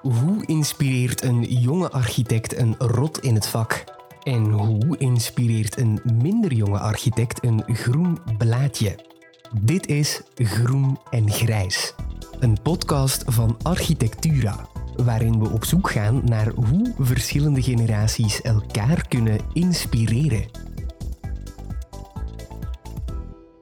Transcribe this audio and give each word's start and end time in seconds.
Hoe 0.00 0.46
inspireert 0.46 1.22
een 1.22 1.42
jonge 1.42 1.90
architect 1.90 2.56
een 2.56 2.74
rot 2.78 3.18
in 3.18 3.34
het 3.34 3.46
vak? 3.46 3.84
En 4.22 4.50
hoe 4.50 4.98
inspireert 4.98 5.78
een 5.78 6.00
minder 6.22 6.52
jonge 6.52 6.78
architect 6.78 7.44
een 7.44 7.62
groen 7.66 8.18
blaadje? 8.38 8.98
Dit 9.60 9.86
is 9.86 10.22
Groen 10.34 10.98
en 11.10 11.30
Grijs, 11.30 11.94
een 12.38 12.62
podcast 12.62 13.22
van 13.26 13.56
Architectura, 13.62 14.68
waarin 14.96 15.38
we 15.38 15.48
op 15.48 15.64
zoek 15.64 15.90
gaan 15.90 16.22
naar 16.24 16.48
hoe 16.48 16.94
verschillende 16.98 17.62
generaties 17.62 18.40
elkaar 18.40 19.08
kunnen 19.08 19.38
inspireren. 19.52 20.44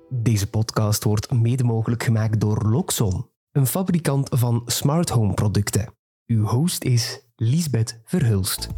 Deze 0.09 0.51
podcast 0.51 1.05
wordt 1.05 1.33
mede 1.33 1.65
mogelijk 1.65 2.03
gemaakt 2.03 2.41
door 2.41 2.69
Loxon, 2.69 3.31
een 3.53 3.67
fabrikant 3.67 4.29
van 4.31 4.63
smart 4.67 5.09
home 5.09 5.35
producten. 5.35 5.98
Uw 6.29 6.45
host 6.45 6.85
is 6.85 7.23
Liesbeth 7.37 8.01
Verhulst. 8.05 8.69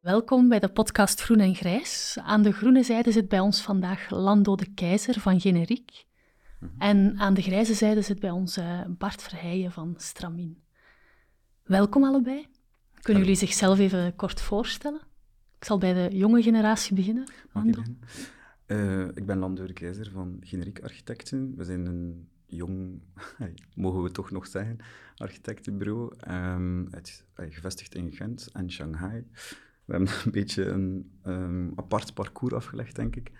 Welkom 0.00 0.48
bij 0.48 0.58
de 0.58 0.68
podcast 0.68 1.20
Groen 1.20 1.40
en 1.40 1.54
Grijs. 1.54 2.18
Aan 2.22 2.42
de 2.42 2.52
groene 2.52 2.82
zijde 2.82 3.12
zit 3.12 3.28
bij 3.28 3.40
ons 3.40 3.62
vandaag 3.62 4.10
Lando 4.10 4.54
de 4.56 4.74
Keizer 4.74 5.20
van 5.20 5.40
Generiek. 5.40 6.04
En 6.78 7.18
aan 7.18 7.34
de 7.34 7.42
grijze 7.42 7.74
zijde 7.74 8.02
zit 8.02 8.20
bij 8.20 8.30
ons 8.30 8.56
eh, 8.56 8.80
Bart 8.88 9.22
Verheijen 9.22 9.72
van 9.72 9.94
Stramin. 9.96 10.62
Welkom 11.62 12.04
allebei. 12.04 12.46
Kunnen 13.00 13.22
jullie 13.22 13.38
zichzelf 13.38 13.78
even 13.78 14.16
kort 14.16 14.40
voorstellen? 14.40 15.00
Ik 15.58 15.64
zal 15.64 15.78
bij 15.78 15.92
de 15.92 16.16
jonge 16.16 16.42
generatie 16.42 16.94
beginnen. 16.94 17.30
Mag 17.52 17.64
ik? 17.64 17.78
Uh, 18.66 19.02
ik 19.02 19.26
ben 19.26 19.38
Lando 19.38 19.66
de 19.66 19.72
Keizer 19.72 20.10
van 20.10 20.36
Generiek 20.40 20.80
Architecten. 20.80 21.56
We 21.56 21.64
zijn 21.64 21.86
een 21.86 22.28
jong, 22.46 23.00
mogen 23.74 24.02
we 24.02 24.10
toch 24.10 24.30
nog 24.30 24.46
zeggen, 24.46 24.78
architectenbureau. 25.16 26.12
Um, 26.30 26.86
het, 26.90 27.24
uh, 27.36 27.46
gevestigd 27.54 27.94
in 27.94 28.12
Gent 28.12 28.48
en 28.52 28.70
Shanghai. 28.70 29.26
We 29.84 29.92
hebben 29.92 30.10
een 30.24 30.30
beetje 30.30 30.64
een 30.64 31.10
um, 31.26 31.72
apart 31.76 32.14
parcours 32.14 32.54
afgelegd, 32.54 32.96
denk 32.96 33.16
ik. 33.16 33.32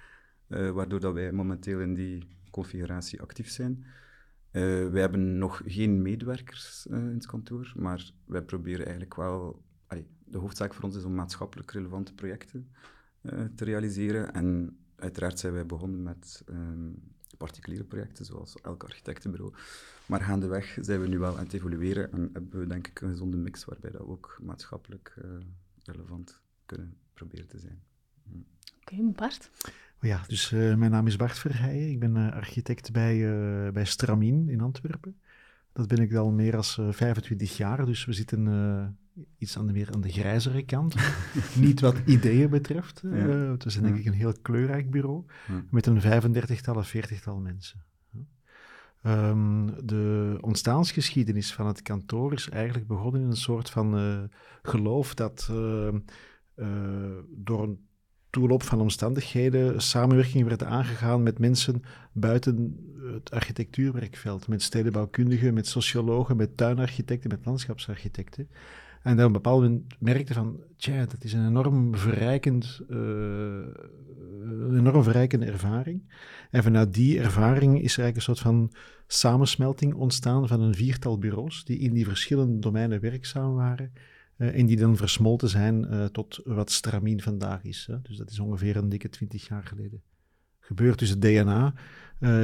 Uh, 0.48 0.70
waardoor 0.70 1.00
dat 1.00 1.14
wij 1.14 1.32
momenteel 1.32 1.80
in 1.80 1.94
die 1.94 2.28
configuratie 2.50 3.20
actief 3.20 3.50
zijn. 3.50 3.84
Uh, 4.52 4.88
wij 4.88 5.00
hebben 5.00 5.38
nog 5.38 5.62
geen 5.64 6.02
medewerkers 6.02 6.86
in 6.86 6.94
het 6.94 7.26
kantoor, 7.26 7.72
maar 7.76 8.10
wij 8.24 8.42
proberen 8.42 8.84
eigenlijk 8.84 9.14
wel... 9.14 9.64
De 10.28 10.38
hoofdzaak 10.38 10.74
voor 10.74 10.84
ons 10.84 10.96
is 10.96 11.04
om 11.04 11.14
maatschappelijk 11.14 11.70
relevante 11.70 12.14
projecten 12.14 12.70
te 13.54 13.64
realiseren. 13.64 14.32
En 14.32 14.76
uiteraard 14.96 15.38
zijn 15.38 15.52
wij 15.52 15.66
begonnen 15.66 16.02
met 16.02 16.42
um, 16.48 17.15
particuliere 17.36 17.84
projecten, 17.84 18.24
zoals 18.24 18.60
elk 18.62 18.84
architectenbureau. 18.84 19.54
Maar 20.06 20.20
gaandeweg 20.20 20.78
zijn 20.80 21.00
we 21.00 21.08
nu 21.08 21.18
wel 21.18 21.36
aan 21.36 21.44
het 21.44 21.52
evolueren 21.52 22.12
en 22.12 22.30
hebben 22.32 22.60
we 22.60 22.66
denk 22.66 22.86
ik 22.86 23.00
een 23.00 23.10
gezonde 23.10 23.36
mix 23.36 23.64
waarbij 23.64 23.90
dat 23.90 24.00
we 24.00 24.06
ook 24.06 24.38
maatschappelijk 24.42 25.14
uh, 25.24 25.30
relevant 25.82 26.40
kunnen 26.66 26.96
proberen 27.14 27.46
te 27.46 27.58
zijn. 27.58 27.82
Hm. 28.22 28.36
Oké, 28.80 28.94
okay, 28.94 29.12
Bart? 29.12 29.50
Ja, 30.00 30.24
dus 30.26 30.52
uh, 30.52 30.74
mijn 30.74 30.90
naam 30.90 31.06
is 31.06 31.16
Bart 31.16 31.38
Verheijen. 31.38 31.90
Ik 31.90 31.98
ben 31.98 32.16
uh, 32.16 32.32
architect 32.32 32.92
bij, 32.92 33.18
bij 33.72 33.84
Stramin 33.84 34.48
in 34.48 34.60
Antwerpen. 34.60 35.20
Dat 35.76 35.88
ben 35.88 35.98
ik 35.98 36.14
al 36.14 36.30
meer 36.30 36.52
dan 36.52 36.64
25 36.64 37.56
jaar, 37.56 37.86
dus 37.86 38.04
we 38.04 38.12
zitten 38.12 38.46
iets 39.38 39.58
aan 39.58 39.66
de, 39.66 39.72
meer 39.72 39.92
aan 39.92 40.00
de 40.00 40.12
grijzere 40.12 40.64
kant. 40.64 40.94
Niet 41.56 41.80
wat 41.80 41.96
ideeën 42.04 42.50
betreft. 42.50 43.00
Ja. 43.02 43.10
Uh, 43.10 43.50
het 43.50 43.64
is 43.64 43.80
denk 43.80 43.96
ik 43.96 44.04
een 44.04 44.12
heel 44.12 44.32
kleurrijk 44.42 44.90
bureau. 44.90 45.24
Ja. 45.48 45.64
Met 45.70 45.86
een 45.86 46.00
35-tal 46.00 46.76
of 46.76 46.94
40-tal 46.96 47.40
mensen. 47.40 47.84
Um, 49.02 49.86
de 49.86 50.38
ontstaansgeschiedenis 50.40 51.52
van 51.54 51.66
het 51.66 51.82
kantoor 51.82 52.32
is 52.32 52.48
eigenlijk 52.48 52.86
begonnen 52.86 53.20
in 53.20 53.26
een 53.26 53.36
soort 53.36 53.70
van 53.70 53.98
uh, 53.98 54.22
geloof 54.62 55.14
dat 55.14 55.46
door 57.28 57.62
een 57.62 57.86
van 58.58 58.80
omstandigheden 58.80 59.82
samenwerking 59.82 60.48
werd 60.48 60.64
aangegaan 60.64 61.22
met 61.22 61.38
mensen 61.38 61.82
buiten 62.12 62.76
het 63.14 63.30
architectuurwerkveld, 63.30 64.48
met 64.48 64.62
stedenbouwkundigen, 64.62 65.54
met 65.54 65.66
sociologen, 65.66 66.36
met 66.36 66.56
tuinarchitecten, 66.56 67.30
met 67.30 67.44
landschapsarchitecten. 67.44 68.48
En 69.02 69.16
dat 69.16 69.20
op 69.20 69.26
een 69.26 69.42
bepaald 69.42 69.62
moment 69.62 69.94
merkte 69.98 70.34
van, 70.34 70.60
tja, 70.76 71.06
dat 71.06 71.24
is 71.24 71.32
een 71.32 71.46
enorm 71.46 71.96
verrijkend, 71.96 72.80
uh, 72.88 72.98
een 74.42 74.78
enorm 74.78 75.02
verrijkende 75.02 75.46
ervaring. 75.46 76.02
En 76.50 76.62
vanuit 76.62 76.94
die 76.94 77.20
ervaring 77.20 77.82
is 77.82 77.96
er 77.96 78.02
eigenlijk 78.02 78.16
een 78.16 78.22
soort 78.22 78.38
van 78.38 78.72
samensmelting 79.06 79.94
ontstaan 79.94 80.48
van 80.48 80.60
een 80.60 80.74
viertal 80.74 81.18
bureaus 81.18 81.64
die 81.64 81.78
in 81.78 81.92
die 81.92 82.04
verschillende 82.04 82.58
domeinen 82.58 83.00
werkzaam 83.00 83.54
waren. 83.54 83.92
Uh, 84.38 84.58
en 84.58 84.66
die 84.66 84.76
dan 84.76 84.96
versmolten 84.96 85.48
zijn 85.48 85.86
uh, 85.94 86.04
tot 86.04 86.40
wat 86.44 86.70
Stramien 86.70 87.22
vandaag 87.22 87.64
is. 87.64 87.86
Hè. 87.90 88.02
Dus 88.02 88.16
dat 88.16 88.30
is 88.30 88.38
ongeveer 88.38 88.76
een 88.76 88.88
dikke 88.88 89.08
twintig 89.08 89.48
jaar 89.48 89.62
geleden 89.62 90.02
gebeurd. 90.60 90.98
Dus 90.98 91.10
het 91.10 91.20
DNA 91.20 91.74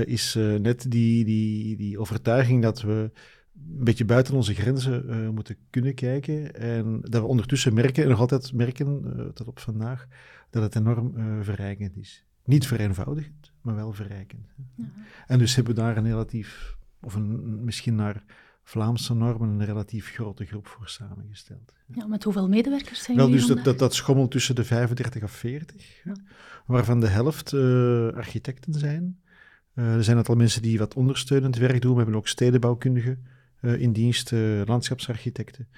is 0.05 0.35
net 0.59 0.91
die, 0.91 1.25
die, 1.25 1.77
die 1.77 1.99
overtuiging 1.99 2.63
dat 2.63 2.81
we 2.81 3.11
een 3.55 3.85
beetje 3.85 4.05
buiten 4.05 4.35
onze 4.35 4.55
grenzen 4.55 5.05
uh, 5.07 5.29
moeten 5.29 5.57
kunnen 5.71 5.95
kijken. 5.95 6.55
En 6.55 7.01
dat 7.01 7.23
we 7.23 7.29
ondertussen 7.29 7.75
merken, 7.75 8.03
en 8.03 8.09
nog 8.09 8.21
altijd 8.21 8.53
merken, 8.53 9.03
uh, 9.17 9.25
tot 9.27 9.49
op 9.49 9.59
vandaag, 9.59 10.07
dat 10.51 10.63
het 10.63 10.77
enorm 10.77 11.13
uh, 11.17 11.39
verrijkend 11.41 11.97
is. 11.97 12.25
Niet 12.45 12.67
vereenvoudigend, 12.67 13.53
maar 13.61 13.75
wel 13.75 13.93
verrijkend. 13.93 14.47
Ja. 14.75 14.85
En 15.27 15.39
dus 15.39 15.55
hebben 15.55 15.75
we 15.75 15.81
daar 15.81 15.97
een 15.97 16.05
relatief, 16.05 16.77
of 17.01 17.15
een, 17.15 17.65
misschien 17.65 17.95
naar 17.95 18.25
Vlaamse 18.65 19.15
normen, 19.15 19.49
een 19.49 19.65
relatief 19.65 20.11
grote 20.11 20.45
groep 20.45 20.67
voor 20.67 20.89
samengesteld. 20.89 21.73
Ja, 21.95 22.07
met 22.07 22.25
hoeveel 22.25 22.49
medewerkers 22.49 23.03
zijn 23.03 23.17
Wel, 23.17 23.31
dus 23.31 23.47
dat, 23.47 23.65
dat, 23.65 23.79
dat, 23.79 23.95
schommelt 23.95 24.31
tussen 24.31 24.55
de 24.55 24.65
35 24.65 25.23
of 25.23 25.31
40, 25.31 26.01
ja. 26.05 26.13
waarvan 26.67 27.01
de 27.01 27.09
helft 27.09 27.55
architecten 28.15 28.73
zijn. 28.73 29.21
er 29.75 30.05
zijn 30.05 30.17
aantal 30.17 30.35
mensen 30.35 30.63
die 30.63 30.79
wat 30.79 30.95
ondersteunend 30.95 31.57
werk 31.57 31.81
doen. 31.81 31.93
We 31.93 31.97
hebben 31.97 32.17
ook 32.17 32.29
stedenbouwkundigen 32.29 33.27
uh, 33.61 33.81
in 33.81 33.93
dienst, 33.93 34.33
landschapsarchitecten. 34.65 35.69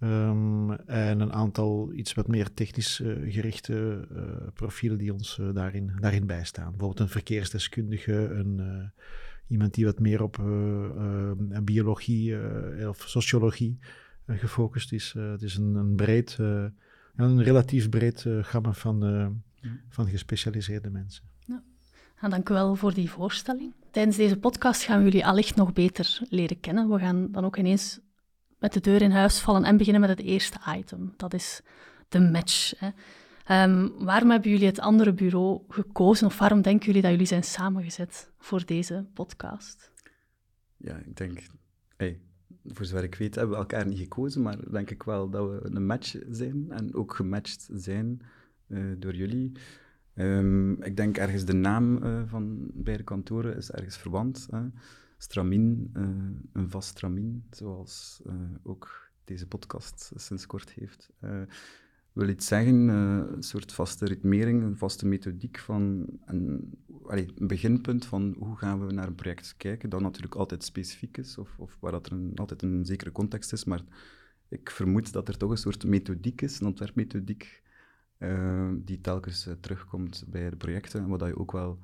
Um, 0.00 0.72
en 0.72 1.20
een 1.20 1.32
aantal 1.32 1.92
iets 1.92 2.14
wat 2.14 2.28
meer 2.28 2.54
technisch 2.54 3.02
gerichte 3.28 4.06
profielen 4.54 4.98
die 4.98 5.12
ons 5.12 5.40
daarin, 5.52 5.92
daarin 6.00 6.26
bijstaan. 6.26 6.70
Bijvoorbeeld 6.70 7.00
een 7.00 7.08
verkeersdeskundige, 7.08 8.12
een, 8.12 8.92
iemand 9.48 9.74
die 9.74 9.84
wat 9.84 9.98
meer 9.98 10.22
op 10.22 10.36
biologie 11.64 12.36
of 12.88 13.04
sociologie 13.06 13.78
gefocust 14.26 14.92
is. 14.92 15.14
het 15.16 15.42
is 15.42 15.56
een, 15.56 15.74
een 15.74 15.96
breed, 15.96 16.36
een 17.16 17.42
relatief 17.42 17.88
breed 17.88 18.26
gamma 18.40 18.72
van, 18.72 19.00
van 19.88 20.08
gespecialiseerde 20.08 20.90
mensen. 20.90 21.24
Ja. 21.46 21.62
Nou, 22.20 22.32
dank 22.32 22.48
u 22.48 22.54
wel 22.54 22.74
voor 22.74 22.94
die 22.94 23.10
voorstelling. 23.10 23.74
Tijdens 23.90 24.16
deze 24.16 24.38
podcast 24.38 24.82
gaan 24.82 24.98
we 24.98 25.04
jullie 25.04 25.26
allicht 25.26 25.56
nog 25.56 25.72
beter 25.72 26.18
leren 26.28 26.60
kennen. 26.60 26.88
We 26.88 26.98
gaan 26.98 27.32
dan 27.32 27.44
ook 27.44 27.56
ineens 27.56 28.00
met 28.58 28.72
de 28.72 28.80
deur 28.80 29.02
in 29.02 29.10
huis 29.10 29.38
vallen 29.38 29.64
en 29.64 29.76
beginnen 29.76 30.00
met 30.00 30.10
het 30.10 30.20
eerste 30.20 30.58
item. 30.76 31.14
Dat 31.16 31.34
is 31.34 31.60
de 32.08 32.20
match. 32.20 32.78
Hè. 32.78 32.88
Um, 33.50 34.04
waarom 34.04 34.30
hebben 34.30 34.50
jullie 34.50 34.66
het 34.66 34.80
andere 34.80 35.12
bureau 35.12 35.62
gekozen 35.68 36.26
of 36.26 36.38
waarom 36.38 36.62
denken 36.62 36.86
jullie 36.86 37.02
dat 37.02 37.10
jullie 37.10 37.26
zijn 37.26 37.44
samengezet 37.44 38.32
voor 38.38 38.64
deze 38.64 39.06
podcast? 39.14 39.92
Ja, 40.76 40.96
ik 40.96 41.16
denk, 41.16 41.40
hey, 41.96 42.20
voor 42.64 42.84
zover 42.84 43.04
ik 43.04 43.14
weet 43.14 43.34
hebben 43.34 43.54
we 43.54 43.60
elkaar 43.60 43.86
niet 43.86 43.98
gekozen, 43.98 44.42
maar 44.42 44.70
denk 44.70 44.90
ik 44.90 45.02
wel 45.02 45.30
dat 45.30 45.48
we 45.48 45.60
een 45.62 45.86
match 45.86 46.16
zijn 46.30 46.70
en 46.70 46.94
ook 46.94 47.14
gematcht 47.14 47.68
zijn 47.72 48.20
uh, 48.66 48.94
door 48.98 49.14
jullie. 49.14 49.52
Um, 50.14 50.82
ik 50.82 50.96
denk 50.96 51.16
ergens 51.16 51.44
de 51.44 51.52
naam 51.52 52.02
uh, 52.02 52.22
van 52.26 52.70
beide 52.74 53.02
kantoren 53.02 53.56
is 53.56 53.70
ergens 53.70 53.96
verwant. 53.96 54.46
Hè. 54.50 54.60
Stramin, 55.18 55.90
uh, 55.94 56.06
een 56.52 56.70
vast 56.70 56.88
stramin, 56.88 57.44
zoals 57.50 58.22
ook 58.62 59.10
deze 59.24 59.46
podcast 59.46 60.12
sinds 60.14 60.46
kort 60.46 60.70
heeft. 60.70 61.10
Wil 62.18 62.28
iets 62.28 62.46
zeggen, 62.46 62.88
een 62.88 63.42
soort 63.42 63.72
vaste 63.72 64.04
ritmering, 64.04 64.62
een 64.62 64.76
vaste 64.76 65.06
methodiek 65.06 65.58
van 65.58 66.06
een, 66.24 66.78
een 67.06 67.46
beginpunt 67.46 68.06
van 68.06 68.34
hoe 68.38 68.56
gaan 68.56 68.86
we 68.86 68.92
naar 68.92 69.06
een 69.06 69.14
project 69.14 69.54
kijken, 69.56 69.90
dat 69.90 70.00
natuurlijk 70.00 70.34
altijd 70.34 70.64
specifiek 70.64 71.16
is, 71.16 71.38
of, 71.38 71.58
of 71.58 71.76
waar 71.80 71.92
dat 71.92 72.06
er 72.06 72.12
een, 72.12 72.32
altijd 72.34 72.62
een 72.62 72.84
zekere 72.84 73.12
context 73.12 73.52
is, 73.52 73.64
maar 73.64 73.82
ik 74.48 74.70
vermoed 74.70 75.12
dat 75.12 75.28
er 75.28 75.36
toch 75.36 75.50
een 75.50 75.56
soort 75.56 75.84
methodiek 75.84 76.42
is, 76.42 76.60
een 76.60 76.66
ontwerpmethodiek, 76.66 77.62
uh, 78.18 78.70
die 78.74 79.00
telkens 79.00 79.46
uh, 79.46 79.54
terugkomt 79.60 80.24
bij 80.28 80.50
de 80.50 80.56
projecten. 80.56 81.02
En 81.02 81.08
wat 81.08 81.26
je 81.26 81.38
ook 81.38 81.52
wel 81.52 81.78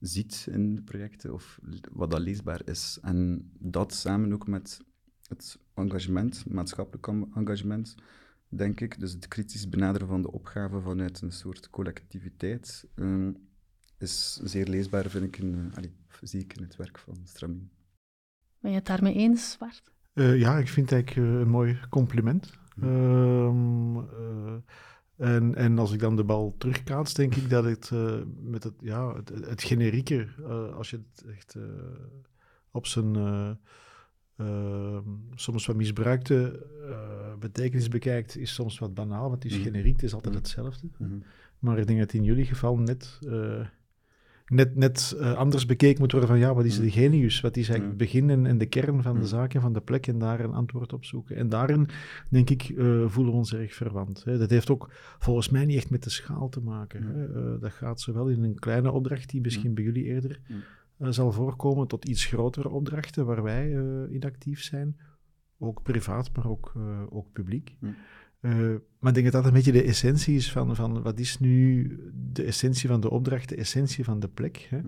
ziet 0.00 0.48
in 0.50 0.74
de 0.74 0.82
projecten, 0.82 1.32
of 1.32 1.58
wat 1.92 2.10
dat 2.10 2.20
leesbaar 2.20 2.60
is. 2.64 2.98
En 3.02 3.50
dat 3.58 3.94
samen 3.94 4.32
ook 4.32 4.46
met 4.46 4.80
het 5.28 5.58
engagement, 5.74 6.44
maatschappelijk 6.48 7.06
engagement, 7.34 7.94
denk 8.56 8.80
ik. 8.80 9.00
Dus 9.00 9.12
het 9.12 9.28
kritisch 9.28 9.68
benaderen 9.68 10.08
van 10.08 10.22
de 10.22 10.32
opgave 10.32 10.80
vanuit 10.80 11.20
een 11.20 11.32
soort 11.32 11.70
collectiviteit 11.70 12.88
uh, 12.94 13.28
is 13.98 14.40
zeer 14.44 14.66
leesbaar, 14.66 15.10
vind 15.10 15.24
ik, 15.24 15.38
in, 15.38 15.72
allee, 15.74 15.92
zie 16.22 16.40
ik 16.40 16.56
in 16.56 16.62
het 16.62 16.76
werk 16.76 16.98
van 16.98 17.16
Stramin. 17.24 17.70
Ben 18.60 18.70
je 18.70 18.76
het 18.76 18.86
daarmee 18.86 19.14
eens, 19.14 19.56
Bart? 19.58 19.92
Uh, 20.14 20.38
ja, 20.38 20.58
ik 20.58 20.68
vind 20.68 20.90
het 20.90 20.98
eigenlijk 20.98 21.42
een 21.42 21.48
mooi 21.48 21.80
compliment. 21.90 22.58
Ehm, 22.80 23.96
en, 25.16 25.54
en 25.54 25.78
als 25.78 25.92
ik 25.92 26.00
dan 26.00 26.16
de 26.16 26.24
bal 26.24 26.54
terugkaats, 26.58 27.14
denk 27.14 27.34
ik 27.34 27.50
dat 27.50 27.64
het 27.64 27.90
met 28.42 28.64
het, 28.64 28.74
ja, 28.80 29.14
het, 29.14 29.28
het 29.28 29.62
generieke, 29.62 30.28
als 30.76 30.90
je 30.90 30.96
het 30.96 31.24
echt 31.26 31.56
op 32.70 32.86
zijn 32.86 33.16
uh, 34.40 34.98
soms 35.34 35.66
wat 35.66 35.76
misbruikte 35.76 36.66
uh, 36.88 37.38
betekenis 37.38 37.88
bekijkt, 37.88 38.36
is 38.36 38.54
soms 38.54 38.78
wat 38.78 38.94
banaal, 38.94 39.28
want 39.28 39.42
het 39.42 39.52
is 39.52 39.58
mhm. 39.58 39.66
generiek, 39.66 39.92
het 39.92 40.02
is 40.02 40.14
altijd 40.14 40.34
mhm. 40.34 40.42
hetzelfde. 40.42 40.88
Mhm. 40.98 41.18
Maar 41.58 41.78
ik 41.78 41.86
denk 41.86 41.98
dat 41.98 42.12
in 42.12 42.24
jullie 42.24 42.44
geval 42.44 42.78
net, 42.78 43.18
uh, 43.22 43.66
net, 44.46 44.76
net 44.76 45.16
uh, 45.18 45.32
anders 45.32 45.66
bekeken 45.66 46.00
moet 46.00 46.12
worden 46.12 46.28
van 46.28 46.38
ja, 46.38 46.54
wat 46.54 46.64
is 46.64 46.80
de 46.80 46.90
genius? 46.90 47.40
Wat 47.40 47.56
is 47.56 47.68
eigenlijk 47.68 48.00
het 48.00 48.10
begin 48.10 48.46
en, 48.46 48.58
de 48.58 48.66
kern 48.66 49.02
van 49.02 49.20
de 49.20 49.26
zaak 49.26 49.54
en 49.54 49.60
van 49.60 49.72
de 49.72 49.80
plek 49.80 50.06
en 50.06 50.18
daar 50.18 50.40
een 50.40 50.52
antwoord 50.52 50.92
op 50.92 51.04
zoeken. 51.04 51.36
En 51.36 51.48
daarin, 51.48 51.88
denk 52.28 52.50
ik, 52.50 52.62
voelen 53.06 53.32
we 53.32 53.38
ons 53.38 53.54
erg 53.54 53.74
verwant. 53.74 54.24
Hè. 54.24 54.38
Dat 54.38 54.50
heeft 54.50 54.70
ook 54.70 54.90
volgens 55.18 55.48
mij 55.48 55.64
niet 55.64 55.76
echt 55.76 55.90
met 55.90 56.02
de 56.02 56.10
schaal 56.10 56.48
te 56.48 56.60
maken. 56.60 57.02
Hè. 57.02 57.58
dat 57.58 57.72
gaat 57.72 58.00
zowel 58.00 58.28
in 58.28 58.42
een 58.42 58.58
kleine 58.58 58.90
opdracht, 58.90 59.30
die 59.30 59.40
misschien 59.40 59.74
bij 59.74 59.84
jullie 59.84 60.04
eerder 60.04 60.40
zal 60.98 61.32
voorkomen 61.32 61.86
tot 61.86 62.04
iets 62.04 62.24
grotere 62.24 62.68
opdrachten 62.68 63.26
waar 63.26 63.42
wij 63.42 63.68
uh, 63.68 64.10
in 64.10 64.24
actief 64.24 64.62
zijn. 64.62 64.96
Ook 65.58 65.82
privaat, 65.82 66.36
maar 66.36 66.46
ook, 66.46 66.72
uh, 66.76 67.02
ook 67.08 67.32
publiek. 67.32 67.76
Maar 68.40 69.08
ik 69.08 69.14
denk 69.14 69.24
dat 69.24 69.32
dat 69.32 69.44
een 69.46 69.52
beetje 69.52 69.72
de 69.72 69.82
essentie 69.82 70.36
is 70.36 70.52
van, 70.52 70.76
van 70.76 71.02
wat 71.02 71.18
is 71.18 71.38
nu 71.38 71.90
de 72.32 72.42
essentie 72.42 72.88
van 72.88 73.00
de 73.00 73.10
opdracht, 73.10 73.48
de 73.48 73.56
essentie 73.56 74.04
van 74.04 74.20
de 74.20 74.28
plek. 74.28 74.56
Hè? 74.70 74.80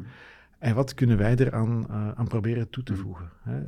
En 0.59 0.75
wat 0.75 0.95
kunnen 0.95 1.19
wij 1.19 1.37
eraan 1.37 1.89
aan 1.89 2.29
proberen 2.29 2.71
toe 2.71 2.83
te 2.83 2.97
voegen? 2.97 3.31
Hè? 3.43 3.61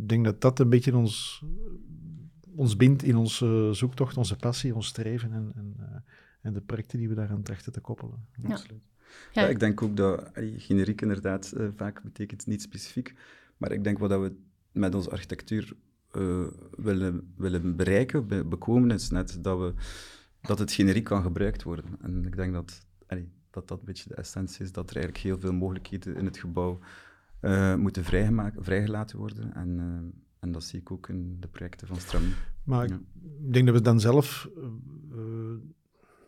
ik 0.00 0.08
denk 0.08 0.24
dat 0.24 0.40
dat 0.40 0.58
een 0.58 0.68
beetje 0.68 0.96
ons, 0.96 1.44
ons 2.54 2.76
bindt 2.76 3.02
in 3.02 3.16
onze 3.16 3.68
zoektocht, 3.72 4.16
onze 4.16 4.36
passie, 4.36 4.74
ons 4.74 4.86
streven 4.86 5.32
en, 5.32 5.52
en, 5.54 5.76
en 6.40 6.52
de 6.52 6.60
projecten 6.60 6.98
die 6.98 7.08
we 7.08 7.14
daaraan 7.14 7.42
trachten 7.42 7.72
te 7.72 7.80
koppelen. 7.80 8.26
Ja. 8.42 8.48
Absoluut. 8.48 8.90
Ja. 9.32 9.48
ik 9.48 9.60
denk 9.60 9.82
ook 9.82 9.96
dat 9.96 10.30
generiek 10.56 11.00
inderdaad 11.00 11.52
uh, 11.56 11.68
vaak 11.76 12.02
betekent 12.02 12.46
niet 12.46 12.62
specifiek. 12.62 13.14
Maar 13.56 13.72
ik 13.72 13.84
denk 13.84 13.98
wat 13.98 14.10
we 14.10 14.32
met 14.72 14.94
onze 14.94 15.10
architectuur 15.10 15.72
uh, 16.16 16.46
willen, 16.76 17.32
willen 17.36 17.76
bereiken, 17.76 18.26
be 18.26 18.44
bekomen, 18.44 18.90
is 18.90 19.10
net 19.10 19.38
dat, 19.40 19.58
we, 19.58 19.74
dat 20.40 20.58
het 20.58 20.72
generiek 20.72 21.04
kan 21.04 21.22
gebruikt 21.22 21.62
worden. 21.62 21.84
En 22.00 22.24
ik 22.26 22.36
denk 22.36 22.52
dat 22.52 22.88
dat, 23.50 23.68
dat 23.68 23.78
een 23.78 23.84
beetje 23.84 24.08
de 24.08 24.14
essentie 24.14 24.64
is, 24.64 24.72
dat 24.72 24.90
er 24.90 24.96
eigenlijk 24.96 25.24
heel 25.24 25.38
veel 25.38 25.52
mogelijkheden 25.52 26.16
in 26.16 26.24
het 26.24 26.38
gebouw 26.38 26.78
uh, 27.40 27.74
moeten 27.74 28.04
vrijgelaten 28.58 29.18
worden. 29.18 29.54
En, 29.54 30.12
en 30.38 30.52
dat 30.52 30.64
zie 30.64 30.80
ik 30.80 30.90
ook 30.90 31.08
in 31.08 31.36
de 31.40 31.48
projecten 31.48 31.86
van 31.86 31.96
Stram. 31.96 32.22
Maar 32.64 32.84
ik 32.84 33.52
denk 33.52 33.66
dat 33.66 33.74
we 33.74 33.82
dan 33.82 34.00
zelf 34.00 34.48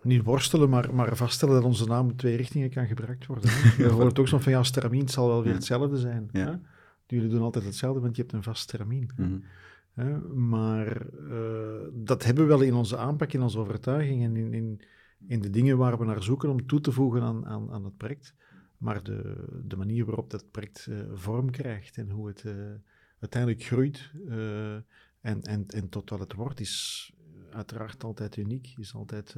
niet 0.04 0.24
worstelen, 0.24 0.68
maar, 0.68 0.94
maar 0.94 1.16
vaststellen 1.16 1.54
dat 1.54 1.64
onze 1.64 1.86
naam 1.86 2.08
in 2.08 2.16
twee 2.16 2.36
richtingen 2.36 2.70
kan 2.70 2.86
gebruikt 2.86 3.26
worden. 3.26 3.50
Je 3.78 3.88
hoort 3.88 4.18
ook 4.18 4.28
zo 4.28 4.38
van, 4.38 4.52
ja, 4.52 4.62
stramien, 4.62 5.08
zal 5.08 5.28
wel 5.28 5.42
weer 5.42 5.52
hetzelfde 5.52 5.96
zijn. 5.96 6.28
Ja. 6.32 6.60
Jullie 7.06 7.28
doen 7.28 7.42
altijd 7.42 7.64
hetzelfde, 7.64 8.00
want 8.00 8.16
je 8.16 8.22
hebt 8.22 8.34
een 8.34 8.42
vast 8.42 8.62
stramien. 8.62 9.10
Mhm. 9.16 10.48
maar 10.48 11.06
uh, 11.30 11.88
dat 11.92 12.24
hebben 12.24 12.42
we 12.42 12.48
wel 12.48 12.60
in 12.60 12.74
onze 12.74 12.96
aanpak, 12.96 13.32
in 13.32 13.42
onze 13.42 13.58
overtuiging 13.58 14.24
en 14.24 14.36
in, 14.36 14.52
in, 14.52 14.80
in, 15.26 15.40
de 15.40 15.50
dingen 15.50 15.76
waar 15.76 15.98
we 15.98 16.04
naar 16.04 16.22
zoeken 16.22 16.50
om 16.50 16.66
toe 16.66 16.80
te 16.80 16.92
voegen 16.92 17.22
aan, 17.22 17.46
aan, 17.46 17.70
aan 17.70 17.84
het 17.84 17.96
project. 17.96 18.34
Maar 18.78 19.02
de, 19.02 19.44
de 19.64 19.76
manier 19.76 20.04
waarop 20.04 20.30
dat 20.30 20.50
project 20.50 20.86
uh, 20.90 21.00
vorm 21.12 21.50
krijgt 21.50 21.96
en 21.96 22.10
hoe 22.10 22.28
het 22.28 22.44
uh, 22.44 22.52
uiteindelijk 23.20 23.62
groeit 23.62 24.10
en, 25.20 25.42
en, 25.42 25.66
en 25.66 25.88
tot 25.88 26.10
wat 26.10 26.18
het 26.18 26.32
wordt, 26.32 26.60
is 26.60 27.12
uiteraard 27.50 28.04
altijd 28.04 28.36
uniek, 28.36 28.74
is 28.76 28.94
altijd 28.94 29.36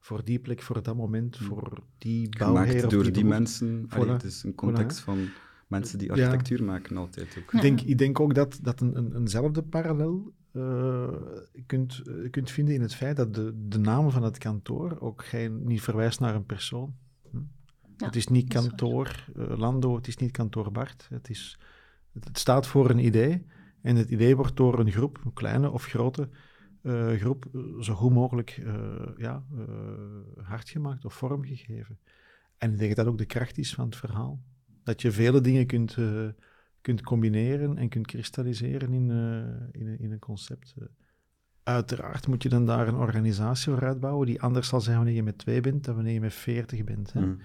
voor 0.00 0.24
die 0.24 0.38
plek, 0.38 0.62
voor 0.62 0.82
dat 0.82 0.96
moment, 0.96 1.36
hm. 1.36 1.44
voor 1.44 1.82
die 1.98 2.28
bouwheer. 2.38 2.66
Gemaakt 2.66 2.90
door 2.90 3.12
die, 3.12 3.24
mensen. 3.24 3.88
Voilà. 3.88 4.08
het 4.08 4.24
is 4.24 4.42
een 4.42 4.54
context 4.54 4.98
van 4.98 5.28
mensen 5.66 5.98
die 5.98 6.12
architectuur 6.12 6.64
maken 6.64 6.96
altijd 6.96 7.36
ook. 7.38 7.52
Ik, 7.52 7.60
denk, 7.60 7.80
ik 7.80 7.98
denk 7.98 8.20
ook 8.20 8.34
dat, 8.34 8.58
dat 8.62 8.80
een, 8.80 8.96
een, 8.96 9.16
eenzelfde 9.16 9.62
parallel 9.62 10.32
uh, 10.52 11.08
kunt, 11.66 12.02
uh, 12.06 12.30
kunt 12.30 12.50
vinden 12.50 12.74
in 12.74 12.80
het 12.80 12.94
feit 12.94 13.16
dat 13.16 13.34
de, 13.34 13.66
de 13.68 13.78
naam 13.78 14.10
van 14.10 14.22
het 14.22 14.38
kantoor 14.38 15.00
ook 15.00 15.24
geen, 15.24 15.64
niet 15.64 15.82
verwijst 15.82 16.20
naar 16.20 16.34
een 16.34 16.46
persoon. 16.46 16.94
Hm? 17.30 17.36
Ja, 17.96 18.06
het 18.06 18.16
is 18.16 18.26
niet 18.26 18.48
kantoor 18.48 19.26
uh, 19.36 19.58
Lando, 19.58 19.96
het 19.96 20.06
is 20.06 20.16
niet 20.16 20.30
kantoor 20.30 20.72
Bart. 20.72 21.06
Het, 21.10 21.30
is, 21.30 21.58
het 22.20 22.38
staat 22.38 22.66
voor 22.66 22.90
een 22.90 23.04
idee 23.04 23.46
en 23.82 23.96
het 23.96 24.10
idee 24.10 24.36
wordt 24.36 24.56
door 24.56 24.78
een 24.78 24.90
groep, 24.90 25.20
een 25.24 25.32
kleine 25.32 25.70
of 25.70 25.84
grote, 25.84 26.28
uh, 26.82 27.12
groep 27.12 27.46
eh, 27.54 27.60
zo 27.80 27.94
goed 27.94 28.12
mogelijk 28.12 28.56
uh, 28.64 28.74
ja, 29.16 29.44
hard 30.42 30.68
gemaakt 30.68 31.04
of 31.04 31.14
vormgegeven. 31.14 31.98
En 32.58 32.72
ik 32.72 32.78
denk 32.78 32.96
dat 32.96 33.04
dat 33.04 33.14
ook 33.14 33.18
de 33.18 33.26
kracht 33.26 33.58
is 33.58 33.74
van 33.74 33.84
het 33.84 33.96
verhaal. 33.96 34.42
Dat 34.82 35.02
je 35.02 35.12
vele 35.12 35.40
dingen 35.40 35.66
kunt, 35.66 35.96
kunt 36.80 37.02
combineren 37.02 37.78
en 37.78 37.88
kunt 37.88 38.06
kristalliseren 38.06 38.92
in, 38.92 39.10
in, 39.72 39.98
in, 39.98 40.12
een 40.12 40.18
concept. 40.18 40.74
Uiteraard 41.62 42.26
moet 42.26 42.42
je 42.42 42.48
dan 42.48 42.66
daar 42.66 42.88
een 42.88 42.94
organisatie 42.94 43.72
voor 43.72 43.84
uitbouwen 43.84 44.26
die 44.26 44.42
anders 44.42 44.68
zal 44.68 44.80
zijn 44.80 44.96
wanneer 44.96 45.14
je 45.14 45.22
met 45.22 45.38
twee 45.38 45.60
bent 45.60 45.84
dan 45.84 45.94
wanneer 45.94 46.12
je 46.12 46.20
met 46.20 46.34
veertig 46.34 46.84
bent. 46.84 47.12
Hè. 47.12 47.20
Mm. 47.20 47.38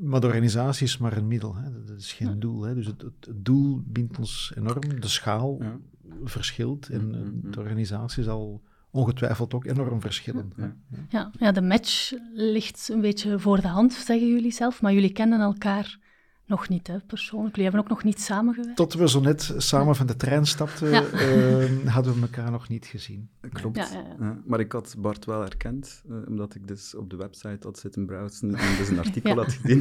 Maar 0.00 0.20
de 0.20 0.26
organisatie 0.26 0.86
is 0.86 0.98
maar 0.98 1.16
een 1.16 1.28
middel, 1.28 1.54
hè. 1.54 1.84
dat 1.84 1.98
is 1.98 2.12
geen 2.12 2.40
doel. 2.40 2.62
Hè. 2.62 2.74
Dus 2.74 2.86
het, 2.86 3.02
het, 3.02 3.28
doel 3.34 3.82
bindt 3.86 4.18
ons 4.18 4.52
enorm, 4.56 5.00
de 5.00 5.08
schaal 5.08 5.56
ja 5.60 5.78
verschilt. 6.24 6.88
En 6.88 7.06
mm, 7.06 7.14
mm, 7.14 7.40
mm. 7.42 7.50
de 7.50 7.58
organisatie 7.58 8.22
zal 8.22 8.62
ongetwijfeld 8.90 9.54
ook 9.54 9.64
enorm 9.64 10.00
verschillen. 10.00 10.52
Ja, 10.56 10.76
ja. 11.08 11.30
ja, 11.38 11.52
de 11.52 11.62
match 11.62 12.12
ligt 12.34 12.88
een 12.92 13.00
beetje 13.00 13.38
voor 13.38 13.60
de 13.60 13.68
hand, 13.68 13.92
zeggen 13.92 14.28
jullie 14.28 14.52
zelf, 14.52 14.82
maar 14.82 14.92
jullie 14.92 15.12
kennen 15.12 15.40
elkaar 15.40 15.98
nog 16.50 16.68
niet, 16.68 16.86
hè, 16.86 16.98
persoonlijk. 17.06 17.56
Jullie 17.56 17.70
hebben 17.70 17.80
ook 17.80 17.96
nog 17.96 18.04
niet 18.04 18.20
samengewerkt. 18.20 18.76
Tot 18.76 18.94
we 18.94 19.08
zo 19.08 19.20
net 19.20 19.54
samen 19.56 19.96
van 19.96 20.06
de 20.06 20.16
trein 20.16 20.46
stapten, 20.46 20.88
uh, 20.88 21.86
hadden 21.94 22.14
we 22.14 22.20
elkaar 22.20 22.50
nog 22.50 22.68
niet 22.68 22.86
gezien. 22.86 23.30
Klopt. 23.52 23.76
Ja, 23.76 23.88
ja, 24.20 24.38
maar 24.46 24.60
ik 24.60 24.72
had 24.72 24.94
Bart 24.98 25.24
wel 25.24 25.40
herkend, 25.40 26.02
uh, 26.10 26.16
omdat 26.26 26.54
ik 26.54 26.68
dus 26.68 26.94
op 26.94 27.10
de 27.10 27.16
website 27.16 27.58
had 27.60 27.78
zitten 27.78 28.06
browsen 28.06 28.54
en 28.54 28.76
dus 28.76 28.88
een 28.88 28.98
artikel 29.06 29.36
had 29.36 29.52
gezien, 29.52 29.80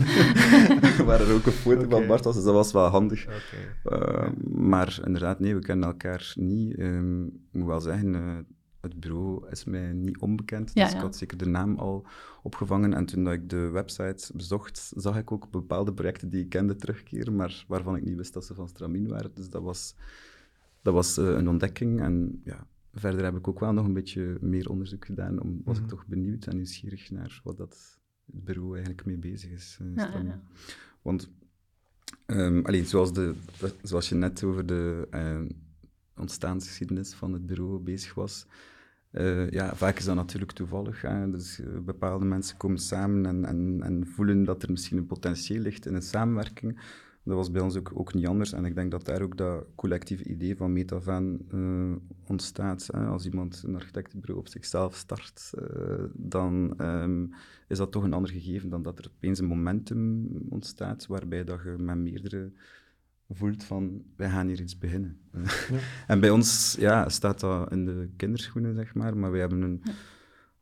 waar 1.06 1.22
er 1.22 1.34
ook 1.34 1.46
een 1.46 1.52
foto 1.52 1.86
okay. 1.86 1.90
van 1.90 2.08
Bart 2.08 2.24
was, 2.24 2.36
dus 2.36 2.44
dat 2.44 2.54
was 2.54 2.72
wel 2.72 2.88
handig. 2.88 3.26
Okay. 3.26 4.00
Uh, 4.00 4.30
maar 4.52 5.00
inderdaad, 5.06 5.40
nee, 5.40 5.56
we 5.56 5.62
kennen 5.62 5.88
elkaar 5.88 6.34
niet. 6.36 6.80
Um, 6.80 7.26
ik 7.26 7.60
moet 7.60 7.68
wel 7.68 7.82
zeggen 7.82 8.48
het 8.82 9.00
bureau 9.00 9.50
is 9.50 9.64
mij 9.64 9.94
niet 9.94 10.18
onbekend, 10.18 10.74
dus 10.74 10.94
ik 10.94 11.00
had 11.00 11.16
zeker 11.16 11.38
de 11.38 11.46
naam 11.46 11.78
al 11.78 12.06
opgevangen. 12.44 12.94
En 12.94 13.06
toen 13.06 13.24
dat 13.24 13.34
ik 13.34 13.50
de 13.50 13.70
website 13.70 14.32
bezocht, 14.36 14.92
zag 14.96 15.18
ik 15.18 15.32
ook 15.32 15.52
bepaalde 15.52 15.94
projecten 15.94 16.30
die 16.30 16.44
ik 16.44 16.50
kende 16.50 16.76
terugkeren, 16.76 17.36
maar 17.36 17.66
waarvan 17.68 17.96
ik 17.96 18.04
niet 18.04 18.16
wist 18.16 18.34
dat 18.34 18.46
ze 18.46 18.54
van 18.54 18.68
Stramin 18.68 19.08
waren. 19.08 19.32
Dus 19.34 19.50
dat 19.50 19.62
was, 19.62 19.96
dat 20.82 20.94
was 20.94 21.18
uh, 21.18 21.28
een 21.28 21.50
ontdekking. 21.50 22.02
En 22.02 22.42
ja, 22.44 22.68
verder 22.94 23.24
heb 23.24 23.38
ik 23.38 23.48
ook 23.48 23.60
wel 23.60 23.74
nog 23.74 23.86
een 23.86 23.94
beetje 23.94 24.38
meer 24.42 24.70
onderzoek 24.70 25.06
gedaan, 25.06 25.42
om 25.42 25.62
was 25.64 25.78
ik 25.78 25.84
mhm. 25.84 25.92
toch 25.92 26.06
benieuwd 26.08 26.46
en 26.46 26.56
nieuwsgierig 26.56 27.12
naar 27.12 27.42
wat 27.44 27.58
dat 27.58 28.00
het 28.26 28.44
bureau 28.44 28.72
eigenlijk 28.72 29.06
mee 29.06 29.18
bezig 29.18 29.52
is. 29.52 29.80
Uh, 29.82 29.96
ja, 29.96 30.42
Want, 31.02 31.30
um, 32.26 32.66
allee, 32.66 32.86
zoals, 32.86 33.14
de, 33.14 33.36
zoals 33.82 34.10
je 34.10 34.16
net 34.16 34.44
over 34.44 34.66
de... 34.66 35.08
Uh, 35.14 35.50
ontstaansgeschiedenis 36.20 37.14
van 37.14 37.34
het 37.34 37.46
bureau 37.46 37.80
bezig 37.80 38.14
was. 38.14 38.46
Uh, 39.12 39.50
ja, 39.50 39.76
vaak 39.76 39.98
is 39.98 40.06
dat 40.06 40.16
natuurlijk 40.16 40.52
toevallig. 40.52 41.02
Hè? 41.02 41.30
Dus 41.30 41.60
uh, 41.60 41.80
bepaalde 41.80 42.26
mensen 42.26 42.58
komen 42.58 42.80
samen 42.80 43.26
en, 43.26 43.46
en, 43.46 43.80
en, 43.84 44.08
voelen 44.08 44.44
dat 44.44 44.64
er 44.64 44.72
misschien 44.72 44.98
een 44.98 45.06
potentieel 45.06 45.62
ligt 45.62 45.86
in 45.86 45.96
een 45.96 46.02
samenwerking. 46.02 46.80
Dat 47.24 47.36
was 47.36 47.52
bij 47.52 47.62
ons 47.62 47.78
ook, 47.78 47.92
ook 47.94 48.14
niet 48.14 48.28
anders. 48.28 48.54
En 48.54 48.66
ik 48.66 48.76
denk 48.76 48.92
dat 48.92 49.06
daar 49.06 49.22
ook 49.22 49.38
dat 49.38 49.66
collectieve 49.76 50.24
idee 50.24 50.56
van 50.56 50.74
Metavan 50.74 51.42
uh, 51.54 51.96
ontstaat. 52.28 52.90
Hè? 52.92 53.06
Als 53.06 53.26
iemand 53.26 53.64
een 53.66 53.76
architectenbureau 53.76 54.40
op 54.40 54.48
zichzelf 54.48 54.96
start, 54.96 55.52
dan 56.14 56.74
um, 56.82 57.34
is 57.68 57.78
dat 57.78 57.92
toch 57.92 58.04
een 58.04 58.14
ander 58.14 58.32
gegeven 58.32 58.70
dan 58.70 58.82
dat 58.82 59.00
er 59.00 59.12
opeens 59.16 59.40
een 59.40 59.46
momentum 59.46 60.28
ontstaat 60.50 61.08
waarbij 61.08 61.44
dat 61.44 61.62
je 61.64 61.76
met 61.78 61.98
meerdere 61.98 62.52
voelt 63.30 63.64
van, 63.64 64.04
wij 64.16 64.30
gaan 64.30 64.48
hier 64.48 64.62
iets 64.62 64.78
beginnen. 64.78 65.20
Ja. 65.34 65.42
en 66.14 66.20
bij 66.20 66.30
ons 66.30 66.76
ja, 66.80 67.10
staat 67.10 67.40
dat 67.40 67.72
in 67.72 67.86
de 67.86 68.10
kinderschoenen, 68.16 68.76
zeg 68.76 68.96
maar, 68.96 69.18
maar 69.18 69.32
wij 69.32 69.40
hebben 69.40 69.62
een, 69.62 69.84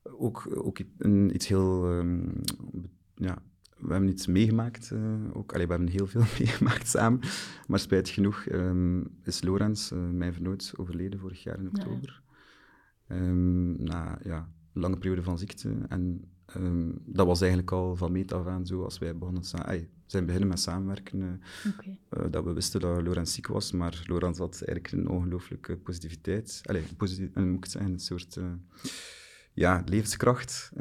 ook, 0.04 0.48
ook 0.54 0.80
een, 0.98 1.36
iets 1.36 1.48
heel... 1.48 1.92
Um, 1.92 2.42
ja, 3.16 3.42
we 3.78 3.92
hebben 3.92 4.10
iets 4.10 4.28
meegemaakt, 4.28 4.92
uh, 4.94 5.16
ook. 5.34 5.54
Allee, 5.54 5.66
we 5.66 5.74
hebben 5.74 5.92
heel 5.92 6.08
veel 6.08 6.22
meegemaakt 6.40 6.88
samen, 6.88 7.20
maar 7.68 7.80
spijt 7.80 8.10
genoeg 8.10 8.46
um, 8.52 9.08
is 9.24 9.44
Lorenz, 9.44 9.92
uh, 9.92 10.10
mijn 10.10 10.34
vernoot, 10.34 10.74
overleden 10.76 11.20
vorig 11.20 11.44
jaar 11.44 11.60
in 11.60 11.68
oktober. 11.68 12.22
Ja. 13.08 13.16
Um, 13.16 13.84
na 13.84 14.20
ja, 14.24 14.50
een 14.74 14.82
lange 14.82 14.98
periode 14.98 15.24
van 15.24 15.38
ziekte. 15.38 15.78
En 15.88 16.32
ehm, 16.46 16.92
dat 17.06 17.26
was 17.26 17.40
eigenlijk 17.42 17.72
al 17.72 17.96
van 17.96 18.12
meet 18.12 18.34
af 18.34 18.46
aan 18.48 18.66
zo, 18.66 18.84
als 18.84 18.98
wij 18.98 19.18
begonnen 19.18 19.44
ay, 19.66 19.90
zijn 20.08 20.26
beginnen 20.26 20.50
met 20.50 20.60
samenwerken, 20.60 21.42
eh, 21.64 21.70
eh, 22.10 22.32
dat 22.32 22.44
we 22.44 22.54
wisten 22.54 22.80
dat 22.80 23.02
Laurens 23.02 23.34
ziek 23.34 23.48
was, 23.48 23.72
maar 23.72 24.04
Laurens 24.06 24.38
had 24.38 24.64
eigenlijk 24.66 24.92
een 24.92 25.10
ongelooflijke 25.10 25.78
positiviteit. 25.78 26.62
Allee, 26.66 26.84
positie, 26.98 27.30
en 27.34 27.50
moet 27.50 27.66
ik 27.66 27.72
zeggen, 27.72 27.92
een 27.92 28.00
soort 28.00 28.38
eh, 28.38 28.46
ja, 29.54 29.84
levenskracht. 29.86 30.72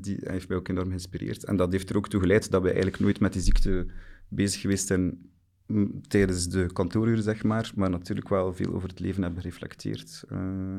die 0.00 0.16
hij 0.20 0.32
heeft 0.32 0.48
mij 0.48 0.56
ook 0.56 0.68
enorm 0.68 0.88
geïnspireerd. 0.88 1.44
En 1.44 1.56
dat 1.56 1.72
heeft 1.72 1.90
er 1.90 1.96
ook 1.96 2.08
toe 2.08 2.20
geleid 2.20 2.50
dat 2.50 2.62
we 2.62 2.68
eigenlijk 2.68 3.00
nooit 3.00 3.20
met 3.20 3.32
die 3.32 3.42
ziekte 3.42 3.86
bezig 4.28 4.60
geweest 4.60 4.86
zijn 4.86 5.30
mm, 5.66 6.00
tijdens 6.08 6.48
de 6.48 6.72
kantooruren, 6.72 7.22
zeg 7.22 7.42
maar, 7.42 7.72
maar 7.74 7.90
natuurlijk 7.90 8.28
wel 8.28 8.54
veel 8.54 8.74
over 8.74 8.88
het 8.88 9.00
leven 9.00 9.22
hebben 9.22 9.40
gereflecteerd. 9.40 10.24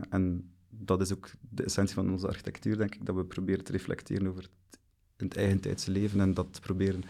En 0.10 0.52
dat 0.70 1.02
is 1.02 1.14
ook 1.14 1.30
de 1.50 1.64
essentie 1.64 1.96
van 1.96 2.12
onze 2.12 2.28
architectuur, 2.28 2.78
denk 2.78 2.96
ik, 2.96 3.06
dat 3.06 3.16
we 3.16 3.26
proberen 3.26 3.64
te 3.64 3.72
reflecteren 3.72 4.28
over 4.28 4.42
het, 4.42 4.80
het 5.18 5.38
eigentijdse 5.38 5.92
leven 5.92 6.20
en 6.20 6.34
dat 6.34 6.60
proberen 6.62 7.04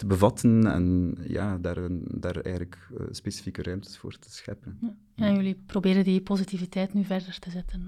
te 0.00 0.06
bevatten 0.06 0.66
en 0.66 1.16
ja, 1.26 1.58
daar, 1.58 1.88
daar 2.20 2.36
eigenlijk 2.36 2.78
eh, 2.98 3.06
specifieke 3.10 3.62
ruimtes 3.62 3.98
voor 3.98 4.18
te 4.18 4.32
scheppen. 4.32 4.78
Ja. 4.80 5.26
En 5.26 5.34
jullie 5.34 5.62
proberen 5.66 6.04
die 6.04 6.20
positiviteit 6.20 6.94
nu 6.94 7.04
verder 7.04 7.38
te 7.38 7.50
zetten. 7.50 7.86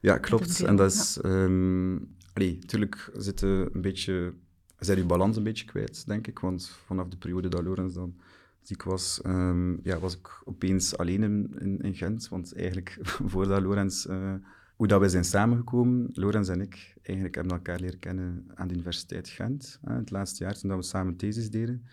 Ja, 0.00 0.18
klopt. 0.18 0.62
En 0.62 0.76
dat 0.76 0.92
is... 0.92 1.20
ehm 1.20 1.96
allee, 2.32 2.56
natuurlijk 2.60 3.10
zitten 3.16 3.74
een 3.74 3.80
beetje... 3.80 4.34
Zijn 4.78 4.98
je 4.98 5.04
balans 5.04 5.36
een 5.36 5.42
beetje 5.42 5.64
kwijt, 5.64 6.06
denk 6.06 6.26
ik. 6.26 6.38
Want 6.38 6.68
vanaf 6.86 7.08
de 7.08 7.16
periode 7.16 7.48
dat 7.48 7.62
Lorenz 7.62 7.94
dan 7.94 8.16
ziek 8.62 8.82
was, 8.82 9.20
ehm, 9.22 9.76
ja, 9.82 9.98
was 9.98 10.16
ik 10.16 10.42
opeens 10.44 10.96
alleen 10.96 11.22
in, 11.22 11.54
in, 11.58 11.80
in 11.80 11.94
Gent. 11.94 12.28
Want 12.28 12.54
eigenlijk, 12.54 12.98
voordat 13.32 13.62
Lorenz... 13.62 14.06
eh, 14.06 14.34
hoe 14.78 14.86
dat 14.86 15.00
we 15.00 15.08
zijn 15.08 15.24
samengekomen, 15.24 16.08
Lorenz 16.12 16.48
en 16.48 16.60
ik, 16.60 16.94
eigenlijk 17.02 17.34
hebben 17.34 17.52
elkaar 17.52 17.80
leren 17.80 17.98
kennen 17.98 18.46
aan 18.54 18.68
de 18.68 18.74
Universiteit 18.74 19.28
Gent. 19.28 19.78
Hè, 19.82 19.94
het 19.94 20.10
laatste 20.10 20.44
jaar, 20.44 20.58
toen 20.58 20.76
we 20.76 20.82
samen 20.82 21.16
thesis 21.16 21.50
deden. 21.50 21.86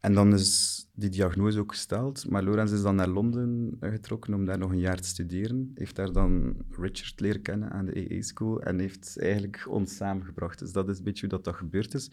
En 0.00 0.14
dan 0.14 0.32
is 0.32 0.88
die 0.94 1.10
diagnose 1.10 1.58
ook 1.58 1.70
gesteld. 1.72 2.30
Maar 2.30 2.42
Lorenz 2.42 2.72
is 2.72 2.82
dan 2.82 2.94
naar 2.94 3.08
Londen 3.08 3.76
getrokken 3.80 4.34
om 4.34 4.44
daar 4.44 4.58
nog 4.58 4.70
een 4.70 4.78
jaar 4.78 5.00
te 5.00 5.08
studeren. 5.08 5.70
Heeft 5.74 5.96
daar 5.96 6.12
dan 6.12 6.56
Richard 6.70 7.20
leren 7.20 7.42
kennen 7.42 7.70
aan 7.70 7.84
de 7.84 8.12
EE 8.12 8.22
School 8.22 8.62
en 8.62 8.78
heeft 8.78 9.18
eigenlijk 9.18 9.66
ons 9.68 9.96
samengebracht. 9.96 10.58
Dus 10.58 10.72
dat 10.72 10.88
is 10.88 10.98
een 10.98 11.04
beetje 11.04 11.20
hoe 11.20 11.36
dat, 11.36 11.44
dat 11.44 11.54
gebeurd 11.54 11.94
is. 11.94 12.10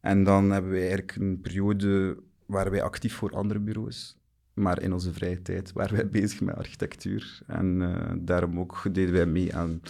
En 0.00 0.24
dan 0.24 0.50
hebben 0.50 0.70
wij 0.70 0.80
eigenlijk 0.80 1.16
een 1.16 1.40
periode 1.40 2.22
waar 2.46 2.70
wij 2.70 2.82
actief 2.82 3.14
voor 3.14 3.30
andere 3.30 3.60
bureaus. 3.60 4.18
Maar 4.56 4.82
in 4.82 4.92
onze 4.92 5.12
vrije 5.12 5.42
tijd 5.42 5.72
waren 5.72 5.96
wij 5.96 6.08
bezig 6.20 6.40
met 6.40 6.56
architectuur. 6.56 7.40
En 7.46 7.82
eh, 7.82 8.12
daarom 8.18 8.60
ook 8.60 8.82
deden 8.92 9.14
wij 9.14 9.26
mee 9.26 9.56
aan 9.56 9.80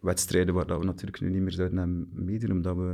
wedstrijden 0.00 0.54
waar 0.54 0.66
dat 0.66 0.78
we 0.78 0.84
natuurlijk 0.84 1.20
nu 1.20 1.30
niet 1.30 1.42
meer 1.42 1.52
zouden 1.52 1.80
aan 1.80 2.08
meedoen, 2.12 2.50
omdat 2.50 2.76
we 2.76 2.92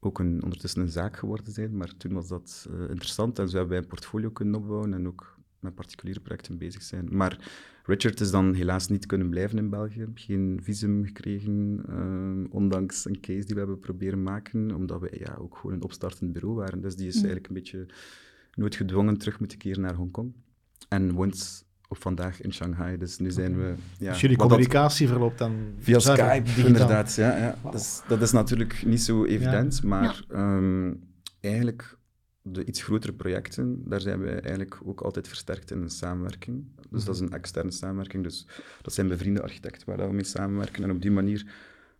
ook 0.00 0.18
een, 0.18 0.42
ondertussen 0.42 0.82
een 0.82 0.88
zaak 0.88 1.16
geworden 1.16 1.52
zijn. 1.52 1.76
Maar 1.76 1.96
toen 1.96 2.12
was 2.12 2.28
dat 2.28 2.66
eh, 2.70 2.80
interessant 2.80 3.38
en 3.38 3.48
zo 3.48 3.56
hebben 3.56 3.74
wij 3.74 3.82
een 3.82 3.90
portfolio 3.90 4.30
kunnen 4.30 4.54
opbouwen 4.54 4.94
en 4.94 5.06
ook 5.06 5.38
met 5.60 5.74
particuliere 5.74 6.20
projecten 6.20 6.58
bezig 6.58 6.82
zijn. 6.82 7.08
Maar 7.10 7.50
Richard 7.84 8.20
is 8.20 8.30
dan 8.30 8.54
helaas 8.54 8.88
niet 8.88 9.06
kunnen 9.06 9.28
blijven 9.30 9.58
in 9.58 9.70
België. 9.70 10.06
Geen 10.14 10.60
visum 10.62 11.04
gekregen, 11.04 11.82
eh, 11.88 12.54
ondanks 12.54 13.04
een 13.04 13.20
case 13.20 13.44
die 13.44 13.54
we 13.54 13.58
hebben 13.58 13.78
proberen 13.78 14.22
maken, 14.22 14.74
omdat 14.74 15.00
we 15.00 15.16
ja, 15.18 15.34
ook 15.38 15.56
gewoon 15.56 15.76
een 15.76 15.82
opstartend 15.82 16.32
bureau 16.32 16.54
waren. 16.56 16.80
Dus 16.80 16.96
die 16.96 17.06
is 17.08 17.14
Mhm. 17.14 17.24
eigenlijk 17.24 17.48
een 17.48 17.54
beetje 17.62 17.86
nooit 18.54 18.74
gedwongen 18.76 19.16
terug 19.16 19.38
moeten 19.38 19.58
keren 19.58 19.80
naar 19.80 19.94
Hongkong. 19.94 20.32
En 20.88 21.12
woont 21.12 21.64
op 21.88 22.00
vandaag 22.00 22.40
in 22.40 22.52
Shanghai. 22.52 22.96
Dus 22.98 23.18
nu 23.18 23.30
zijn 23.30 23.56
we... 23.56 23.74
Ja, 23.98 24.10
dus 24.12 24.20
jullie 24.20 24.36
dat- 24.36 24.46
communicatie 24.46 25.08
verloopt 25.08 25.38
dan 25.38 25.56
Via 25.78 25.98
zuiver 25.98 26.26
Skype, 26.26 26.42
digitaal. 26.44 26.66
inderdaad. 26.66 27.14
Ja, 27.14 27.36
ja. 27.36 27.58
Dat, 27.62 27.74
is, 27.74 28.02
dat 28.08 28.22
is 28.22 28.32
natuurlijk 28.32 28.84
niet 28.84 29.02
zo 29.02 29.24
evident, 29.24 29.82
maar 29.82 30.24
ehm, 30.28 30.92
eigenlijk 31.40 31.98
de 32.42 32.64
iets 32.64 32.82
grotere 32.82 33.12
projecten, 33.12 33.82
daar 33.88 34.00
zijn 34.00 34.20
we 34.20 34.30
eigenlijk 34.30 34.78
ook 34.84 35.00
altijd 35.00 35.28
versterkt 35.28 35.70
in 35.70 35.82
een 35.82 35.90
samenwerking. 35.90 36.64
Dus 36.90 37.04
dat 37.04 37.14
is 37.14 37.20
een 37.20 37.32
externe 37.32 37.70
samenwerking, 37.70 38.22
dus 38.22 38.46
dat 38.82 38.94
zijn 38.94 39.08
bevriende 39.08 39.42
architecten 39.42 39.86
waar 39.86 39.96
dat 39.96 40.06
we 40.08 40.14
mee 40.14 40.24
samenwerken. 40.24 40.82
En 40.84 40.90
op 40.90 41.02
die 41.02 41.10
manier 41.10 41.46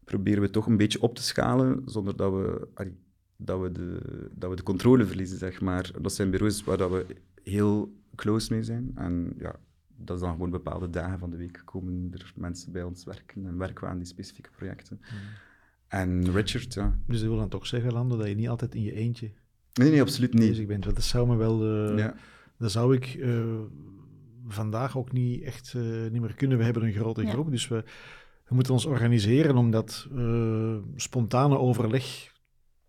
proberen 0.04 0.42
we 0.42 0.50
toch 0.50 0.66
een 0.66 0.76
beetje 0.76 1.00
op 1.02 1.14
te 1.14 1.22
schalen, 1.22 1.82
zonder 1.84 2.16
dat 2.16 2.32
we, 2.32 2.68
allee, 2.74 2.96
dat 3.44 3.60
we, 3.60 3.72
de, 3.72 4.00
dat 4.34 4.50
we 4.50 4.56
de 4.56 4.62
controle 4.62 5.06
verliezen, 5.06 5.38
zeg 5.38 5.60
maar. 5.60 5.90
Dat 6.00 6.12
zijn 6.14 6.30
bureaus 6.30 6.64
waar 6.64 6.76
dat 6.76 6.90
we 6.90 7.06
heel 7.42 7.92
close 8.14 8.52
mee 8.52 8.62
zijn. 8.62 8.92
En 8.94 9.32
ja, 9.38 9.54
dat 9.96 10.16
is 10.16 10.22
dan 10.22 10.32
gewoon 10.32 10.50
bepaalde 10.50 10.90
dagen 10.90 11.18
van 11.18 11.30
de 11.30 11.36
week 11.36 11.62
komen 11.64 12.08
er 12.12 12.32
mensen 12.36 12.72
bij 12.72 12.82
ons 12.82 13.04
werken 13.04 13.46
en 13.46 13.58
werken 13.58 13.84
we 13.84 13.90
aan 13.90 13.98
die 13.98 14.06
specifieke 14.06 14.50
projecten. 14.56 15.00
En 15.88 16.30
Richard, 16.32 16.74
ja. 16.74 16.98
Dus 17.06 17.18
dat 17.20 17.28
wil 17.28 17.38
dan 17.38 17.48
toch 17.48 17.66
zeggen, 17.66 17.92
Lando, 17.92 18.16
dat 18.16 18.28
je 18.28 18.34
niet 18.34 18.48
altijd 18.48 18.74
in 18.74 18.82
je 18.82 18.92
eentje 18.92 19.30
Nee, 19.72 19.90
nee, 19.90 20.00
absoluut 20.00 20.32
niet. 20.34 20.48
bezig 20.48 20.66
bent. 20.66 20.84
Want 20.84 20.96
dat 20.96 21.04
zou 21.04 21.26
me 21.28 21.36
wel... 21.36 21.88
eh, 21.90 21.98
Ja. 21.98 22.14
Dat 22.58 22.70
zou 22.70 22.94
ik 22.94 23.04
eh, 23.20 23.44
vandaag 24.46 24.96
ook 24.96 25.12
niet 25.12 25.42
echt 25.42 25.74
eh, 25.74 25.82
niet 26.10 26.20
meer 26.20 26.34
kunnen. 26.34 26.58
We 26.58 26.64
hebben 26.64 26.82
een 26.82 26.92
grote 26.92 27.22
Ja. 27.22 27.30
groep, 27.30 27.50
dus 27.50 27.68
we, 27.68 27.84
we 28.48 28.54
moeten 28.54 28.72
ons 28.72 28.84
organiseren 28.84 29.56
om 29.56 29.70
dat 29.70 30.08
eh, 30.16 30.76
spontane 30.96 31.58
overleg, 31.58 32.29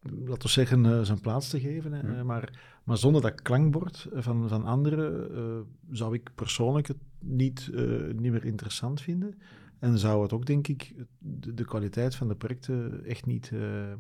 laten 0.02 0.42
we 0.44 0.50
zeggen, 0.50 0.86
eh, 0.86 1.02
zijn 1.02 1.20
plaats 1.22 1.50
te 1.50 1.60
geven. 1.60 1.92
Hè. 1.94 2.00
Ja. 2.12 2.18
Eh, 2.18 2.24
maar, 2.24 2.60
maar 2.84 2.98
zonder 2.98 3.22
dat 3.22 3.42
klankbord 3.42 4.08
van, 4.14 4.50
van 4.50 4.66
anderen 4.66 5.36
eh, 5.36 5.96
zou 5.96 6.14
ik 6.14 6.30
persoonlijk 6.36 6.88
het 6.88 6.98
niet, 7.20 7.70
eh, 7.74 7.84
niet 8.16 8.32
meer 8.32 8.46
interessant 8.46 9.02
vinden. 9.02 9.40
En 9.80 9.98
zou 9.98 10.22
het 10.22 10.34
ook, 10.34 10.46
denk 10.46 10.68
ik, 10.68 10.94
de, 11.20 11.54
de 11.54 11.66
kwaliteit 11.66 12.16
van 12.16 12.28
de 12.28 12.36
projecten 12.36 13.06
echt 13.06 13.26
niet, 13.26 13.50
eh, 13.54 13.92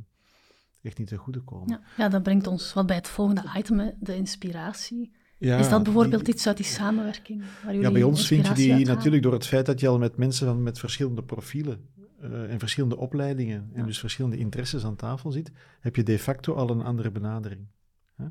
echt 0.81 0.97
niet 0.97 1.07
ten 1.07 1.17
goede 1.17 1.39
komen. 1.39 1.69
Ja. 1.69 1.81
ja, 1.97 2.09
dat 2.09 2.23
brengt 2.23 2.47
ons 2.47 2.73
wat 2.73 2.85
bij 2.85 2.95
het 2.95 3.07
volgende 3.07 3.43
item, 3.57 3.79
hè, 3.79 3.89
de 3.99 4.15
inspiratie. 4.15 5.11
Ja, 5.37 5.57
is 5.57 5.69
dat 5.69 5.83
bijvoorbeeld 5.83 6.25
die- 6.25 6.33
iets 6.33 6.47
uit 6.47 6.57
die 6.57 6.65
samenwerking? 6.65 7.39
Waar 7.41 7.73
Ja, 7.73 7.79
jullie 7.79 7.91
bij 7.91 8.03
ons 8.03 8.27
vind 8.27 8.47
je 8.47 8.53
die 8.53 8.85
natuurlijk 8.85 9.23
door 9.23 9.33
het 9.33 9.45
feit 9.47 9.65
dat 9.65 9.79
je 9.79 9.87
al 9.87 9.97
met 9.97 10.17
mensen 10.17 10.47
van, 10.47 10.63
met 10.63 10.79
verschillende 10.79 11.23
profielen 11.23 11.79
eh, 12.21 12.51
en 12.51 12.59
verschillende 12.59 12.97
opleidingen 12.97 13.69
en 13.73 13.79
Ja. 13.79 13.85
dus 13.85 13.99
verschillende 13.99 14.37
interesses 14.37 14.85
aan 14.85 14.95
tafel 14.95 15.31
zit, 15.31 15.51
heb 15.79 15.95
je 15.95 16.03
de 16.03 16.19
facto 16.19 16.53
al 16.53 16.69
een 16.69 16.81
andere 16.81 17.11
benadering. 17.11 17.61
Hè? 18.15 18.25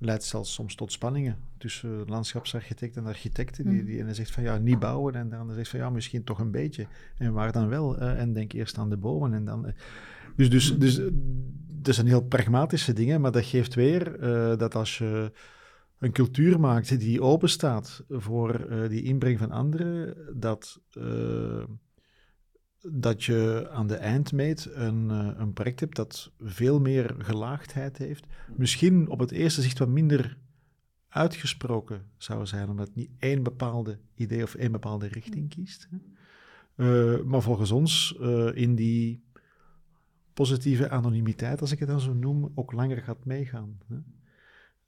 Leidt 0.00 0.24
zelfs 0.24 0.52
soms 0.54 0.74
tot 0.74 0.92
spanningen 0.92 1.36
tussen 1.58 2.04
landschapsarchitect 2.06 2.96
en 2.96 3.06
architecten. 3.06 3.64
Die, 3.64 3.76
Mhm. 3.76 3.84
die 3.86 3.98
ene 3.98 4.14
zegt 4.14 4.30
van 4.30 4.42
ja, 4.42 4.58
niet 4.58 4.78
bouwen 4.78 5.14
en 5.14 5.28
de 5.28 5.36
ander 5.36 5.54
zegt 5.54 5.68
van 5.70 5.78
ja, 5.80 5.90
misschien 5.90 6.24
toch 6.24 6.38
een 6.38 6.50
beetje. 6.50 6.86
En 7.16 7.32
waar 7.32 7.52
dan 7.52 7.68
wel? 7.68 7.98
En 7.98 8.32
denk 8.32 8.52
eerst 8.52 8.78
aan 8.78 8.90
de 8.90 8.96
bomen 8.96 9.32
en 9.34 9.44
dan... 9.44 9.66
eh. 9.66 9.72
Dus, 10.36 10.50
dus, 10.50 10.78
dus 10.78 10.98
eh, 10.98 11.06
dat 11.66 11.94
zijn 11.94 12.06
heel 12.06 12.22
pragmatische 12.24 12.92
dingen, 12.92 13.20
maar 13.20 13.32
dat 13.32 13.44
geeft 13.44 13.74
weer 13.74 14.18
dat 14.58 14.74
als 14.74 14.98
je 14.98 15.32
een 15.98 16.12
cultuur 16.12 16.60
maakt 16.60 16.98
die 16.98 17.22
open 17.22 17.48
staat 17.48 18.04
voor 18.08 18.68
die 18.88 19.02
inbreng 19.02 19.38
van 19.38 19.50
anderen, 19.50 20.16
dat, 20.40 20.80
dat 22.80 23.24
je 23.24 23.68
aan 23.72 23.86
de 23.86 23.96
eindmeet 23.96 24.68
een, 24.72 25.10
eh, 25.10 25.30
een 25.36 25.52
project 25.52 25.80
hebt 25.80 25.96
dat 25.96 26.32
veel 26.40 26.80
meer 26.80 27.14
gelaagdheid 27.18 27.98
heeft. 27.98 28.26
Misschien 28.56 29.08
op 29.08 29.18
het 29.18 29.30
eerste 29.30 29.62
zicht 29.62 29.78
wat 29.78 29.88
minder 29.88 30.38
uitgesproken 31.08 32.02
zou 32.16 32.46
zijn, 32.46 32.68
omdat 32.68 32.86
het 32.86 32.96
niet 32.96 33.10
één 33.18 33.42
bepaalde 33.42 33.98
idee 34.14 34.42
of 34.42 34.54
één 34.54 34.72
bepaalde 34.72 35.06
richting 35.06 35.48
kiest. 35.48 35.88
Hè. 35.90 35.98
Eh, 36.78 37.24
maar 37.24 37.42
volgens 37.42 37.70
ons 37.70 38.16
eh, 38.20 38.48
in 38.54 38.74
die 38.74 39.22
positieve 40.32 40.90
anonimiteit, 40.90 41.60
als 41.60 41.72
ik 41.72 41.78
het 41.78 41.88
dan 41.88 42.00
zo 42.00 42.14
noem, 42.14 42.52
ook 42.54 42.72
langer 42.72 43.02
gaat 43.02 43.24
meegaan. 43.24 43.78
Hè. 43.88 43.96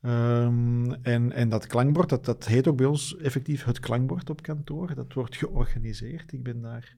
Ehm, 0.00 0.92
en, 0.92 1.32
en 1.32 1.48
dat 1.48 1.66
klankbord, 1.66 2.08
dat, 2.08 2.24
dat 2.24 2.46
heet 2.46 2.68
ook 2.68 2.76
bij 2.76 2.86
ons 2.86 3.16
effectief 3.16 3.64
het 3.64 3.80
klankbord 3.80 4.30
op 4.30 4.42
kantoor. 4.42 4.94
Dat 4.94 5.12
wordt 5.12 5.36
georganiseerd. 5.36 6.32
Ik 6.32 6.42
ben 6.42 6.60
daar 6.60 6.96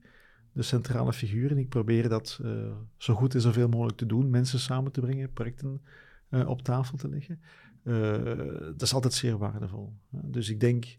de 0.53 0.61
centrale 0.61 1.13
figuur 1.13 1.51
en 1.51 1.57
ik 1.57 1.69
probeer 1.69 2.09
dat 2.09 2.39
eh, 2.43 2.51
zo 2.97 3.13
goed 3.13 3.35
en 3.35 3.41
zoveel 3.41 3.69
mogelijk 3.69 3.97
te 3.97 4.05
doen. 4.05 4.29
Mensen 4.29 4.59
samen 4.59 4.91
te 4.91 5.01
brengen, 5.01 5.33
projecten 5.33 5.81
eh, 6.29 6.49
op 6.49 6.61
tafel 6.61 6.97
te 6.97 7.09
leggen. 7.09 7.41
Eh, 7.83 8.37
dat 8.63 8.81
is 8.81 8.93
altijd 8.93 9.13
zeer 9.13 9.37
waardevol. 9.37 9.93
Dus 10.09 10.49
ik 10.49 10.59
denk 10.59 10.97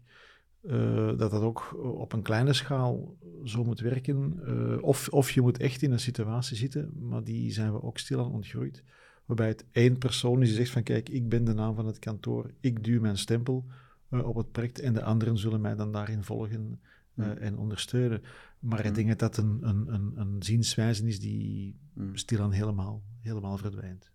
dat 1.17 1.31
dat 1.31 1.41
ook 1.41 1.77
op 1.99 2.13
een 2.13 2.21
kleine 2.21 2.53
schaal 2.53 3.17
zo 3.43 3.63
moet 3.63 3.79
werken. 3.79 4.39
Of, 4.81 5.09
of 5.09 5.31
je 5.31 5.41
moet 5.41 5.57
echt 5.57 5.81
in 5.81 5.91
een 5.91 5.99
situatie 5.99 6.57
zitten, 6.57 6.91
maar 6.99 7.23
die 7.23 7.51
zijn 7.51 7.71
we 7.71 7.83
ook 7.83 7.97
stilaan 7.97 8.31
ontgroeid 8.31 8.83
waarbij 9.25 9.47
het 9.47 9.65
één 9.71 9.97
persoon 9.97 10.41
is 10.41 10.47
die 10.47 10.57
zegt 10.57 10.69
van 10.69 10.83
kijk, 10.83 11.09
ik 11.09 11.29
ben 11.29 11.43
de 11.43 11.53
naam 11.53 11.75
van 11.75 11.85
het 11.85 11.99
kantoor, 11.99 12.51
ik 12.59 12.83
duw 12.83 13.01
mijn 13.01 13.17
stempel 13.17 13.65
op 14.09 14.35
het 14.35 14.51
project 14.51 14.79
en 14.79 14.93
de 14.93 15.03
anderen 15.03 15.37
zullen 15.37 15.61
mij 15.61 15.75
dan 15.75 15.91
daarin 15.91 16.23
volgen 16.23 16.79
eh, 17.15 17.25
Mm. 17.25 17.31
en 17.31 17.57
ondersteunen. 17.57 18.21
Maar 18.59 18.79
ik 18.79 18.85
Mm. 18.89 18.93
denk 18.93 19.07
dat 19.07 19.19
dat 19.19 19.37
een, 19.37 19.57
een, 19.61 19.93
een, 19.93 20.11
een 20.15 20.43
zienswijze 20.43 21.07
is 21.07 21.19
die 21.19 21.75
Mm. 21.93 22.15
stilaan 22.15 22.51
helemaal, 22.51 23.03
helemaal 23.21 23.57
verdwijnt. 23.57 24.11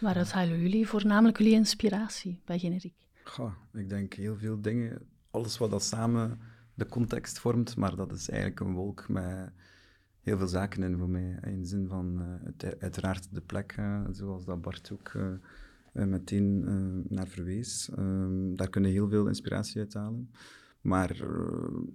Waaruit 0.00 0.32
halen 0.32 0.60
jullie 0.60 0.86
voornamelijk 0.88 1.38
jullie 1.38 1.52
inspiratie 1.52 2.40
bij 2.44 2.58
Generiek? 2.58 2.94
Goh, 3.24 3.52
ik 3.72 3.88
denk 3.88 4.14
heel 4.14 4.36
veel 4.36 4.60
dingen. 4.60 4.98
Alles 5.30 5.58
wat 5.58 5.70
dat 5.70 5.82
samen 5.82 6.38
de 6.74 6.86
context 6.86 7.38
vormt, 7.38 7.76
maar 7.76 7.96
dat 7.96 8.12
is 8.12 8.28
eigenlijk 8.28 8.60
een 8.60 8.72
wolk 8.74 9.08
met 9.08 9.50
heel 10.20 10.38
veel 10.38 10.46
zaken 10.46 10.82
in 10.82 10.98
voor 10.98 11.08
mij. 11.10 11.38
In 11.42 11.60
de 11.60 11.66
zin 11.66 11.88
van, 11.88 12.22
uh, 12.62 12.70
uiteraard 12.78 13.28
de 13.34 13.40
plek, 13.40 13.74
zoals 14.10 14.44
dat 14.44 14.60
Bart 14.60 14.90
ook 14.92 15.12
meteen 15.92 16.64
naar 17.08 17.28
verwees. 17.28 17.90
Ehm, 17.90 18.54
daar 18.56 18.70
kunnen 18.70 18.90
heel 18.90 19.08
veel 19.08 19.26
inspiratie 19.28 19.80
uit 19.80 19.94
halen. 19.94 20.30
Maar 20.84 21.20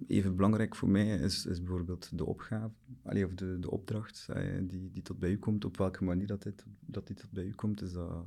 even 0.06 0.36
belangrijk 0.36 0.76
voor 0.76 0.88
mij 0.88 1.18
is, 1.18 1.46
is 1.46 1.62
bijvoorbeeld 1.62 2.18
de 2.18 2.24
opgave, 2.24 2.74
allee, 3.02 3.26
of 3.26 3.34
de, 3.34 3.58
de 3.58 3.70
opdracht 3.70 4.28
die, 4.62 4.90
die 4.90 5.02
tot 5.02 5.18
bij 5.18 5.30
u 5.30 5.38
komt. 5.38 5.64
Op 5.64 5.76
welke 5.76 6.04
manier 6.04 6.26
dat, 6.26 6.42
dit, 6.42 6.64
dat 6.80 7.06
die 7.06 7.16
tot 7.16 7.30
bij 7.30 7.44
u 7.44 7.52
komt, 7.52 7.82
is 7.82 7.92
dat, 7.92 8.26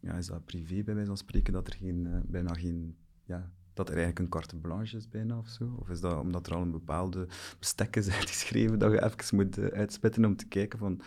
ja, 0.00 0.14
is 0.14 0.26
dat 0.26 0.44
privé 0.44 0.82
bij 0.82 0.94
wijze 0.94 1.08
van 1.08 1.16
spreken, 1.16 1.52
dat 1.52 1.66
er 1.66 1.74
geen, 1.74 2.22
bijna 2.26 2.54
geen 2.54 2.96
ja, 3.24 3.52
dat 3.72 3.88
er 3.88 3.94
eigenlijk 3.94 4.18
een 4.18 4.40
carte 4.40 4.56
blanche 4.56 4.96
is 4.96 5.08
bijna 5.08 5.38
of 5.38 5.48
zo? 5.48 5.74
Of 5.78 5.88
is 5.88 6.00
dat 6.00 6.20
omdat 6.20 6.46
er 6.46 6.54
al 6.54 6.62
een 6.62 6.70
bepaalde 6.70 7.28
bestek 7.58 7.96
is 7.96 8.08
uitgeschreven 8.18 8.78
dat 8.78 8.92
je 8.92 9.04
even 9.04 9.36
moet 9.36 9.58
uitspitten 9.58 10.24
om 10.24 10.36
te 10.36 10.46
kijken 10.46 10.78
van, 10.78 11.00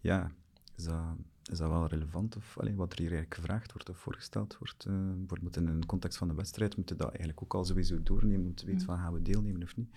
ja, 0.00 0.32
is 0.76 0.84
dat, 0.84 1.16
is 1.52 1.58
dat 1.58 1.68
wel 1.68 1.86
relevant? 1.86 2.36
Of 2.36 2.58
alleen 2.58 2.76
wat 2.76 2.92
er 2.92 2.98
hier 2.98 3.10
eigenlijk 3.10 3.40
gevraagd 3.40 3.72
wordt 3.72 3.88
of 3.88 3.98
voorgesteld 3.98 4.58
wordt? 4.58 4.84
Uh, 4.88 4.94
bijvoorbeeld 5.16 5.56
in 5.56 5.66
een 5.66 5.86
context 5.86 6.18
van 6.18 6.28
de 6.28 6.34
wedstrijd 6.34 6.76
moeten 6.76 6.96
we 6.96 7.02
dat 7.02 7.10
eigenlijk 7.10 7.42
ook 7.42 7.54
al 7.54 7.64
sowieso 7.64 8.02
doornemen 8.02 8.46
om 8.46 8.54
te 8.54 8.66
weten 8.66 8.86
van 8.86 8.98
gaan 8.98 9.12
we 9.12 9.22
deelnemen 9.22 9.62
of 9.62 9.76
niet. 9.76 9.90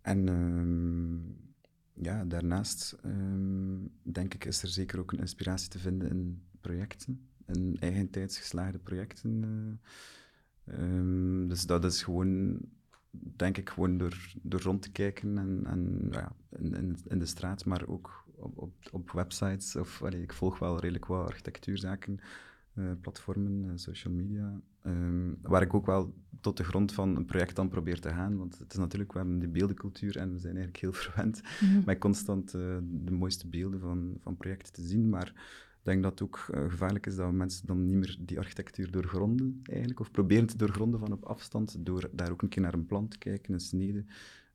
En 0.00 0.28
ehm, 0.28 2.04
ja, 2.04 2.24
daarnaast 2.24 2.96
ehm, 3.02 3.78
denk 4.02 4.34
ik 4.34 4.44
is 4.44 4.62
er 4.62 4.68
zeker 4.68 4.98
ook 4.98 5.12
een 5.12 5.18
inspiratie 5.18 5.68
te 5.68 5.78
vinden 5.78 6.08
in 6.08 6.42
projecten, 6.60 7.28
in 7.46 7.76
eigentijds 7.80 8.38
geslaagde 8.38 8.78
projecten. 8.78 9.42
Uh, 9.42 9.88
Ehm, 10.70 11.46
dus 11.48 11.66
dat 11.66 11.84
is 11.84 12.02
gewoon, 12.02 12.58
denk 13.10 13.56
ik, 13.56 13.70
gewoon 13.70 13.98
door, 13.98 14.34
door 14.42 14.60
rond 14.60 14.82
te 14.82 14.90
kijken 14.90 15.38
en, 15.38 15.60
en 15.66 16.08
ja, 16.10 16.32
in, 16.50 16.74
in, 16.74 16.96
in, 17.08 17.18
de 17.18 17.26
straat, 17.26 17.64
maar 17.64 17.86
ook 17.86 18.19
op, 18.40 18.58
op, 18.58 18.72
op 18.92 19.10
websites. 19.10 19.76
Of, 19.76 20.02
allee, 20.02 20.22
ik 20.22 20.32
volg 20.32 20.58
wel 20.58 20.78
redelijk 20.80 21.06
wat 21.06 21.26
architectuurzaken, 21.26 22.20
uh, 22.74 22.90
platformen, 23.00 23.64
uh, 23.64 23.70
social 23.74 24.14
media, 24.14 24.60
um, 24.86 25.38
waar 25.42 25.62
ik 25.62 25.74
ook 25.74 25.86
wel 25.86 26.14
tot 26.40 26.56
de 26.56 26.64
grond 26.64 26.92
van 26.92 27.16
een 27.16 27.24
project 27.24 27.56
dan 27.56 27.68
probeer 27.68 28.00
te 28.00 28.08
gaan. 28.08 28.36
Want 28.36 28.58
het 28.58 28.72
is 28.72 28.78
natuurlijk, 28.78 29.12
we 29.12 29.18
hebben 29.18 29.38
die 29.38 29.48
beeldencultuur 29.48 30.16
en 30.16 30.32
we 30.32 30.38
zijn 30.38 30.56
eigenlijk 30.56 30.82
heel 30.82 30.92
verwend 31.02 31.40
mm 31.60 31.82
met 31.84 31.98
constant 31.98 32.54
uh, 32.54 32.76
de 32.82 33.12
mooiste 33.12 33.48
beelden 33.48 33.80
van, 33.80 34.16
van 34.20 34.36
projecten 34.36 34.72
te 34.72 34.82
zien, 34.82 35.08
maar 35.08 35.32
ik 35.80 35.86
denk 35.86 36.02
dat 36.02 36.10
het 36.10 36.22
ook 36.22 36.38
gevaarlijk 36.52 37.06
is 37.06 37.16
dat 37.16 37.32
mensen 37.32 37.66
dan 37.66 37.84
niet 37.84 37.96
meer 37.96 38.16
die 38.20 38.38
architectuur 38.38 38.90
doorgronden, 38.90 39.60
eigenlijk, 39.62 40.00
of 40.00 40.10
proberen 40.10 40.46
te 40.46 40.56
doorgronden 40.56 41.00
van 41.00 41.12
op 41.12 41.24
afstand, 41.24 41.76
door 41.78 42.08
daar 42.12 42.30
ook 42.30 42.42
een 42.42 42.48
keer 42.48 42.62
naar 42.62 42.74
een 42.74 42.86
plan 42.86 43.08
te 43.08 43.18
kijken, 43.18 43.54
een 43.54 43.60
snede, 43.60 44.04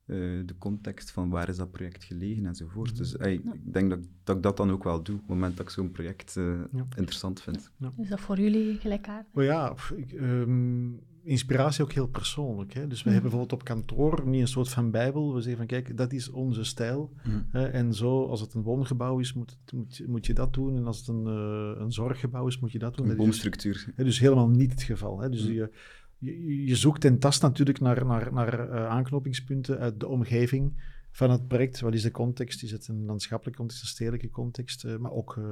uh, 0.06 0.46
de 0.46 0.54
context 0.58 1.10
van 1.10 1.30
waar 1.30 1.48
is 1.48 1.56
dat 1.56 1.70
project 1.70 2.04
gelegen 2.04 2.46
enzovoort. 2.46 2.90
Mm 2.90 2.96
Dus 2.96 3.14
ik 3.14 3.72
denk 3.72 3.90
dat, 3.90 4.00
dat 4.24 4.36
ik 4.36 4.42
dat 4.42 4.56
dan 4.56 4.70
ook 4.70 4.84
wel 4.84 5.02
doe, 5.02 5.14
op 5.14 5.20
het 5.20 5.30
moment 5.30 5.56
dat 5.56 5.66
ik 5.66 5.72
zo'n 5.72 5.90
project 5.90 6.36
uh, 6.36 6.60
ja. 6.72 6.86
interessant 6.96 7.42
vind. 7.42 7.70
Ja. 7.76 7.92
Is 7.96 8.08
dat 8.08 8.20
voor 8.20 8.40
jullie 8.40 8.78
gelijkaardig? 8.78 9.32
Oh 9.34 9.42
ja, 9.42 9.74
ik, 9.96 10.12
um, 10.12 11.00
inspiratie 11.26 11.84
ook 11.84 11.92
heel 11.92 12.08
persoonlijk. 12.08 12.72
Hè? 12.72 12.86
Dus 12.86 13.02
we 13.02 13.08
mm. 13.08 13.14
hebben 13.14 13.30
bijvoorbeeld 13.30 13.60
op 13.60 13.66
kantoor 13.66 14.22
niet 14.26 14.40
een 14.40 14.48
soort 14.48 14.68
van 14.68 14.90
bijbel. 14.90 15.34
We 15.34 15.40
zeggen 15.40 15.56
van 15.56 15.66
kijk, 15.66 15.96
dat 15.96 16.12
is 16.12 16.30
onze 16.30 16.64
stijl. 16.64 17.12
Mm. 17.24 17.46
Hè? 17.50 17.66
En 17.66 17.94
zo, 17.94 18.26
als 18.26 18.40
het 18.40 18.54
een 18.54 18.62
woongebouw 18.62 19.18
is, 19.18 19.32
moet, 19.32 19.56
moet, 19.72 20.02
moet 20.06 20.26
je 20.26 20.34
dat 20.34 20.54
doen. 20.54 20.76
En 20.76 20.86
als 20.86 20.98
het 20.98 21.08
een, 21.08 21.26
uh, 21.26 21.80
een 21.80 21.92
zorggebouw 21.92 22.46
is, 22.46 22.58
moet 22.58 22.72
je 22.72 22.78
dat 22.78 22.96
doen. 22.96 23.10
Een 23.10 23.16
boomstructuur. 23.16 23.92
Dus, 23.96 24.04
dus, 24.04 24.18
helemaal 24.18 24.48
niet 24.48 24.70
het 24.70 24.82
geval. 24.82 25.20
Hè? 25.20 25.28
Dus 25.28 25.46
mm. 25.46 25.52
je, 25.52 25.70
je, 26.18 26.64
je, 26.66 26.76
zoekt 26.76 27.04
en 27.04 27.18
tast 27.18 27.42
natuurlijk 27.42 27.80
naar, 27.80 28.06
naar, 28.06 28.32
naar 28.32 28.68
uh, 28.68 28.86
aanknopingspunten 28.86 29.78
uit 29.78 30.00
de 30.00 30.06
omgeving 30.06 30.94
van 31.10 31.30
het 31.30 31.48
project. 31.48 31.80
Wat 31.80 31.94
is 31.94 32.02
de 32.02 32.10
context? 32.10 32.62
Is 32.62 32.70
het 32.70 32.88
een 32.88 33.04
landschappelijke 33.04 33.60
context, 33.60 33.82
een 33.82 33.88
stedelijke 33.88 34.30
context? 34.30 34.84
Uh, 34.84 34.96
maar 34.96 35.12
ook, 35.12 35.36
uh, 35.36 35.44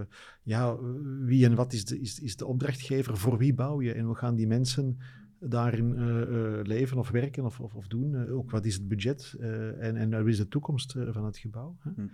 ja, 0.42 0.76
wie 1.20 1.44
en 1.44 1.54
wat 1.54 1.72
is 1.72 1.84
de, 1.84 2.00
is, 2.00 2.20
is 2.20 2.36
de 2.36 2.46
opdrachtgever? 2.46 3.16
Voor 3.16 3.38
wie 3.38 3.54
bouw 3.54 3.82
je? 3.82 3.92
En 3.92 4.04
hoe 4.04 4.16
gaan 4.16 4.34
die 4.34 4.46
mensen 4.46 4.98
daarin 5.38 6.62
leven 6.62 6.98
of 6.98 7.10
werken 7.10 7.44
of, 7.44 7.60
of, 7.60 7.74
of 7.74 7.86
doen. 7.86 8.28
Ook 8.28 8.50
wat 8.50 8.64
is 8.64 8.74
het 8.74 8.88
budget 8.88 9.34
en, 9.78 9.96
en 9.96 10.10
wat 10.10 10.26
is 10.26 10.36
de 10.36 10.48
toekomst 10.48 10.92
van 10.92 11.24
het 11.24 11.38
gebouw. 11.38 11.76
Hè? 11.80 11.90
Hm. 11.94 12.06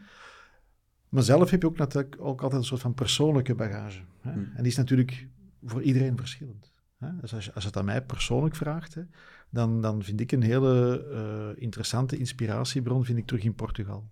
Maar 1.08 1.22
zelf 1.22 1.50
heb 1.50 1.60
je 1.60 1.66
ook 1.66 1.76
natuurlijk 1.76 2.16
ook 2.18 2.42
altijd 2.42 2.60
een 2.60 2.66
soort 2.66 2.80
van 2.80 2.94
persoonlijke 2.94 3.54
bagage. 3.54 4.02
Hè? 4.20 4.32
Hm. 4.32 4.38
En 4.38 4.56
die 4.56 4.66
is 4.66 4.76
natuurlijk 4.76 5.28
voor 5.62 5.82
iedereen 5.82 6.16
verschillend. 6.16 6.69
Dus 7.20 7.34
als 7.34 7.44
je, 7.44 7.52
als 7.52 7.64
het 7.64 7.76
aan 7.76 7.84
mij 7.84 8.02
persoonlijk 8.02 8.56
vraagt, 8.56 8.94
hè, 8.94 9.02
dan, 9.50 9.80
dan 9.80 10.02
vind 10.02 10.20
ik 10.20 10.32
een 10.32 10.42
hele 10.42 11.54
interessante 11.58 12.16
inspiratiebron 12.16 13.04
vind 13.04 13.18
ik 13.18 13.26
terug 13.26 13.44
in 13.44 13.54
Portugal. 13.54 14.08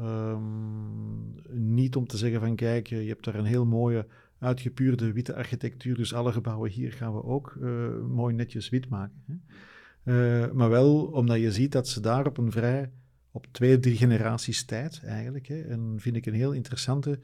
Um, 0.00 1.34
niet 1.50 1.96
om 1.96 2.06
te 2.06 2.16
zeggen 2.16 2.40
van 2.40 2.56
kijk, 2.56 2.86
je 2.86 2.96
hebt 2.96 3.24
daar 3.24 3.34
een 3.34 3.44
heel 3.44 3.66
mooie 3.66 4.06
uitgepuurde 4.38 5.12
witte 5.12 5.34
architectuur. 5.34 5.96
Dus 5.96 6.14
alle 6.14 6.32
gebouwen 6.32 6.70
hier 6.70 6.92
gaan 6.92 7.14
we 7.14 7.24
ook 7.24 7.56
uh, 7.60 7.88
mooi 8.00 8.34
netjes 8.34 8.68
wit 8.68 8.88
maken. 8.88 9.22
Hè. 9.26 9.34
Uh, 10.44 10.52
maar 10.52 10.70
wel 10.70 11.04
omdat 11.04 11.40
je 11.40 11.52
ziet 11.52 11.72
dat 11.72 11.88
ze 11.88 12.00
daar 12.00 12.26
op 12.26 12.38
een 12.38 12.52
vrij, 12.52 12.92
op 13.30 13.46
twee, 13.50 13.78
drie 13.78 13.96
generaties 13.96 14.64
tijd 14.64 15.02
eigenlijk, 15.04 15.46
hè, 15.46 15.60
en 15.60 15.94
vind 15.96 16.16
ik 16.16 16.26
een 16.26 16.34
heel 16.34 16.52
interessante 16.52 17.20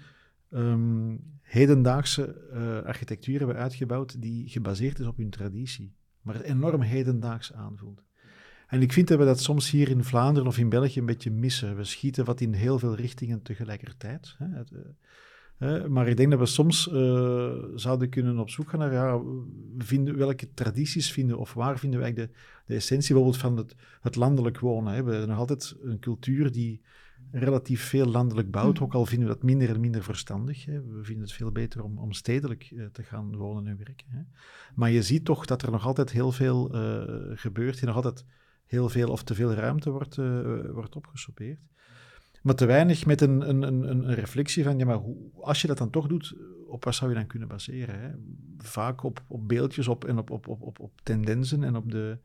um, 0.50 1.20
hedendaagse 1.42 2.48
uh, 2.52 2.82
architectuur 2.82 3.38
hebben 3.38 3.56
uitgebouwd 3.56 4.22
die 4.22 4.48
gebaseerd 4.48 4.98
is 4.98 5.06
op 5.06 5.16
hun 5.16 5.30
traditie, 5.30 5.94
maar 6.22 6.40
enorm 6.40 6.80
hedendaags 6.80 7.52
aanvoelt. 7.52 8.02
En 8.66 8.82
ik 8.82 8.92
vind 8.92 9.08
dat 9.08 9.18
we 9.18 9.24
dat 9.24 9.40
soms 9.40 9.70
hier 9.70 9.88
in 9.88 10.04
Vlaanderen 10.04 10.48
of 10.48 10.58
in 10.58 10.68
België 10.68 10.98
een 10.98 11.06
beetje 11.06 11.30
missen. 11.30 11.76
We 11.76 11.84
schieten 11.84 12.24
wat 12.24 12.40
in 12.40 12.52
heel 12.52 12.78
veel 12.78 12.94
richtingen 12.94 13.42
tegelijkertijd. 13.42 14.34
Hè. 14.38 14.46
Het, 14.46 14.72
maar 15.88 16.08
ik 16.08 16.16
denk 16.16 16.30
dat 16.30 16.38
we 16.38 16.46
soms 16.46 16.88
uh, 16.92 17.52
zouden 17.74 18.08
kunnen 18.08 18.38
op 18.38 18.50
zoek 18.50 18.68
gaan 18.68 18.78
naar 18.78 18.92
ja, 18.92 19.20
vinden, 19.78 20.16
welke 20.16 20.54
tradities 20.54 21.12
vinden 21.12 21.38
of 21.38 21.54
waar 21.54 21.78
vinden 21.78 22.00
we 22.00 22.12
de, 22.12 22.30
de 22.66 22.74
essentie 22.74 23.14
bijvoorbeeld 23.14 23.42
van 23.42 23.56
het, 23.56 23.74
het 24.00 24.16
landelijk 24.16 24.58
wonen. 24.58 24.92
Hè. 24.92 25.02
We 25.02 25.10
hebben 25.10 25.28
nog 25.28 25.38
altijd 25.38 25.76
een 25.82 25.98
cultuur 25.98 26.52
die 26.52 26.80
relatief 27.32 27.82
veel 27.82 28.06
landelijk 28.06 28.50
bouwt, 28.50 28.78
mm. 28.78 28.84
ook 28.84 28.94
al 28.94 29.06
vinden 29.06 29.28
we 29.28 29.34
dat 29.34 29.42
minder 29.42 29.68
en 29.68 29.80
minder 29.80 30.02
verstandig. 30.02 30.64
Hè. 30.64 30.82
We 30.82 31.04
vinden 31.04 31.24
het 31.24 31.32
veel 31.32 31.50
beter 31.50 31.82
om, 31.82 31.98
om 31.98 32.12
stedelijk 32.12 32.70
uh, 32.70 32.86
te 32.86 33.02
gaan 33.02 33.36
wonen 33.36 33.66
en 33.66 33.76
werken. 33.76 34.06
Hè. 34.10 34.20
Maar 34.74 34.90
je 34.90 35.02
ziet 35.02 35.24
toch 35.24 35.46
dat 35.46 35.62
er 35.62 35.70
nog 35.70 35.86
altijd 35.86 36.10
heel 36.10 36.32
veel 36.32 36.74
uh, 36.74 37.38
gebeurt, 37.38 37.80
en 37.80 37.86
nog 37.86 37.96
altijd 37.96 38.24
heel 38.66 38.88
veel 38.88 39.08
of 39.08 39.22
te 39.22 39.34
veel 39.34 39.52
ruimte 39.52 39.90
wordt, 39.90 40.16
wordt 40.72 40.96
opgesoupeerd 40.96 41.60
maar 42.42 42.54
te 42.54 42.66
weinig 42.66 43.06
met 43.06 43.20
een, 43.20 43.48
een, 43.48 43.62
een, 43.62 43.90
een 43.90 44.14
reflectie 44.14 44.64
van, 44.64 44.78
ja, 44.78 44.84
maar 44.84 44.96
hoe, 44.96 45.16
als 45.40 45.60
je 45.60 45.66
dat 45.66 45.78
dan 45.78 45.90
toch 45.90 46.06
doet, 46.06 46.34
op 46.66 46.84
wat 46.84 46.94
zou 46.94 47.10
je 47.10 47.16
dan 47.16 47.26
kunnen 47.26 47.48
baseren? 47.48 48.00
Hè? 48.00 48.10
Vaak 48.58 49.02
op, 49.02 49.24
op 49.26 49.48
beeldjes 49.48 49.88
op, 49.88 50.04
en 50.04 50.18
op, 50.18 50.30
op, 50.30 50.48
op, 50.48 50.62
op, 50.62 50.80
op 50.80 51.00
tendensen 51.02 51.64
en 51.64 51.76
op 51.76 51.90
de, 51.90 52.18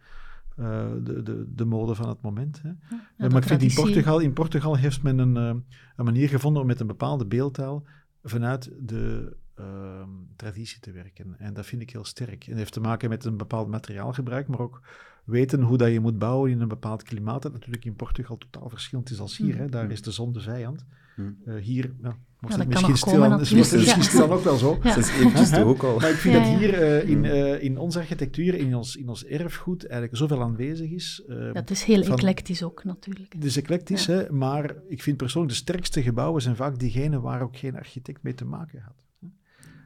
uh, 0.60 0.86
de, 1.04 1.24
de, 1.24 1.46
de 1.56 1.66
mode 1.66 1.96
van 1.96 2.10
het 2.10 2.22
moment. 2.22 2.62
Hè? 2.62 2.70
Ja, 3.18 3.30
maar 3.30 3.42
ik 3.42 3.44
vind 3.44 3.62
in 3.62 3.74
Portugal, 3.74 4.20
in 4.20 4.34
Portugal 4.34 4.78
heeft 4.78 5.04
men 5.04 5.18
een, 5.18 5.36
uh, 5.36 5.62
een 5.96 6.06
manier 6.06 6.30
gevonden 6.30 6.62
om 6.62 6.68
met 6.68 6.80
een 6.80 6.88
bepaalde 6.88 7.26
beeldtaal 7.26 7.84
vanuit 8.24 8.72
de 8.80 9.36
uh, 9.60 10.02
traditie 10.36 10.80
te 10.80 10.92
werken. 10.92 11.36
En 11.38 11.54
dat 11.54 11.66
vind 11.66 11.82
ik 11.82 11.90
heel 11.90 12.06
sterk. 12.06 12.44
En 12.44 12.50
dat 12.50 12.58
heeft 12.58 12.74
te 12.74 12.80
maken 12.80 13.10
met 13.10 13.26
een 13.26 13.38
bepaald 13.38 13.68
materiaalgebruik, 13.68 14.48
maar 14.48 14.60
ook 14.60 14.82
weten 15.26 15.62
hoe 15.62 15.78
dat 15.78 15.92
je 15.92 16.00
moet 16.00 16.20
bouwen 16.20 16.52
in 16.52 16.62
een 16.62 16.68
bepaald 16.68 17.04
klimaat, 17.04 17.42
dat 17.42 17.54
natuurlijk 17.54 17.86
in 17.86 17.96
Portugal 17.96 18.38
totaal 18.38 18.70
verschillend 18.70 19.10
is 19.10 19.20
als 19.20 19.38
hier. 19.38 19.54
Mm. 19.54 19.60
Hè. 19.60 19.70
Daar 19.70 19.92
is 19.92 20.02
de 20.02 20.12
zon 20.12 20.34
de 20.34 20.40
vijand. 20.40 20.86
Mm. 21.16 21.38
Uh, 21.46 21.56
hier 21.56 21.94
ja, 22.02 22.18
wordt 22.40 22.56
het 22.56 22.68
misschien 22.68 22.98
stil 22.98 23.24
aan, 23.24 23.40
is 23.40 23.50
het 23.50 23.72
misschien 23.72 24.04
stil 24.04 24.32
ook 24.32 24.44
wel 24.44 24.58
zo. 24.58 24.80
Ja. 24.84 24.96
Dat 24.96 24.98
is 24.98 25.10
eventjes 25.10 25.58
ook 25.58 25.84
al. 25.84 26.00
Maar 26.00 26.10
ik 26.10 26.16
vind 26.16 26.34
dat 26.34 26.44
hier 26.44 26.82
uh, 26.82 27.10
in, 27.10 27.24
uh, 27.24 27.64
in 27.64 27.78
onze 27.78 28.00
architectuur, 28.00 28.54
in 28.54 28.76
ons, 28.76 28.96
in 28.96 29.10
ons 29.10 29.26
erfgoed, 29.26 29.88
eigenlijk 29.88 30.18
zoveel 30.18 30.42
aanwezig 30.42 30.92
is. 30.92 31.24
dat 31.54 31.70
is 31.70 31.84
heel 31.84 32.04
van, 32.04 32.14
eclectisch 32.14 32.64
ook 32.64 32.84
natuurlijk. 32.84 33.34
Het 33.34 33.44
is 33.44 33.58
eclectisch, 33.58 34.06
hè, 34.06 34.32
maar 34.32 34.76
ik 34.88 35.02
vind 35.02 35.18
persoonlijk 35.18 35.54
de 35.54 35.60
sterkste 35.60 36.02
gebouwen 36.02 36.42
zijn 36.42 36.56
vaak 36.56 36.80
diegene 36.80 37.20
waar 37.20 37.42
ook 37.42 37.58
geen 37.58 37.76
architect 37.76 38.24
mee 38.24 38.34
te 38.34 38.46
maken 38.46 38.82
had. 38.82 39.05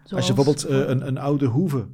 Zoals, 0.09 0.29
Als 0.29 0.37
je 0.37 0.43
bijvoorbeeld 0.43 0.89
een, 0.89 1.07
een 1.07 1.17
oude 1.17 1.45
hoeve 1.45 1.87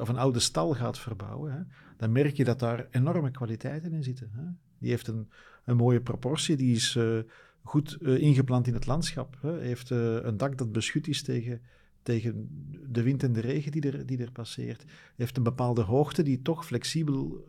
of 0.00 0.08
een 0.08 0.18
oude 0.18 0.38
stal 0.38 0.74
gaat 0.74 0.98
verbouwen, 0.98 1.52
hè, 1.52 1.60
dan 1.96 2.12
merk 2.12 2.36
je 2.36 2.44
dat 2.44 2.58
daar 2.58 2.86
enorme 2.90 3.30
kwaliteiten 3.30 3.92
in 3.92 4.02
zitten. 4.02 4.30
Hè? 4.32 4.42
Die 4.78 4.90
heeft 4.90 5.06
een, 5.06 5.28
een 5.64 5.76
mooie 5.76 6.00
proportie, 6.00 6.56
die 6.56 6.74
is 6.74 6.94
uh, 6.94 7.18
goed 7.62 7.98
ingeplant 8.02 8.66
in 8.66 8.74
het 8.74 8.86
landschap. 8.86 9.38
Hè? 9.40 9.58
Heeft 9.58 9.90
een 9.90 10.36
dak 10.36 10.58
dat 10.58 10.72
beschut 10.72 11.08
is 11.08 11.22
tegen, 11.22 11.60
tegen 12.02 12.48
de 12.88 13.02
wind 13.02 13.22
en 13.22 13.32
de 13.32 13.40
regen 13.40 13.72
die 13.72 13.90
er, 13.90 14.06
die 14.06 14.18
er 14.18 14.32
passeert. 14.32 14.84
Heeft 15.16 15.36
een 15.36 15.42
bepaalde 15.42 15.82
hoogte 15.82 16.22
die 16.22 16.42
toch 16.42 16.66
flexibel, 16.66 17.46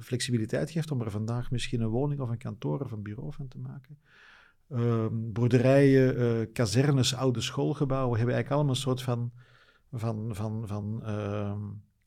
flexibiliteit 0.00 0.70
geeft 0.70 0.90
om 0.90 1.00
er 1.00 1.10
vandaag 1.10 1.50
misschien 1.50 1.80
een 1.80 1.88
woning 1.88 2.20
of 2.20 2.28
een 2.28 2.38
kantoor 2.38 2.80
of 2.80 2.92
een 2.92 3.02
bureau 3.02 3.32
van 3.32 3.48
te 3.48 3.58
maken. 3.58 3.98
Ehm, 4.72 5.32
boerderijen, 5.32 6.52
kazernes, 6.52 7.14
oude 7.14 7.40
schoolgebouwen 7.40 8.16
hebben 8.16 8.34
eigenlijk 8.34 8.54
allemaal 8.54 8.74
een 8.74 8.80
soort 8.80 9.02
van, 9.02 9.32
van, 9.92 10.34
van, 10.34 10.66
van 10.66 11.02
ehm, 11.04 11.60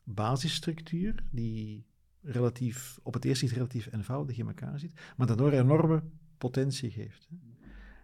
basisstructuur 0.04 1.24
die 1.30 1.86
relatief, 2.22 2.98
op 3.02 3.14
het 3.14 3.24
eerste 3.24 3.44
zicht 3.46 3.56
relatief 3.56 3.92
eenvoudig 3.92 4.38
in 4.38 4.46
elkaar 4.46 4.78
zit, 4.78 4.92
maar 5.16 5.26
daardoor 5.26 5.52
enorme 5.52 6.02
potentie 6.38 6.90
geeft. 6.90 7.28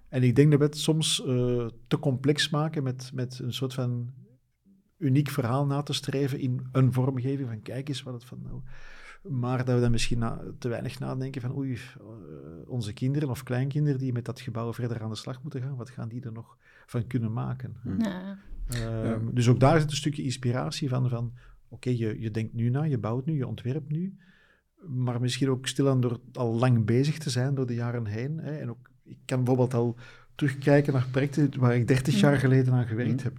En 0.08 0.22
ik 0.22 0.36
denk 0.36 0.50
dat 0.50 0.60
we 0.60 0.66
het 0.66 0.78
soms 0.78 1.24
uh, 1.26 1.66
te 1.86 1.98
complex 1.98 2.50
maken 2.50 2.82
met, 2.82 3.10
met 3.14 3.38
een 3.38 3.52
soort 3.52 3.74
van 3.74 4.12
uniek 4.98 5.30
verhaal 5.30 5.66
na 5.66 5.82
te 5.82 5.92
streven 5.92 6.38
in 6.38 6.66
een 6.72 6.92
vormgeving 6.92 7.48
van 7.48 7.62
kijk 7.62 7.88
eens 7.88 8.02
wat 8.02 8.14
het 8.14 8.24
van 8.24 8.42
nou... 8.42 8.60
Maar 9.22 9.64
dat 9.64 9.74
we 9.74 9.80
dan 9.80 9.90
misschien 9.90 10.18
na, 10.18 10.40
te 10.58 10.68
weinig 10.68 10.98
nadenken 10.98 11.40
van 11.40 11.56
oei, 11.56 11.72
uh, 11.72 11.78
onze 12.66 12.92
kinderen 12.92 13.30
of 13.30 13.42
kleinkinderen 13.42 13.98
die 13.98 14.12
met 14.12 14.24
dat 14.24 14.40
gebouw 14.40 14.72
verder 14.72 15.02
aan 15.02 15.10
de 15.10 15.16
slag 15.16 15.42
moeten 15.42 15.62
gaan, 15.62 15.76
wat 15.76 15.90
gaan 15.90 16.08
die 16.08 16.24
er 16.24 16.32
nog 16.32 16.56
van 16.86 17.06
kunnen 17.06 17.32
maken? 17.32 17.76
Ja. 17.98 18.38
Uh, 18.72 18.78
ja. 18.78 19.18
Dus 19.32 19.48
ook 19.48 19.60
daar 19.60 19.80
zit 19.80 19.90
een 19.90 19.96
stukje 19.96 20.22
inspiratie 20.22 20.88
van, 20.88 21.08
van 21.08 21.32
oké, 21.68 21.88
okay, 21.88 21.96
je, 21.96 22.20
je 22.20 22.30
denkt 22.30 22.52
nu 22.52 22.68
na, 22.68 22.82
je 22.82 22.98
bouwt 22.98 23.26
nu, 23.26 23.36
je 23.36 23.46
ontwerpt 23.46 23.90
nu, 23.90 24.16
maar 24.86 25.20
misschien 25.20 25.50
ook 25.50 25.66
stilaan 25.66 26.00
door 26.00 26.20
al 26.32 26.54
lang 26.54 26.84
bezig 26.84 27.18
te 27.18 27.30
zijn 27.30 27.54
door 27.54 27.66
de 27.66 27.74
jaren 27.74 28.06
heen. 28.06 28.38
Hè, 28.38 28.56
en 28.56 28.70
ook, 28.70 28.90
ik 29.02 29.18
kan 29.24 29.38
bijvoorbeeld 29.38 29.74
al 29.74 29.96
terugkijken 30.34 30.92
naar 30.92 31.08
projecten 31.10 31.58
waar 31.58 31.76
ik 31.76 31.88
30 31.88 32.20
jaar 32.20 32.36
geleden 32.36 32.72
aan 32.72 32.86
gewerkt 32.86 33.22
heb. 33.22 33.38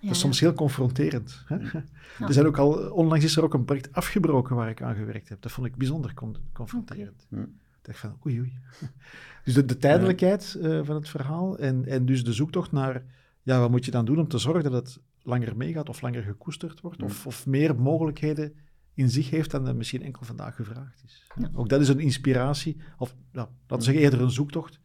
Ja, 0.00 0.06
dat 0.06 0.16
is 0.16 0.20
soms 0.20 0.40
heel 0.40 0.52
confronterend. 0.52 1.44
Hè? 1.46 1.56
Ja. 1.56 1.84
Er 2.26 2.32
zijn 2.32 2.46
ook 2.46 2.58
al, 2.58 2.90
onlangs 2.90 3.24
is 3.24 3.36
er 3.36 3.44
ook 3.44 3.54
een 3.54 3.64
project 3.64 3.92
afgebroken 3.92 4.56
waar 4.56 4.68
ik 4.68 4.82
aan 4.82 4.94
gewerkt 4.94 5.28
heb. 5.28 5.42
Dat 5.42 5.52
vond 5.52 5.66
ik 5.66 5.76
bijzonder 5.76 6.14
con 6.14 6.36
confronterend. 6.52 7.26
Okay. 7.30 7.44
Ik 7.44 7.48
dacht 7.82 7.98
van, 7.98 8.16
oei 8.26 8.40
oei. 8.40 8.58
Dus 9.44 9.54
de, 9.54 9.64
de 9.64 9.76
tijdelijkheid 9.76 10.58
uh, 10.58 10.80
van 10.84 10.94
het 10.94 11.08
verhaal 11.08 11.58
en, 11.58 11.86
en 11.86 12.06
dus 12.06 12.24
de 12.24 12.32
zoektocht 12.32 12.72
naar, 12.72 13.02
ja, 13.42 13.60
wat 13.60 13.70
moet 13.70 13.84
je 13.84 13.90
dan 13.90 14.04
doen 14.04 14.18
om 14.18 14.28
te 14.28 14.38
zorgen 14.38 14.70
dat 14.70 14.72
het 14.72 15.00
langer 15.22 15.56
meegaat 15.56 15.88
of 15.88 16.00
langer 16.00 16.22
gekoesterd 16.22 16.80
wordt 16.80 17.02
of, 17.02 17.26
of 17.26 17.46
meer 17.46 17.80
mogelijkheden 17.80 18.54
in 18.94 19.10
zich 19.10 19.30
heeft 19.30 19.50
dan 19.50 19.66
er 19.66 19.76
misschien 19.76 20.02
enkel 20.02 20.24
vandaag 20.24 20.54
gevraagd 20.54 21.02
is. 21.04 21.26
Ja. 21.36 21.50
Ook 21.54 21.68
dat 21.68 21.80
is 21.80 21.88
een 21.88 22.00
inspiratie, 22.00 22.80
of 22.98 23.14
nou, 23.32 23.48
laten 23.60 23.76
we 23.76 23.82
zeggen 23.82 24.02
eerder 24.02 24.20
een 24.20 24.30
zoektocht 24.30 24.80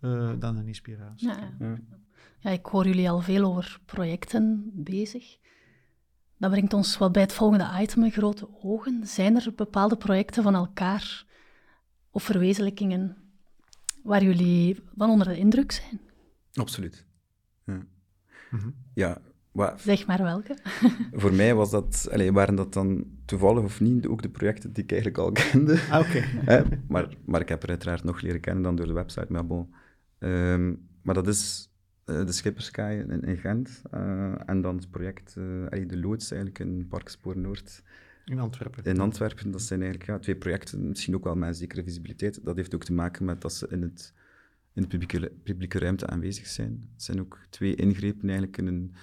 uh, 0.00 0.32
dan 0.38 0.56
een 0.56 0.66
inspiratie. 0.66 1.30
Ja, 2.40 2.50
ik 2.50 2.66
hoor 2.66 2.86
jullie 2.86 3.10
al 3.10 3.20
veel 3.20 3.44
over 3.44 3.80
projecten 3.84 4.70
bezig. 4.74 5.38
Dat 6.36 6.50
brengt 6.50 6.72
ons 6.72 6.98
wat 6.98 7.12
bij 7.12 7.22
het 7.22 7.32
volgende 7.32 7.68
item, 7.80 8.10
grote 8.10 8.48
ogen. 8.62 9.06
Zijn 9.06 9.36
er 9.36 9.52
bepaalde 9.56 9.96
projecten 9.96 10.42
van 10.42 10.54
elkaar 10.54 11.24
of 12.10 12.22
verwezenlijkingen 12.22 13.16
waar 14.02 14.22
jullie 14.22 14.82
van 14.96 15.10
onder 15.10 15.28
de 15.28 15.38
indruk 15.38 15.72
zijn? 15.72 16.00
Absoluut. 16.52 17.06
Ja, 17.64 17.74
mm 17.74 17.88
-hmm. 18.50 18.74
ja 18.94 19.18
Wat, 19.52 19.80
zeg 19.80 20.06
maar 20.06 20.22
welke. 20.22 20.56
voor 21.22 21.34
mij 21.34 21.54
was 21.54 21.70
dat, 21.70 22.08
allez, 22.12 22.30
waren 22.30 22.54
dat 22.54 22.72
dan 22.72 23.04
toevallig 23.24 23.64
of 23.64 23.80
niet 23.80 24.06
ook 24.06 24.22
de 24.22 24.30
projecten 24.30 24.72
die 24.72 24.84
ik 24.84 24.92
eigenlijk 24.92 25.20
al 25.20 25.32
kende. 25.32 25.80
Ah, 25.90 26.00
oké. 26.00 26.24
Okay. 26.42 26.80
maar, 26.88 27.08
maar 27.24 27.40
ik 27.40 27.48
heb 27.48 27.62
er 27.62 27.68
uiteraard 27.68 28.04
nog 28.04 28.20
leren 28.20 28.40
kennen 28.40 28.62
dan 28.62 28.76
door 28.76 28.86
de 28.86 28.92
website. 28.92 29.32
Maar 29.32 29.46
bon. 29.46 29.74
Um, 30.18 30.88
maar 31.02 31.14
dat 31.14 31.26
is 31.26 31.67
de 32.08 32.32
Schipperskaai 32.32 32.98
in, 32.98 33.22
in 33.22 33.36
Gent. 33.36 33.82
Uh, 33.94 34.48
en 34.48 34.60
dan 34.60 34.76
het 34.76 34.90
project, 34.90 35.34
uh, 35.38 35.88
de 35.88 35.98
loods 35.98 36.30
eigenlijk 36.30 36.60
in 36.60 36.88
Parkspoor 36.88 37.38
Noord. 37.38 37.82
In 38.24 38.38
Antwerpen. 38.38 38.84
In 38.84 39.00
Antwerpen. 39.00 39.50
Dat 39.50 39.62
zijn 39.62 39.82
eigenlijk 39.82 40.10
ja, 40.10 40.18
twee 40.18 40.36
projecten, 40.36 40.88
misschien 40.88 41.14
ook 41.14 41.24
wel 41.24 41.34
met 41.34 41.48
een 41.48 41.54
zekere 41.54 41.82
visibiliteit. 41.82 42.44
Dat 42.44 42.56
heeft 42.56 42.74
ook 42.74 42.84
te 42.84 42.92
maken 42.92 43.24
met 43.24 43.40
dat 43.40 43.52
ze 43.52 43.68
in, 43.70 43.82
het, 43.82 44.14
in 44.72 44.82
de 44.82 44.88
publieke, 44.88 45.32
publieke 45.42 45.78
ruimte 45.78 46.06
aanwezig 46.06 46.46
zijn. 46.46 46.88
Het 46.92 47.02
zijn 47.02 47.20
ook 47.20 47.38
twee 47.50 47.74
ingrepen 47.74 48.28
eigenlijk 48.28 48.58
in 48.58 48.66
een 48.66 48.94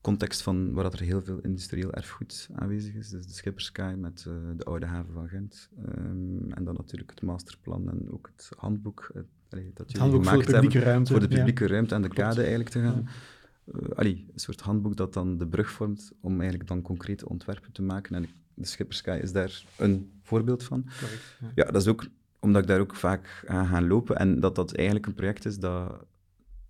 context 0.00 0.42
van 0.42 0.72
waar 0.72 0.84
dat 0.84 0.92
er 0.92 1.00
heel 1.00 1.22
veel 1.22 1.38
industrieel 1.38 1.92
erfgoed 1.92 2.48
aanwezig 2.54 2.94
is. 2.94 3.08
Dus 3.08 3.26
de 3.26 3.32
Schipperskaai 3.32 3.96
met 3.96 4.24
uh, 4.28 4.34
de 4.56 4.64
oude 4.64 4.86
haven 4.86 5.12
van 5.12 5.28
Gent. 5.28 5.70
Um, 5.88 6.52
en 6.52 6.64
dan 6.64 6.74
natuurlijk 6.74 7.10
het 7.10 7.22
masterplan 7.22 7.90
en 7.90 8.10
ook 8.10 8.30
het 8.36 8.50
handboek. 8.56 9.10
Allee, 9.50 9.70
dat 9.74 9.92
handboek 9.92 10.24
voor 10.24 10.44
de 10.44 10.52
publieke 10.52 10.78
ruimte. 10.78 11.12
Voor 11.12 11.20
de 11.20 11.28
publieke 11.28 11.64
ja. 11.64 11.70
ruimte 11.70 11.94
en 11.94 12.02
de 12.02 12.08
Klopt. 12.08 12.28
kade 12.28 12.40
eigenlijk 12.40 12.70
te 12.70 12.80
gaan. 12.80 13.02
Ja. 13.04 13.80
Uh, 13.80 13.88
allee, 13.94 14.26
een 14.32 14.40
soort 14.40 14.60
handboek 14.60 14.96
dat 14.96 15.12
dan 15.12 15.38
de 15.38 15.46
brug 15.46 15.70
vormt 15.70 16.12
om 16.20 16.40
eigenlijk 16.40 16.68
dan 16.68 16.82
concrete 16.82 17.28
ontwerpen 17.28 17.72
te 17.72 17.82
maken. 17.82 18.14
En 18.14 18.28
de 18.54 18.66
Schipperskaai 18.66 19.20
is 19.20 19.32
daar 19.32 19.64
een 19.76 20.20
voorbeeld 20.22 20.64
van. 20.64 20.84
Correct, 21.00 21.36
ja. 21.40 21.50
ja, 21.54 21.64
dat 21.64 21.82
is 21.82 21.88
ook 21.88 22.06
omdat 22.40 22.62
ik 22.62 22.68
daar 22.68 22.80
ook 22.80 22.94
vaak 22.94 23.44
aan 23.46 23.66
ga 23.66 23.82
lopen 23.82 24.16
en 24.16 24.40
dat 24.40 24.54
dat 24.54 24.74
eigenlijk 24.74 25.06
een 25.06 25.14
project 25.14 25.44
is 25.44 25.58
dat 25.58 26.06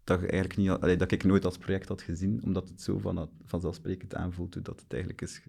dat, 0.05 0.21
eigenlijk 0.21 0.57
niet, 0.57 0.71
allee, 0.71 0.97
dat 0.97 1.11
ik 1.11 1.25
nooit 1.25 1.45
als 1.45 1.59
project 1.59 1.89
had 1.89 2.03
gezien, 2.03 2.41
omdat 2.45 2.69
het 2.69 2.83
zo 2.83 2.99
van, 2.99 3.31
vanzelfsprekend 3.45 4.15
aanvoelt 4.15 4.65
dat 4.65 4.81
het 4.81 4.93
eigenlijk 4.93 5.23
is, 5.23 5.43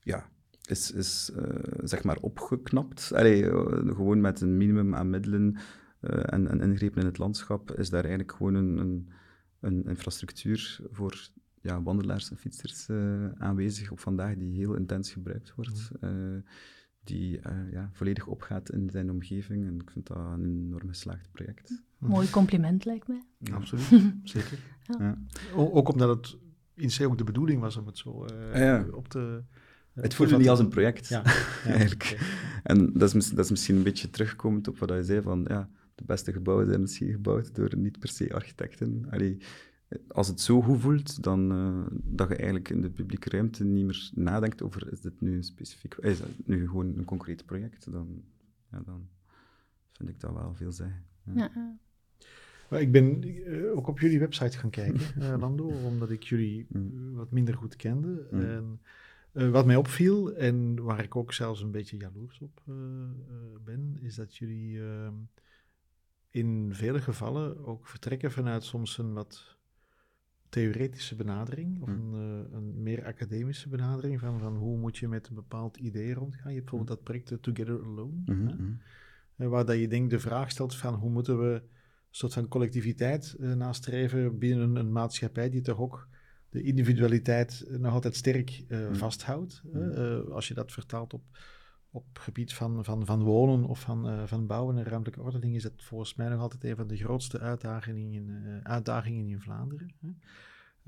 ja, 0.00 0.28
is, 0.66 0.90
is 0.90 1.30
uh, 1.36 1.42
zeg 1.82 2.04
maar 2.04 2.16
opgeknapt. 2.20 3.12
Allee, 3.14 3.42
uh, 3.42 3.54
gewoon 3.94 4.20
met 4.20 4.40
een 4.40 4.56
minimum 4.56 4.94
aan 4.94 5.10
middelen 5.10 5.56
en, 6.00 6.48
en 6.48 6.60
ingrepen 6.60 7.00
in 7.00 7.06
het 7.06 7.18
landschap 7.18 7.72
is 7.72 7.90
daar 7.90 8.04
eigenlijk 8.04 8.32
gewoon 8.32 8.54
een, 8.54 8.78
een, 8.78 9.08
een 9.60 9.84
infrastructuur 9.84 10.80
voor 10.90 11.28
ja, 11.60 11.82
wandelaars 11.82 12.30
en 12.30 12.36
fietsers 12.36 12.90
aanwezig 13.38 13.90
op 13.90 14.00
vandaag 14.00 14.36
die 14.36 14.56
heel 14.56 14.74
intens 14.74 15.12
gebruikt 15.12 15.54
wordt. 15.54 15.90
Mm 16.00 16.42
die 17.06 17.38
uh, 17.38 17.72
ja, 17.72 17.90
volledig 17.92 18.26
opgaat 18.26 18.70
in 18.70 18.90
zijn 18.90 19.10
omgeving. 19.10 19.66
En 19.66 19.80
ik 19.80 19.90
vind 19.90 20.06
dat 20.06 20.16
een 20.16 20.64
enorm 20.66 20.88
geslaagd 20.88 21.28
project. 21.32 21.82
Mooi 21.98 22.30
compliment, 22.30 22.84
lijkt 22.84 23.08
mij. 23.08 23.22
Ja, 23.38 23.54
absoluut, 23.54 24.12
zeker. 24.24 24.58
Ja. 24.82 24.96
Ja. 24.98 25.18
Ook 25.54 25.88
omdat 25.88 26.08
het 26.08 26.36
in 26.74 26.90
zich 26.90 27.06
ook 27.06 27.18
de 27.18 27.24
bedoeling 27.24 27.60
was 27.60 27.76
om 27.76 27.86
het 27.86 27.98
zo 27.98 28.26
uh, 28.32 28.60
ja. 28.60 28.86
op 28.92 29.08
te... 29.08 29.42
Uh, 29.94 30.02
het 30.02 30.14
voelde 30.14 30.36
niet 30.36 30.48
als 30.48 30.58
een 30.58 30.68
project, 30.68 31.08
ja, 31.08 31.22
eigenlijk. 31.64 32.12
Okay. 32.14 32.26
En 32.62 32.92
dat 32.92 33.14
is, 33.14 33.30
dat 33.30 33.44
is 33.44 33.50
misschien 33.50 33.76
een 33.76 33.82
beetje 33.82 34.10
terugkomend 34.10 34.68
op 34.68 34.78
wat 34.78 34.88
je 34.88 35.04
zei, 35.04 35.22
van 35.22 35.44
ja, 35.48 35.68
de 35.96 36.04
beste 36.04 36.32
gebouwen 36.32 36.66
zijn 36.66 36.80
misschien 36.80 37.10
gebouwd 37.10 37.54
door 37.54 37.76
niet 37.76 37.98
per 37.98 38.08
se 38.08 38.34
architecten. 38.34 39.06
Allee, 39.10 39.38
als 40.08 40.28
het 40.28 40.40
zo 40.40 40.62
goed 40.62 40.80
voelt, 40.80 41.22
dan 41.22 41.52
uh, 41.52 41.86
dat 41.90 42.28
je 42.28 42.34
eigenlijk 42.34 42.68
in 42.68 42.80
de 42.80 42.90
publieke 42.90 43.30
ruimte 43.30 43.64
niet 43.64 43.84
meer 43.84 44.10
nadenkt 44.14 44.62
over 44.62 44.92
is 44.92 45.00
dit 45.00 45.20
nu 45.20 45.36
een 45.36 45.44
specifiek, 45.44 45.94
is 45.94 46.18
het 46.18 46.46
nu 46.46 46.66
gewoon 46.68 46.98
een 46.98 47.04
concreet 47.04 47.44
project, 47.44 47.92
dan, 47.92 48.22
ja, 48.70 48.80
dan 48.84 49.08
vind 49.92 50.08
ik 50.08 50.20
dat 50.20 50.32
wel 50.32 50.54
veel 50.54 50.72
zeggen. 50.72 51.04
Ja. 51.34 51.50
Ja. 51.54 51.78
Maar 52.70 52.80
ik 52.80 52.92
ben 52.92 53.28
uh, 53.28 53.76
ook 53.76 53.86
op 53.86 54.00
jullie 54.00 54.18
website 54.18 54.58
gaan 54.58 54.70
kijken, 54.70 55.00
uh, 55.18 55.34
Lando, 55.42 55.64
omdat 55.64 56.10
ik 56.10 56.22
jullie 56.22 56.66
mm. 56.68 57.14
wat 57.14 57.30
minder 57.30 57.54
goed 57.54 57.76
kende. 57.76 58.26
Mm. 58.30 58.40
En, 58.40 58.80
wat 59.50 59.66
mij 59.66 59.76
opviel, 59.76 60.32
en 60.32 60.82
waar 60.82 61.04
ik 61.04 61.16
ook 61.16 61.32
zelfs 61.32 61.62
een 61.62 61.70
beetje 61.70 61.96
jaloers 61.96 62.40
op 62.40 62.62
ben, 63.64 63.96
is 64.00 64.14
dat 64.14 64.36
jullie 64.36 64.80
ehm, 64.80 65.14
in 66.36 66.74
vele 66.74 67.00
gevallen 67.00 67.64
ook 67.64 67.86
vertrekken 67.86 68.32
vanuit 68.32 68.64
soms 68.64 68.98
een 68.98 69.12
wat 69.12 69.56
theoretische 70.48 71.16
benadering 71.16 71.82
of 71.82 71.88
een, 71.88 72.12
uh, 72.14 72.56
een, 72.56 72.82
meer 72.82 73.04
academische 73.04 73.68
benadering 73.68 74.20
van, 74.20 74.38
van 74.38 74.56
hoe 74.56 74.78
moet 74.78 74.96
je 74.96 75.08
met 75.08 75.28
een 75.28 75.34
bepaald 75.34 75.76
idee 75.76 76.14
rondgaan. 76.14 76.52
Je 76.52 76.58
hebt 76.58 76.70
bijvoorbeeld 76.70 76.98
dat 76.98 77.02
project 77.02 77.42
Together 77.42 77.84
Alone, 77.84 78.22
mm 78.24 78.48
-hmm. 78.48 78.80
hè, 79.36 79.48
waar 79.48 79.64
dat 79.64 79.78
je 79.78 79.88
denkt 79.88 80.10
de 80.10 80.18
vraag 80.18 80.50
stelt 80.50 80.76
van 80.76 80.94
hoe 80.94 81.10
moeten 81.10 81.38
we 81.38 81.54
een 81.54 81.62
soort 82.10 82.32
van 82.32 82.48
collectiviteit 82.48 83.36
uh, 83.40 83.52
nastreven 83.52 84.38
binnen 84.38 84.76
een, 84.76 84.92
maatschappij 84.92 85.50
die 85.50 85.60
toch 85.60 85.78
ook 85.78 86.08
de 86.50 86.62
individualiteit 86.62 87.64
nog 87.68 87.92
altijd 87.92 88.16
sterk 88.16 88.64
uh, 88.68 88.92
vasthoudt. 88.92 89.62
als 90.30 90.48
je 90.48 90.54
dat 90.54 90.72
vertaalt 90.72 91.14
op, 91.14 91.22
op 91.96 92.18
gebied 92.18 92.54
van, 92.54 92.84
van, 92.84 93.06
van 93.06 93.22
wonen 93.22 93.64
of 93.64 93.80
van, 93.80 94.28
van 94.28 94.46
bouwen 94.46 94.78
en 94.78 94.84
ruimtelijke 94.84 95.24
ordening 95.24 95.54
is 95.54 95.62
dat 95.62 95.72
volgens 95.76 96.14
mij 96.14 96.28
nog 96.28 96.40
altijd 96.40 96.64
een 96.64 96.76
van 96.76 96.86
de 96.86 96.96
grootste 96.96 97.40
uitdagingen, 97.40 98.60
uitdagingen 98.62 99.28
in 99.28 99.40
Vlaanderen. 99.40 99.94
Hè. 100.00 100.08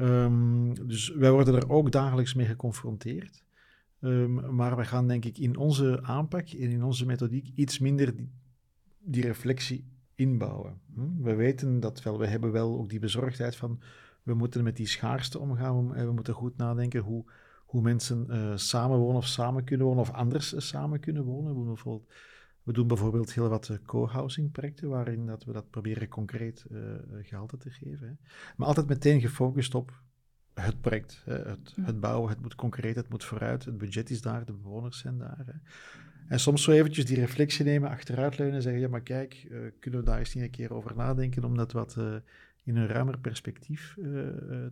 Um, 0.01 0.87
dus 0.87 1.09
wij 1.09 1.31
worden 1.31 1.55
er 1.55 1.71
ook 1.71 1.93
dagelijks 1.93 2.35
mee 2.35 2.47
geconfronteerd. 2.47 3.45
Um, 4.01 4.55
maar 4.55 4.77
we 4.77 4.85
gaan 4.85 5.09
denk 5.09 5.25
ik 5.25 5.39
in 5.39 5.57
onze 5.57 6.03
aanpak 6.03 6.49
en 6.49 6.71
in 6.71 6.83
onze 6.83 7.07
methodiek 7.07 7.51
iets 7.55 7.79
minder 7.79 8.15
die, 8.99 9.23
reflectie 9.23 9.85
inbouwen. 10.15 10.81
Hm? 10.95 11.23
We 11.23 11.35
weten 11.35 11.81
dat 11.81 12.03
wel, 12.03 12.19
we 12.19 12.27
hebben 12.27 12.53
wel 12.53 12.79
ook 12.79 12.89
die 12.89 12.99
bezorgdheid 12.99 13.57
van 13.57 13.81
we 14.23 14.35
moeten 14.35 14.65
met 14.65 14.77
die 14.77 14.87
schaarste 14.87 15.39
omgaan. 15.39 15.89
We, 15.89 16.05
we 16.05 16.13
moeten 16.13 16.35
goed 16.35 16.57
nadenken 16.57 17.01
hoe, 17.01 17.25
hoe 17.69 17.83
mensen 17.83 18.27
uh, 18.31 18.57
samen 18.57 18.99
wonen 18.99 19.17
of 19.17 19.27
samen 19.27 19.65
kunnen 19.65 19.87
wonen 19.87 20.03
of 20.03 20.13
anders 20.13 20.55
uh, 20.55 20.61
samen 20.61 21.01
kunnen 21.01 21.25
wonen. 21.25 21.59
We 21.59 21.67
bijvoorbeeld 21.67 22.13
we 22.63 22.75
doen 22.75 22.87
bijvoorbeeld 22.87 23.35
heel 23.35 23.49
wat 23.49 23.69
eh, 23.69 23.77
co-housing 23.87 24.53
projecten, 24.53 24.89
waarin 24.89 25.27
dat 25.27 25.45
we 25.45 25.53
dat 25.53 25.71
proberen 25.71 26.09
concreet 26.09 26.67
gehalte 27.23 27.57
te 27.57 27.71
geven. 27.71 28.09
Hè. 28.09 28.15
Maar 28.57 28.67
altijd 28.67 28.87
meteen 28.87 29.21
gefocust 29.21 29.75
op 29.75 30.03
het 30.55 30.81
project, 30.81 31.23
hè. 31.25 31.35
Het, 31.35 31.77
mm. 31.77 31.85
het, 31.85 32.01
bouwen, 32.01 32.31
het 32.31 32.41
moet 32.41 32.55
concreet, 32.55 32.97
het 32.97 33.09
moet 33.09 33.25
vooruit, 33.25 33.65
het 33.65 33.79
budget 33.79 34.11
is 34.11 34.23
daar, 34.23 34.45
de 34.45 34.53
bewoners 34.53 34.99
zijn 34.99 35.19
daar. 35.19 35.43
Hè. 35.47 35.53
En 36.29 36.41
soms 36.41 36.63
zo 36.63 36.71
eventjes 36.71 37.07
die 37.07 37.21
reflectie 37.21 37.65
nemen, 37.65 37.91
achteruitleunen 37.91 38.57
en 38.57 38.63
zeggen, 38.63 38.81
ja 38.81 38.89
maar 38.89 39.03
kijk, 39.03 39.47
kunnen 39.81 40.01
we 40.01 40.07
daar 40.07 40.19
eens 40.19 40.35
niet 40.35 40.45
een 40.45 40.51
keer 40.51 40.75
over 40.75 40.97
nadenken 40.97 41.45
om 41.45 41.57
dat 41.57 41.73
wat 41.73 41.97
in 42.69 42.77
een 42.77 42.87
ruimer 42.87 43.19
perspectief 43.19 43.95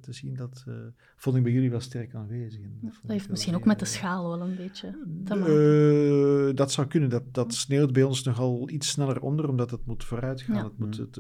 te 0.01 0.13
zien, 0.13 0.35
dat 0.35 0.65
vond 1.17 1.37
ik 1.37 1.43
bij 1.43 1.53
jullie 1.53 1.71
wel 1.71 1.81
sterk 1.81 2.15
aanwezig. 2.15 2.61
dat, 2.61 2.93
dat 3.03 3.11
heeft 3.11 3.29
misschien 3.29 3.55
ook 3.55 3.65
met 3.65 3.79
de 3.79 3.85
schaal 3.85 4.29
wel 4.29 4.49
een 4.49 4.57
beetje 4.57 4.99
te 5.25 5.35
maken. 5.35 6.57
dat 6.57 6.73
zou 6.73 6.87
kunnen. 6.87 7.11
Dat, 7.11 7.35
dat 7.35 7.55
sneeuwt 7.55 7.93
bij 7.93 8.03
ons 8.03 8.23
nogal 8.23 8.71
iets 8.71 8.89
sneller 8.89 9.21
onder, 9.21 9.49
omdat 9.49 9.71
het 9.71 9.87
moet 9.87 10.05
vooruit 10.05 10.41
gaan. 10.43 10.57
Ja. 10.57 10.65
Het 10.65 10.79
moet 10.79 10.97
het, 10.97 11.19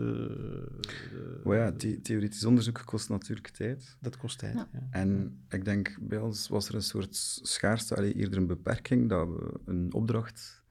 oh 1.45 1.55
ja, 1.55 1.73
the 1.73 2.01
theoretisch 2.01 2.45
onderzoek 2.45 2.83
kost 2.85 3.09
natuurlijk 3.09 3.49
tijd. 3.49 3.97
Dat 4.01 4.17
kost 4.17 4.39
tijd, 4.39 4.55
ja. 4.55 4.87
En 4.91 5.39
ik 5.49 5.65
denk, 5.65 5.99
bij 6.01 6.19
ons 6.19 6.49
was 6.49 6.69
er 6.69 6.75
een 6.75 6.83
soort 6.83 7.17
schaarste, 7.43 7.97
allee, 7.97 8.13
eerder 8.13 8.39
een 8.39 8.47
beperking, 8.47 9.09
dat 9.09 9.29
we 9.29 9.61
een 9.65 9.93
opdracht 9.93 10.65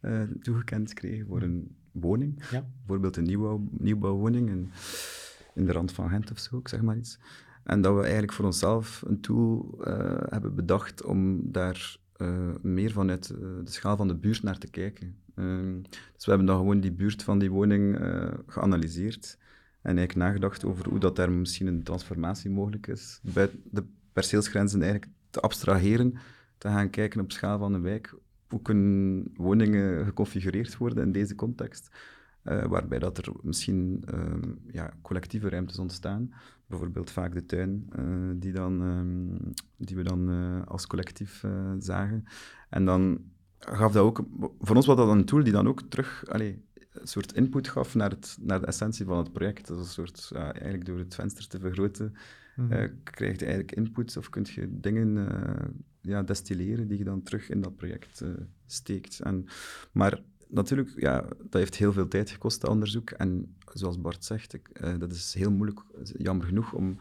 uh, 0.00 0.22
toegekend 0.22 0.92
kregen 0.92 1.26
voor 1.26 1.42
een 1.42 1.76
woning. 1.92 2.44
Ja. 2.50 2.66
Bijvoorbeeld 2.78 3.16
een 3.16 3.24
nieuwbouw, 3.24 3.68
nieuwbouwwoning 3.70 4.48
in, 4.48 4.70
in 5.54 5.66
de 5.66 5.72
rand 5.72 5.92
van 5.92 6.08
Gent 6.08 6.30
of 6.30 6.38
zo, 6.38 6.58
ik 6.58 6.68
zeg 6.68 6.82
maar 6.82 6.96
iets. 6.96 7.18
En 7.64 7.80
dat 7.80 7.94
we 7.94 8.02
eigenlijk 8.02 8.32
voor 8.32 8.44
onszelf 8.44 9.02
een 9.06 9.20
tool 9.20 9.78
uh, 9.80 9.86
hebben 10.28 10.54
bedacht 10.54 11.04
om 11.04 11.52
daar 11.52 11.96
uh, 12.16 12.54
meer 12.62 12.92
vanuit 12.92 13.28
de 13.28 13.62
schaal 13.64 13.96
van 13.96 14.08
de 14.08 14.16
buurt 14.16 14.42
naar 14.42 14.58
te 14.58 14.70
kijken. 14.70 15.16
dus 16.12 16.24
we 16.24 16.30
hebben 16.30 16.46
dan 16.46 16.56
gewoon 16.56 16.80
die 16.80 16.92
buurt 16.92 17.22
van 17.22 17.38
die 17.38 17.50
woning 17.50 17.98
geanalyseerd 18.46 19.38
en 19.82 19.98
eigenlijk 19.98 20.28
nagedacht 20.28 20.64
over 20.64 20.88
hoe 20.88 20.98
dat 20.98 21.16
daar 21.16 21.30
misschien 21.30 21.66
een 21.66 21.82
transformatie 21.82 22.50
mogelijk 22.50 22.86
is. 22.86 23.20
Bij 23.22 23.50
de 23.70 23.84
perceelsgrenzen 24.12 24.82
eigenlijk 24.82 25.12
te 25.30 25.40
abstraheren, 25.40 26.14
te 26.58 26.68
gaan 26.68 26.90
kijken 26.90 27.20
op 27.20 27.32
schaal 27.32 27.58
van 27.58 27.74
een 27.74 27.82
wijk. 27.82 28.14
Hoe 28.48 28.62
kunnen 28.62 29.30
woningen 29.36 30.04
geconfigureerd 30.04 30.76
worden 30.76 31.04
in 31.04 31.12
deze 31.12 31.34
context? 31.34 31.90
Uh, 32.44 32.64
waarbij 32.64 32.98
dat 32.98 33.18
er 33.18 33.32
misschien 33.42 34.04
uh, 34.14 34.34
ja, 34.72 34.92
collectieve 35.02 35.48
ruimtes 35.48 35.78
ontstaan. 35.78 36.32
Bijvoorbeeld 36.66 37.10
vaak 37.10 37.34
de 37.34 37.46
tuin, 37.46 37.90
uh, 37.98 38.30
die, 38.36 38.52
dan, 38.52 38.80
um, 38.80 39.52
die 39.76 39.96
we 39.96 40.02
dan 40.02 40.30
als 40.66 40.86
collectief 40.86 41.44
zagen. 41.78 42.24
En 42.68 42.84
dan 42.84 43.20
gaf 43.58 43.92
dat 43.92 44.04
ook... 44.04 44.24
Voor 44.60 44.76
ons 44.76 44.86
was 44.86 44.96
dat 44.96 45.08
een 45.08 45.24
tool 45.24 45.42
die 45.42 45.52
dan 45.52 45.68
ook 45.68 45.82
terug... 45.82 46.24
Een 46.26 46.62
soort 47.02 47.32
input 47.32 47.68
gaf 47.68 47.94
naar, 47.94 48.10
het, 48.10 48.38
naar 48.40 48.60
de 48.60 48.66
essentie 48.66 49.04
van 49.04 49.18
het 49.18 49.32
project. 49.32 49.66
Dat 49.66 49.78
is 49.78 49.84
een 49.84 49.92
soort, 49.92 50.30
ja, 50.34 50.52
eigenlijk 50.52 50.84
door 50.84 50.98
het 50.98 51.14
venster 51.14 51.48
te 51.48 51.58
vergroten, 51.58 52.16
mm 52.56 52.70
-hmm. 52.70 53.02
krijg 53.02 53.38
je 53.38 53.44
eigenlijk 53.44 53.76
input 53.76 54.16
of 54.16 54.28
kun 54.28 54.46
je 54.48 54.80
dingen 54.80 55.28
ja, 56.00 56.22
destilleren 56.22 56.88
die 56.88 56.98
je 56.98 57.04
dan 57.04 57.22
terug 57.22 57.48
in 57.48 57.60
dat 57.60 57.76
project 57.76 58.24
steekt. 58.66 59.20
En, 59.20 59.46
maar 59.92 60.22
natuurlijk, 60.52 61.00
ja, 61.00 61.20
dat 61.20 61.52
heeft 61.52 61.76
heel 61.76 61.92
veel 61.92 62.08
tijd 62.08 62.30
gekost, 62.30 62.60
dat 62.60 62.70
onderzoek. 62.70 63.10
En 63.10 63.56
zoals 63.72 64.00
Bart 64.00 64.24
zegt, 64.24 64.54
ik, 64.54 64.98
dat 64.98 65.12
is 65.12 65.34
heel 65.34 65.50
moeilijk, 65.50 65.80
jammer 66.16 66.46
genoeg, 66.46 66.72
om 66.72 66.98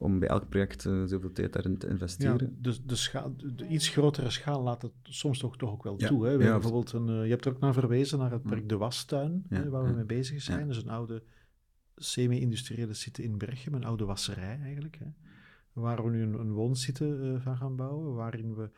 om 0.00 0.18
bij 0.18 0.28
elk 0.28 0.48
project 0.48 0.84
uh, 0.84 1.04
zoveel 1.04 1.32
tijd 1.32 1.52
daarin 1.52 1.78
te 1.78 1.88
investeren. 1.88 2.58
Ja, 2.62 2.70
dus 2.84 2.84
de, 2.84 3.54
de, 3.54 3.66
iets 3.66 3.88
grotere 3.88 4.30
schaal 4.30 4.62
laat 4.62 4.82
het 4.82 4.92
soms 5.02 5.38
toch, 5.38 5.56
toch 5.56 5.70
ook 5.70 5.82
wel 5.82 5.94
ja. 5.98 6.08
toe. 6.08 6.26
Hè? 6.26 6.36
We 6.36 6.44
ja, 6.44 6.52
bijvoorbeeld 6.52 6.92
een, 6.92 7.08
uh, 7.08 7.24
je 7.24 7.30
hebt 7.30 7.44
er 7.44 7.52
ook 7.52 7.60
naar 7.60 7.72
verwezen, 7.72 8.18
naar 8.18 8.30
het 8.30 8.42
project 8.42 8.68
De 8.68 8.76
Wastuin, 8.76 9.44
hè, 9.48 9.68
waar 9.68 9.84
we 9.84 9.92
mee 9.92 10.04
bezig 10.04 10.42
zijn. 10.42 10.66
Dus 10.66 10.82
een 10.82 10.88
oude 10.88 11.22
semi-industriële 11.96 12.94
site 12.94 13.22
in 13.22 13.38
Berchem, 13.38 13.74
een 13.74 13.84
oude 13.84 14.04
wasserij 14.04 14.60
eigenlijk. 14.62 14.96
Hè? 14.98 15.06
Waar 15.72 16.04
we 16.04 16.10
nu 16.10 16.22
een, 16.22 16.34
een 16.34 16.52
woonsite 16.52 17.38
van 17.42 17.56
gaan 17.56 17.76
bouwen, 17.76 18.14
waarin 18.14 18.54
we 18.54 18.70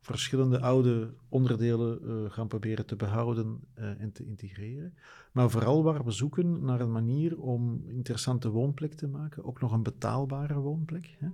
verschillende 0.00 0.60
oude 0.60 1.14
onderdelen 1.28 1.98
uh, 2.02 2.30
gaan 2.30 2.48
proberen 2.48 2.86
te 2.86 2.96
behouden 2.96 3.60
uh, 3.78 4.00
en 4.00 4.12
te 4.12 4.24
integreren. 4.24 4.94
Maar 5.32 5.50
vooral 5.50 5.82
waar 5.82 6.04
we 6.04 6.10
zoeken 6.10 6.64
naar 6.64 6.80
een 6.80 6.92
manier 6.92 7.38
om 7.38 7.84
interessante 7.88 8.50
woonplek 8.50 8.94
te 8.94 9.08
maken, 9.08 9.44
ook 9.44 9.60
nog 9.60 9.72
een 9.72 9.82
betaalbare 9.82 10.58
woonplek, 10.58 11.16
hè? 11.18 11.28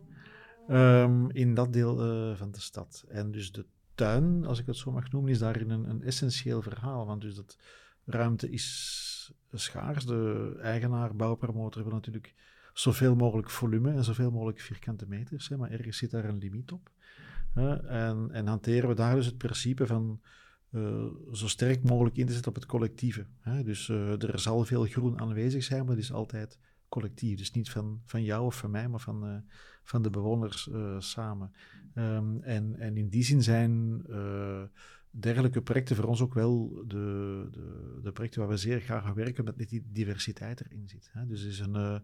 Um, 1.03 1.31
in 1.31 1.55
dat 1.55 1.73
deel 1.73 2.07
uh, 2.07 2.37
van 2.37 2.51
de 2.51 2.61
stad. 2.61 3.05
En 3.09 3.31
dus 3.31 3.53
de 3.53 3.67
tuin, 3.95 4.45
als 4.45 4.59
ik 4.59 4.67
het 4.67 4.77
zo 4.77 4.91
mag 4.91 5.11
noemen, 5.11 5.31
is 5.31 5.39
daarin 5.39 5.71
een, 5.71 5.91
een 5.91 6.03
essentieel 6.03 6.63
verhaal, 6.63 7.07
want 7.07 7.21
dus 7.21 7.35
dat 7.35 7.59
ruimte 8.05 8.51
is 8.51 9.35
schaars. 9.53 10.07
De 10.07 10.55
eigenaar, 10.61 11.17
bouwpromotor, 11.17 11.83
wil 11.83 11.93
natuurlijk 11.93 12.35
zoveel 12.73 13.15
mogelijk 13.15 13.51
volume 13.51 13.93
en 13.93 14.05
zoveel 14.05 14.31
mogelijk 14.31 14.61
vierkante 14.61 15.07
meters, 15.09 15.49
hè, 15.49 15.57
maar 15.57 15.71
ergens 15.71 15.97
zit 15.97 16.11
daar 16.11 16.25
een 16.25 16.39
limiet 16.39 16.73
op. 16.73 16.91
En, 17.57 18.29
en, 18.33 18.47
hanteren 18.47 18.89
we 18.89 18.95
daar 18.95 19.15
dus 19.15 19.27
het 19.27 19.39
principe 19.39 19.87
van 19.87 20.21
uh, 20.71 21.05
zo 21.33 21.49
sterk 21.49 21.83
mogelijk 21.83 22.17
in 22.17 22.27
te 22.27 22.33
zetten 22.33 22.51
op 22.51 22.57
het 22.57 22.67
collectieve. 22.67 23.27
Hè? 23.41 23.63
Dus 23.63 23.89
uh, 23.89 24.23
er 24.23 24.39
zal 24.39 24.65
veel 24.65 24.85
groen 24.85 25.21
aanwezig 25.21 25.65
zijn, 25.65 25.81
maar 25.81 25.95
het 25.95 26.05
is 26.05 26.13
altijd 26.13 26.59
collectief. 26.89 27.39
Dus 27.39 27.51
niet 27.51 27.71
van, 27.71 28.01
van 28.05 28.23
jou 28.23 28.45
of 28.45 28.57
van 28.57 28.71
mij, 28.71 28.89
maar 28.89 29.01
van, 29.01 29.29
uh, 29.29 29.37
van 29.83 30.03
de 30.03 30.11
bewoners 30.11 30.71
samen. 30.99 31.53
Um, 31.95 32.43
en, 32.43 32.77
en 32.79 32.97
in 32.97 33.09
die 33.09 33.25
zin 33.25 33.43
zijn 33.43 34.03
dergelijke 35.11 35.63
projecten 35.63 35.97
voor 35.97 36.05
ons 36.05 36.21
ook 36.21 36.35
wel 36.35 36.83
de, 36.87 37.49
de, 37.51 37.99
de, 38.03 38.13
projecten 38.13 38.41
waar 38.41 38.51
we 38.51 38.57
zeer 38.57 38.81
graag 38.81 39.03
gaan 39.03 39.15
werken, 39.15 39.45
met 39.45 39.69
die 39.69 39.87
diversiteit 39.93 40.61
erin 40.61 40.89
zit. 40.89 41.09
Hè? 41.13 41.27
Dus 41.27 41.45
is 41.45 41.59
een 41.59 42.03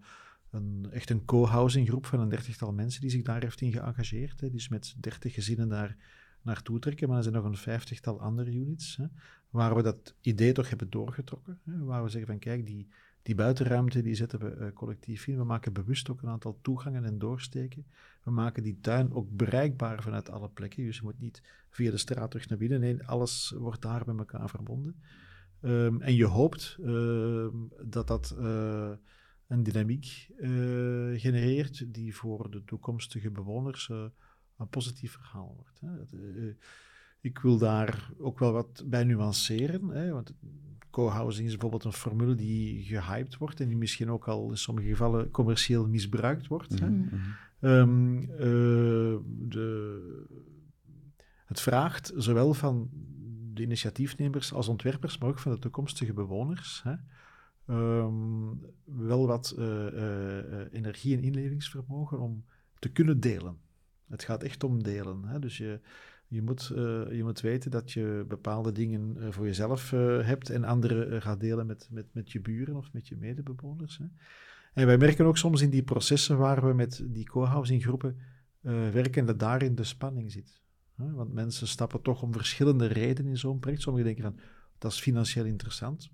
een, 0.53 0.89
echt 0.91 1.11
een 1.11 1.25
co-housing 1.25 1.89
groep 1.89 2.07
van 2.07 2.21
een 2.21 2.29
dertigtal 2.29 2.73
mensen 2.73 3.01
die 3.01 3.11
zich 3.11 3.23
daar 3.23 3.43
heeft 3.43 3.61
in 3.61 3.73
geëngageerd. 3.73 4.41
Hè. 4.41 4.51
Dus 4.51 4.69
met 4.69 4.95
dertig 5.01 5.35
gezinnen 5.35 5.69
daar 5.69 5.97
naartoe 6.43 6.79
trekken. 6.79 7.09
Maar 7.09 7.17
er 7.17 7.23
zijn 7.23 7.35
nog 7.35 7.45
een 7.45 7.57
vijftigtal 7.57 8.21
andere 8.21 8.53
units 8.53 8.97
hè, 8.97 9.07
waar 9.51 9.75
we 9.75 9.83
dat 9.83 10.15
idee 10.21 10.53
toch 10.53 10.69
hebben 10.69 10.91
doorgetrokken. 10.91 11.61
Hè, 11.65 11.85
waar 11.85 12.03
we 12.03 12.09
zeggen 12.09 12.31
van 12.31 12.39
kijk, 12.39 12.67
die, 12.67 12.89
die 13.23 13.35
buitenruimte 13.35 14.03
die 14.03 14.15
zetten 14.15 14.39
we 14.39 14.57
uh, 14.57 14.73
collectief 14.73 15.27
in. 15.27 15.37
We 15.37 15.45
maken 15.45 15.73
bewust 15.73 16.11
ook 16.11 16.23
een 16.23 16.29
aantal 16.29 16.59
toegangen 16.63 17.05
en 17.05 17.19
doorsteken. 17.19 17.87
We 18.23 18.31
maken 18.31 18.63
die 18.63 18.79
tuin 18.81 19.13
ook 19.13 19.31
bereikbaar 19.31 20.03
vanuit 20.03 20.31
alle 20.31 20.49
plekken. 20.49 20.85
Dus 20.85 20.97
je 20.97 21.03
moet 21.03 21.21
niet 21.21 21.43
via 21.71 21.91
de 21.91 21.97
straat 21.97 22.31
terug 22.31 22.49
naar 22.49 22.59
binnen. 22.59 22.81
Nee, 22.81 23.07
alles 23.07 23.55
wordt 23.59 23.83
daar 23.83 24.03
met 24.07 24.19
elkaar 24.19 24.49
verbonden. 24.49 25.03
Um, 25.61 26.01
en 26.01 26.15
je 26.15 26.25
hoopt 26.25 26.77
uh, 26.81 27.47
dat 27.85 28.07
dat... 28.07 28.37
Uh, 28.39 28.91
een 29.53 29.63
dynamiek 29.63 30.29
uh, 30.39 31.21
genereert 31.21 31.95
die 31.95 32.17
voor 32.17 32.51
de 32.51 32.65
toekomstige 32.65 33.31
bewoners 33.31 33.89
uh, 33.89 34.05
een 34.57 34.69
positief 34.69 35.13
verhaal 35.13 35.55
wordt. 35.57 35.81
Hè. 35.81 36.19
Uh, 36.19 36.55
ik 37.21 37.39
wil 37.39 37.59
daar 37.59 38.11
ook 38.19 38.39
wel 38.39 38.53
wat 38.53 38.85
bij 38.87 39.05
nuanceren, 39.05 39.89
hè, 39.89 40.13
want 40.13 40.35
co-housing 40.91 41.47
is 41.47 41.53
bijvoorbeeld 41.53 41.85
een 41.85 41.93
formule 41.93 42.35
die 42.35 42.83
gehyped 42.83 43.37
wordt 43.37 43.61
en 43.61 43.69
die 43.69 43.77
misschien 43.77 44.11
ook 44.11 44.29
al 44.29 44.51
in 44.51 44.57
sommige 44.57 44.89
gevallen 44.89 45.31
commercieel 45.31 45.89
misbruikt 45.89 46.47
wordt. 46.47 46.79
Hè. 46.79 46.89
Mm 46.89 47.09
-hmm. 47.09 47.71
um, 47.71 48.27
de, 49.49 50.27
het 51.47 51.61
vraagt 51.61 52.13
zowel 52.17 52.55
van 52.55 52.91
de 53.53 53.63
initiatiefnemers 53.63 54.53
als 54.53 54.69
ontwerpers, 54.69 55.19
maar 55.19 55.29
ook 55.29 55.39
van 55.39 55.53
de 55.53 55.59
toekomstige 55.59 56.13
bewoners. 56.13 56.83
Hè, 56.83 56.95
um, 57.73 58.61
wel 58.85 59.27
wat 59.27 59.55
uh, 59.59 59.65
uh, 59.65 60.73
energie 60.73 61.17
en 61.17 61.23
inlevingsvermogen 61.23 62.21
om 62.21 62.45
te 62.79 62.89
kunnen 62.89 63.21
delen. 63.21 63.57
Het 64.09 64.23
gaat 64.23 64.43
echt 64.43 64.65
om 64.65 64.83
delen. 64.83 65.25
Hè? 65.25 65.39
Dus 65.39 65.57
je, 65.57 65.81
je, 66.27 66.43
moet, 66.43 66.67
je 67.11 67.21
moet 67.23 67.41
weten 67.41 67.71
dat 67.71 67.93
je 67.93 68.25
bepaalde 68.29 68.73
dingen 68.73 69.33
voor 69.33 69.47
jezelf 69.47 69.91
hebt 70.23 70.51
en 70.51 70.65
andere 70.65 71.21
gaat 71.21 71.41
delen 71.41 71.67
met, 71.67 71.89
met, 71.91 72.07
met 72.13 72.33
je 72.33 72.41
buren 72.41 72.77
of 72.77 72.93
met 72.93 73.09
je 73.09 73.17
medebewoners. 73.17 73.99
Hè? 73.99 74.05
En 74.73 74.87
wij 74.87 74.99
merken 74.99 75.27
ook 75.27 75.37
soms 75.37 75.61
in 75.61 75.71
die 75.71 75.83
processen 75.83 76.39
waar 76.39 76.67
we 76.67 76.75
met 76.75 77.05
die 77.07 77.27
co-housing 77.27 77.83
groepen 77.83 78.17
werken, 78.93 79.27
dat 79.27 79.39
daarin 79.39 79.75
de 79.75 79.85
spanning 79.85 80.33
zit. 80.33 80.61
Hè? 80.97 81.13
Want 81.13 81.33
mensen 81.33 81.69
stappen 81.69 82.03
toch 82.03 82.23
om 82.23 82.33
verschillende 82.33 82.87
redenen 82.87 83.31
in 83.31 83.39
zo'n 83.39 83.59
project. 83.59 83.83
Sommigen 83.83 84.15
denken 84.15 84.25
van, 84.25 84.45
dat 84.79 84.93
is 84.93 85.01
financieel 85.01 85.45
interessant 85.45 86.13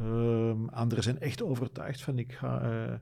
Um, 0.00 0.68
anderen 0.68 1.04
zijn 1.04 1.20
echt 1.20 1.42
overtuigd 1.42 2.02
van 2.02 2.18
ik 2.18 2.32
ga 2.32 2.70
uh, 2.70 2.94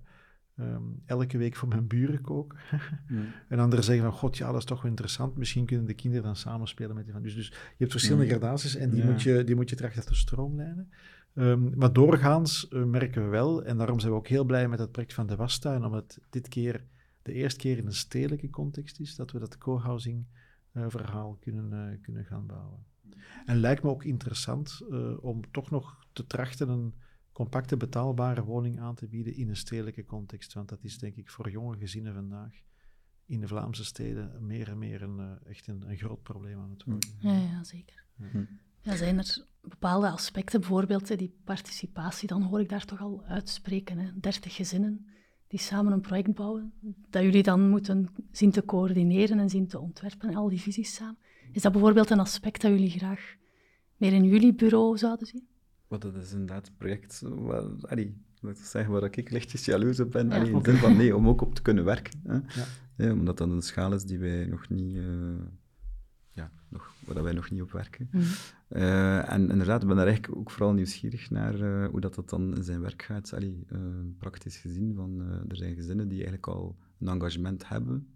um, 0.58 1.02
elke 1.06 1.38
week 1.38 1.56
voor 1.56 1.68
mijn 1.68 1.86
buren 1.86 2.20
koken. 2.20 2.58
mm. 3.08 3.26
En 3.48 3.58
anderen 3.58 3.84
zeggen 3.84 4.04
van 4.04 4.12
god 4.12 4.36
ja, 4.36 4.46
dat 4.46 4.56
is 4.56 4.64
toch 4.64 4.82
wel 4.82 4.90
interessant. 4.90 5.36
Misschien 5.36 5.66
kunnen 5.66 5.86
de 5.86 5.94
kinderen 5.94 6.24
dan 6.24 6.36
samenspelen 6.36 6.94
met 6.94 7.04
die 7.04 7.12
van. 7.12 7.22
Dus, 7.22 7.34
dus 7.34 7.48
je 7.48 7.54
hebt 7.76 7.90
verschillende 7.90 8.24
mm. 8.24 8.30
gradaties 8.30 8.76
en 8.76 8.90
die, 8.90 9.02
ja. 9.02 9.10
moet 9.10 9.22
je, 9.22 9.44
die 9.44 9.54
moet 9.54 9.70
je 9.70 9.76
trachten 9.76 10.06
te 10.06 10.14
stroomlijnen. 10.14 10.90
Um, 11.34 11.72
maar 11.74 11.92
doorgaans 11.92 12.66
uh, 12.70 12.84
merken 12.84 13.24
we 13.24 13.28
wel, 13.28 13.64
en 13.64 13.76
daarom 13.76 14.00
zijn 14.00 14.12
we 14.12 14.18
ook 14.18 14.28
heel 14.28 14.44
blij 14.44 14.68
met 14.68 14.78
het 14.78 14.92
project 14.92 15.14
van 15.14 15.26
de 15.26 15.36
Wastuin, 15.36 15.84
omdat 15.84 16.18
dit 16.30 16.48
keer 16.48 16.84
de 17.22 17.32
eerste 17.32 17.58
keer 17.60 17.78
in 17.78 17.86
een 17.86 17.92
stedelijke 17.92 18.50
context 18.50 19.00
is, 19.00 19.16
dat 19.16 19.32
we 19.32 19.38
dat 19.38 19.58
co-housing 19.58 20.26
uh, 20.72 20.84
verhaal 20.88 21.36
kunnen, 21.40 21.98
kunnen 22.02 22.24
gaan 22.24 22.46
bouwen. 22.46 22.84
En 23.44 23.56
lijkt 23.56 23.82
me 23.82 23.90
ook 23.90 24.04
interessant 24.04 24.82
uh, 24.90 25.24
om 25.24 25.50
toch 25.50 25.70
nog 25.70 26.06
te 26.12 26.26
trachten 26.26 26.68
een 26.68 26.94
compacte 27.32 27.76
betaalbare 27.76 28.44
woning 28.44 28.80
aan 28.80 28.94
te 28.94 29.06
bieden 29.06 29.34
in 29.34 29.48
een 29.48 29.56
stedelijke 29.56 30.04
context. 30.04 30.52
Want 30.52 30.68
dat 30.68 30.84
is 30.84 30.98
denk 30.98 31.16
ik 31.16 31.30
voor 31.30 31.50
jonge 31.50 31.76
gezinnen 31.78 32.14
vandaag 32.14 32.52
in 33.26 33.40
de 33.40 33.48
Vlaamse 33.48 33.84
steden 33.84 34.46
meer 34.46 34.68
en 34.68 34.78
meer 34.78 35.02
een, 35.02 35.18
uh, 35.18 35.50
echt 35.50 35.66
een, 35.66 35.90
een, 35.90 35.96
groot 35.96 36.22
probleem 36.22 36.58
aan 36.58 36.70
het 36.70 36.84
worden. 36.84 37.10
Ja, 37.18 37.36
ja 37.36 37.64
zeker. 37.64 38.04
Ja. 38.16 38.46
Ja, 38.80 38.96
zijn 38.96 39.18
er 39.18 39.44
bepaalde 39.60 40.10
aspecten, 40.10 40.60
bijvoorbeeld 40.60 41.18
die 41.18 41.36
participatie, 41.44 42.28
dan 42.28 42.42
hoor 42.42 42.60
ik 42.60 42.68
daar 42.68 42.84
toch 42.84 43.00
al 43.00 43.24
uitspreken. 43.24 43.98
Hè. 43.98 44.10
30 44.20 44.54
gezinnen 44.54 45.06
die 45.46 45.58
samen 45.58 45.92
een 45.92 46.00
project 46.00 46.34
bouwen, 46.34 46.72
dat 47.10 47.22
jullie 47.22 47.42
dan 47.42 47.68
moeten 47.68 48.08
zien 48.30 48.50
te 48.50 48.64
coördineren 48.64 49.38
en 49.38 49.50
zien 49.50 49.66
te 49.66 49.78
ontwerpen, 49.78 50.34
al 50.34 50.48
die 50.48 50.60
visies 50.60 50.94
samen. 50.94 51.18
Is 51.52 51.62
dat 51.62 51.72
bijvoorbeeld 51.72 52.10
een 52.10 52.20
aspect 52.20 52.60
dat 52.60 52.70
jullie 52.70 52.90
graag 52.90 53.34
meer 53.96 54.12
in 54.12 54.24
jullie 54.24 54.54
bureau 54.54 54.98
zouden 54.98 55.26
zien? 55.26 55.46
Wat 55.88 56.02
dat 56.02 56.14
is 56.14 56.32
inderdaad 56.32 56.66
een 56.66 56.76
project, 56.76 57.20
wel, 57.20 57.76
allee, 57.80 58.16
laat 58.40 58.58
ik 58.58 58.64
zeggen, 58.64 58.92
waar 58.92 59.04
ik 59.04 59.30
lichtjes 59.30 59.64
jaloers 59.64 60.00
op 60.00 60.10
ben. 60.10 60.28
Ja. 60.28 60.34
in 60.36 60.58
de 60.58 60.70
zin 60.70 60.76
van 60.76 60.96
nee, 60.96 61.16
om 61.16 61.28
ook 61.28 61.40
op 61.40 61.54
te 61.54 61.62
kunnen 61.62 61.84
werken. 61.84 62.20
Hè. 62.24 62.34
Ja. 62.34 62.66
Ja, 62.96 63.12
omdat 63.12 63.38
dat 63.38 63.48
een 63.48 63.62
schaal 63.62 63.92
is 63.92 64.04
die 64.04 64.18
wij 64.18 64.46
nog 64.46 64.68
niet, 64.68 64.96
uh, 64.96 65.04
ja, 66.30 66.50
nog, 66.68 66.94
waar 67.04 67.22
wij 67.22 67.32
nog 67.32 67.50
niet 67.50 67.62
op 67.62 67.72
werken. 67.72 68.08
Mm 68.10 68.20
-hmm. 68.20 68.80
uh, 68.82 69.32
en 69.32 69.50
inderdaad, 69.50 69.82
ik 69.82 69.88
ben 69.88 69.96
daar 69.96 70.06
eigenlijk 70.06 70.38
ook 70.38 70.50
vooral 70.50 70.72
nieuwsgierig 70.72 71.30
naar 71.30 71.60
uh, 71.60 71.88
hoe 71.88 72.00
dat, 72.00 72.14
dat 72.14 72.28
dan 72.30 72.56
in 72.56 72.64
zijn 72.64 72.80
werk 72.80 73.02
gaat. 73.02 73.34
Allee, 73.34 73.66
praktisch 74.18 74.56
gezien, 74.56 74.94
van, 74.94 75.20
er 75.48 75.56
zijn 75.56 75.74
gezinnen 75.74 76.08
die 76.08 76.16
eigenlijk 76.16 76.46
al 76.46 76.76
een 76.98 77.08
engagement 77.08 77.68
hebben. 77.68 78.15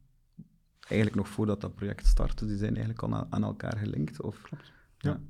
Eigenlijk 0.90 1.14
nog 1.14 1.28
voordat 1.28 1.60
dat 1.60 1.74
project 1.74 2.06
startte, 2.06 2.46
die 2.46 2.56
zijn 2.56 2.76
eigenlijk 2.76 3.02
al 3.02 3.26
aan, 3.30 3.42
elkaar 3.42 3.76
gelinkt. 3.76 4.22
Of, 4.22 4.42
Klopt. 4.42 4.72
ja. 4.98 5.10
ja. 5.10 5.20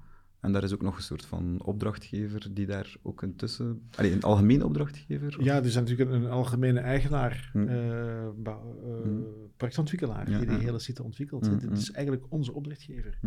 En 0.41 0.53
daar 0.53 0.63
is 0.63 0.73
ook 0.73 0.83
nog 0.83 0.97
een 0.97 1.03
soort 1.03 1.25
van 1.25 1.63
opdrachtgever 1.65 2.55
die 2.55 2.67
daar 2.67 2.97
ook 3.03 3.23
intussen... 3.23 3.89
Allee, 3.97 4.13
een 4.13 4.23
algemeen 4.23 4.65
opdrachtgever? 4.65 5.39
Of? 5.39 5.45
Ja, 5.45 5.57
er 5.57 5.65
is 5.65 5.75
natuurlijk 5.75 6.11
een, 6.11 6.27
algemene 6.27 6.81
eigenaar, 6.81 7.51
hm. 7.53 7.59
uh, 7.59 7.75
uh, 8.45 8.57
hm. 9.03 9.21
projectontwikkelaar, 9.57 10.31
ja, 10.31 10.39
die 10.39 10.47
de 10.47 10.55
hele 10.55 10.79
site 10.79 11.03
ontwikkelt. 11.03 11.47
Hm, 11.47 11.53
Het 11.53 11.79
is 11.79 11.91
eigenlijk 11.91 12.27
onze 12.29 12.53
opdrachtgever. 12.53 13.19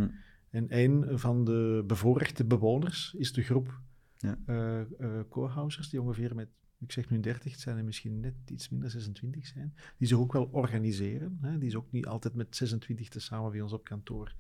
En 0.50 0.66
een 0.70 1.20
van 1.20 1.46
de 1.46 1.84
bevoorrechte 1.88 2.46
bewoners 2.46 3.14
is 3.18 3.34
de 3.34 3.42
groep 3.42 3.80
ja. 4.18 4.38
uh, 4.46 5.20
co-housers, 5.30 5.90
die 5.90 6.02
ongeveer 6.02 6.36
met, 6.36 6.50
ik 6.84 6.92
zeg 6.92 7.10
nu 7.10 7.20
30, 7.20 7.52
het 7.52 7.62
zijn 7.62 7.78
er 7.78 7.84
misschien 7.84 8.20
net 8.20 8.34
iets 8.46 8.70
minder, 8.70 8.90
26 8.90 9.48
zijn, 9.48 9.74
die 9.98 10.08
zich 10.08 10.18
ook 10.18 10.34
wel 10.34 10.50
organiseren. 10.52 11.38
Hè, 11.42 11.58
die 11.58 11.68
is 11.68 11.76
ook 11.76 11.92
niet 11.92 12.06
altijd 12.06 12.34
met 12.34 12.56
26 12.56 13.10
te 13.10 13.20
samen 13.20 13.52
bij 13.52 13.62
ons 13.62 13.74
op 13.74 13.84
kantoor 13.84 14.36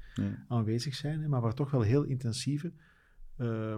aanwezig 0.47 0.95
zijn, 0.95 1.21
hè, 1.21 1.27
maar 1.27 1.41
waar 1.41 1.53
toch 1.53 1.71
wel 1.71 1.81
heel 1.81 2.03
intensieve 2.03 2.71
uh, 3.37 3.75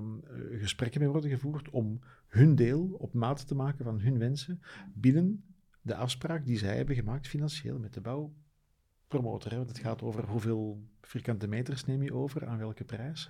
gesprekken 0.52 1.02
mee 1.02 1.10
worden 1.10 1.30
gevoerd 1.30 1.70
om 1.70 2.00
hun 2.28 2.56
deel 2.56 2.96
op 2.98 3.14
maat 3.14 3.48
te 3.48 3.56
maken 3.56 3.86
van 3.86 4.00
hun 4.00 4.18
wensen 4.18 4.62
binnen 4.94 5.44
de 5.82 5.96
afspraak 5.96 6.46
die 6.46 6.58
zij 6.58 6.76
hebben 6.76 6.96
gemaakt 6.96 7.28
financieel 7.28 7.80
met 7.80 7.94
de 7.94 8.02
bouwpromotor. 8.02 9.52
Hè. 9.52 9.58
Want 9.58 9.70
het 9.70 9.80
gaat 9.80 10.02
over 10.02 10.26
hoeveel 10.26 10.84
vierkante 11.02 11.48
meters 11.48 11.86
neem 11.86 12.04
je 12.04 12.14
over, 12.14 12.46
aan 12.46 12.58
welke 12.58 12.84
prijs. 12.84 13.30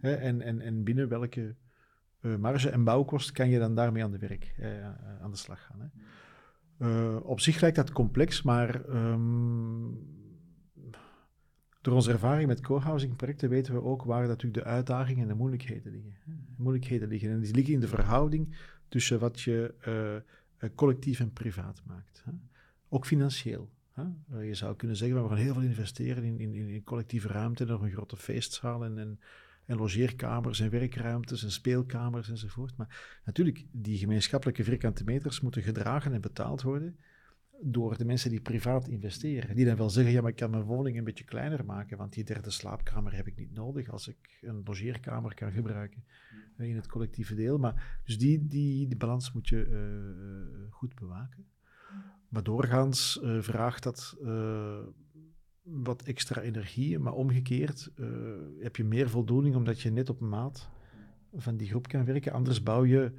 Hè, 0.00 0.14
en, 0.14 0.40
en, 0.40 0.60
en 0.60 0.84
binnen 0.84 1.08
welke 1.08 1.54
marge 2.38 2.70
en 2.70 2.84
bouwkost 2.84 3.32
kan 3.32 3.48
je 3.48 3.58
dan 3.58 3.74
daarmee 3.74 4.04
aan 4.04 4.10
de 4.10 4.18
werk, 4.18 4.54
uh, 4.60 4.84
aan 5.22 5.30
de 5.30 5.36
slag 5.36 5.66
gaan. 5.66 5.80
Hè. 5.80 5.88
Op 7.16 7.40
zich 7.40 7.60
lijkt 7.60 7.76
dat 7.76 7.92
complex, 7.92 8.42
maar 8.42 8.88
um, 8.88 9.98
door 11.80 11.94
onze 11.94 12.12
ervaring 12.12 12.48
met 12.48 12.60
co-housing 12.60 13.16
projecten 13.16 13.48
weten 13.48 13.74
we 13.74 13.82
ook 13.82 14.02
waar 14.02 14.26
natuurlijk 14.26 14.64
de 14.64 14.70
uitdagingen 14.70 15.22
en 15.22 15.28
de 15.28 15.34
moeilijkheden 15.34 15.92
liggen. 15.92 16.14
Moeilijkheden 16.56 17.08
liggen. 17.08 17.30
En 17.30 17.40
die 17.40 17.54
liggen 17.54 17.74
in 17.74 17.80
de 17.80 17.88
verhouding 17.88 18.56
tussen 18.88 19.18
wat 19.18 19.40
je 19.40 19.74
collectief 20.74 21.20
en 21.20 21.32
privaat 21.32 21.82
maakt. 21.86 22.22
Hè. 22.24 22.32
Ook 22.88 23.06
financieel. 23.06 23.70
Hè. 23.92 24.38
je 24.40 24.54
zou 24.54 24.76
kunnen 24.76 24.96
zeggen, 24.96 25.22
we 25.22 25.28
gaan 25.28 25.36
heel 25.36 25.52
veel 25.52 25.62
investeren 25.62 26.24
in, 26.24 26.40
in, 26.40 26.54
in 26.54 26.84
collectieve 26.84 27.28
ruimte, 27.28 27.64
nog 27.64 27.82
een 27.82 27.90
grote 27.90 28.16
feestzaal 28.16 28.84
en, 28.84 28.98
en 28.98 29.20
en 29.66 29.76
logeerkamers 29.76 30.60
en 30.60 30.70
werkruimtes 30.70 31.42
en 31.42 31.50
speelkamers 31.50 32.28
enzovoort. 32.28 32.76
Maar 32.76 33.20
natuurlijk, 33.24 33.64
die 33.70 33.98
gemeenschappelijke 33.98 34.64
vierkante 34.64 35.04
meters 35.04 35.40
moeten 35.40 35.62
gedragen 35.62 36.12
en 36.12 36.20
betaald 36.20 36.62
worden 36.62 36.96
door 37.60 37.98
de 37.98 38.04
mensen 38.04 38.30
die 38.30 38.40
privaat 38.40 38.88
investeren. 38.88 39.56
Die 39.56 39.64
dan 39.64 39.76
wel 39.76 39.90
zeggen, 39.90 40.12
ja, 40.12 40.20
maar 40.20 40.30
ik 40.30 40.36
kan 40.36 40.50
mijn 40.50 40.62
woning 40.62 40.98
een 40.98 41.04
beetje 41.04 41.24
kleiner 41.24 41.64
maken, 41.64 41.96
want 41.96 42.12
die 42.12 42.24
derde 42.24 42.50
slaapkamer 42.50 43.14
heb 43.16 43.26
ik 43.26 43.36
niet 43.36 43.54
nodig 43.54 43.88
als 43.88 44.08
ik 44.08 44.38
een 44.40 44.62
logeerkamer 44.64 45.34
kan 45.34 45.52
gebruiken 45.52 46.04
uh, 46.56 46.68
in 46.68 46.76
het 46.76 46.88
collectieve 46.88 47.34
deel. 47.34 47.58
Maar, 47.58 48.00
dus 48.04 48.18
die, 48.18 48.46
die, 48.46 48.86
die 48.86 48.96
balans 48.96 49.32
moet 49.32 49.48
je 49.48 49.66
uh, 49.66 50.72
goed 50.72 50.94
bewaken. 50.94 51.46
Maar 52.28 52.42
doorgaans 52.42 53.20
uh, 53.22 53.42
vraagt 53.42 53.82
dat 53.82 54.16
wat 55.64 56.02
extra 56.02 56.40
energie, 56.40 56.98
maar 56.98 57.12
omgekeerd 57.12 57.90
uh, 57.96 58.08
heb 58.60 58.76
je 58.76 58.84
meer 58.84 59.10
voldoening 59.10 59.54
omdat 59.54 59.80
je 59.80 59.90
net 59.90 60.08
op 60.10 60.20
maat 60.20 60.68
van 61.34 61.56
die 61.56 61.68
groep 61.68 61.88
kan 61.88 62.04
werken. 62.04 62.32
Anders 62.32 62.62
bouw 62.62 62.84
je, 62.84 63.12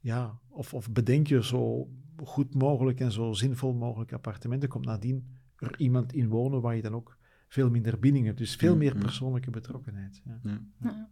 ja, 0.00 0.38
of, 0.48 0.74
of 0.74 0.92
bedenk 0.92 1.26
je 1.26 1.44
zo 1.44 1.88
goed 2.24 2.54
mogelijk 2.54 3.00
en 3.00 3.12
zo 3.12 3.32
zinvol 3.32 3.74
mogelijk 3.74 4.12
appartementen. 4.12 4.68
Komt 4.68 4.84
nadien 4.84 5.36
er 5.56 5.74
iemand 5.78 6.12
in 6.12 6.28
wonen 6.28 6.60
waar 6.60 6.76
je 6.76 6.82
dan 6.82 6.94
ook 6.94 7.16
veel 7.48 7.70
minder 7.70 7.98
binding 7.98 8.26
hebt. 8.26 8.38
Dus 8.38 8.56
veel 8.56 8.76
meer 8.76 8.96
persoonlijke 8.96 9.50
betrokkenheid. 9.50 10.22
Ja. 10.24 10.40
Ja. 10.42 10.60
Ja. 10.80 11.10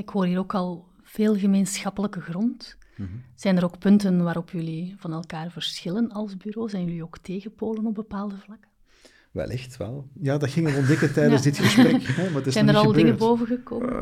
Ik 0.00 0.08
hoor 0.08 0.26
hier 0.26 0.38
ook 0.38 0.54
al 0.54 0.88
veel 1.02 1.36
gemeenschappelijke 1.36 2.20
grond. 2.20 2.78
Mm 2.96 3.06
-hmm. 3.06 3.22
Zijn 3.34 3.56
er 3.56 3.64
ook 3.64 3.78
punten 3.78 4.22
waarop 4.22 4.50
jullie 4.50 4.94
van 4.98 5.12
elkaar 5.12 5.50
verschillen 5.50 6.10
als 6.10 6.36
bureau? 6.36 6.68
Zijn 6.68 6.84
jullie 6.84 7.02
ook 7.02 7.18
tegenpolen 7.18 7.86
op 7.86 7.94
bepaalde 7.94 8.36
vlakken? 8.38 8.71
Wellicht 9.32 9.76
wel. 9.76 10.08
Ja, 10.20 10.38
dat 10.38 10.50
gingen 10.50 10.72
we 10.72 10.78
ontdekken 10.78 11.12
tijdens 11.12 11.42
ja. 11.42 11.50
dit 11.50 11.58
gesprek. 11.58 12.02
Hè, 12.02 12.24
maar 12.24 12.34
het 12.34 12.46
is 12.46 12.52
zijn 12.52 12.68
er 12.68 12.74
al 12.74 12.80
gebeurd. 12.80 12.98
dingen 12.98 13.18
boven 13.18 13.46
gekomen? 13.46 13.92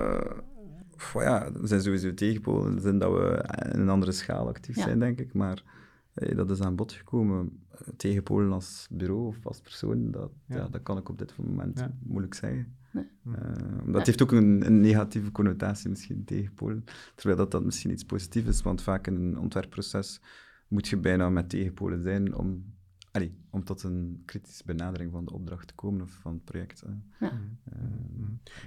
Uh, 1.14 1.22
ja, 1.22 1.52
we 1.52 1.66
zijn 1.66 1.82
sowieso 1.82 2.14
tegenpolen 2.14 2.68
in 2.68 2.74
de 2.74 2.80
zin 2.80 2.98
dat 2.98 3.12
we 3.12 3.44
in 3.72 3.80
een 3.80 3.88
andere 3.88 4.12
schaal 4.12 4.48
actief 4.48 4.76
ja. 4.76 4.82
zijn, 4.82 4.98
denk 4.98 5.20
ik. 5.20 5.32
Maar 5.32 5.62
hey, 6.14 6.34
dat 6.34 6.50
is 6.50 6.60
aan 6.60 6.76
bod 6.76 6.92
gekomen. 6.92 7.62
Tegenpolen 7.96 8.52
als 8.52 8.86
bureau 8.90 9.26
of 9.26 9.46
als 9.46 9.60
persoon, 9.60 10.10
dat, 10.10 10.30
ja. 10.46 10.56
ja 10.56 10.68
dat 10.68 10.82
kan 10.82 10.98
ik 10.98 11.08
op 11.08 11.18
dit 11.18 11.34
moment 11.36 11.86
moeilijk 12.02 12.34
zeggen. 12.34 12.76
Nee. 12.92 13.04
Uh, 13.26 13.34
dat 13.92 14.06
heeft 14.06 14.22
ook 14.22 14.32
een, 14.32 14.66
een, 14.66 14.80
negatieve 14.80 15.32
connotatie 15.32 15.90
misschien, 15.90 16.24
tegenpolen. 16.24 16.84
Terwijl 17.14 17.38
dat, 17.38 17.50
dat 17.50 17.64
misschien 17.64 17.90
iets 17.90 18.04
positiefs 18.04 18.48
is, 18.48 18.62
want 18.62 18.82
vaak 18.82 19.06
in 19.06 19.14
een 19.14 19.38
ontwerpproces 19.38 20.20
moet 20.68 20.88
je 20.88 20.96
bijna 20.96 21.30
met 21.30 21.48
tegenpolen 21.48 22.02
zijn 22.02 22.34
om 22.34 22.64
Allee, 23.12 23.38
om 23.50 23.64
tot 23.64 23.82
een 23.82 24.22
kritische 24.24 24.62
benadering 24.66 25.12
van 25.12 25.24
de 25.24 25.32
opdracht 25.32 25.66
te 25.66 25.74
komen 25.74 26.00
of 26.00 26.10
van 26.10 26.32
het 26.32 26.44
project. 26.44 26.82
Ja. 27.20 27.32
Uh, 27.72 27.80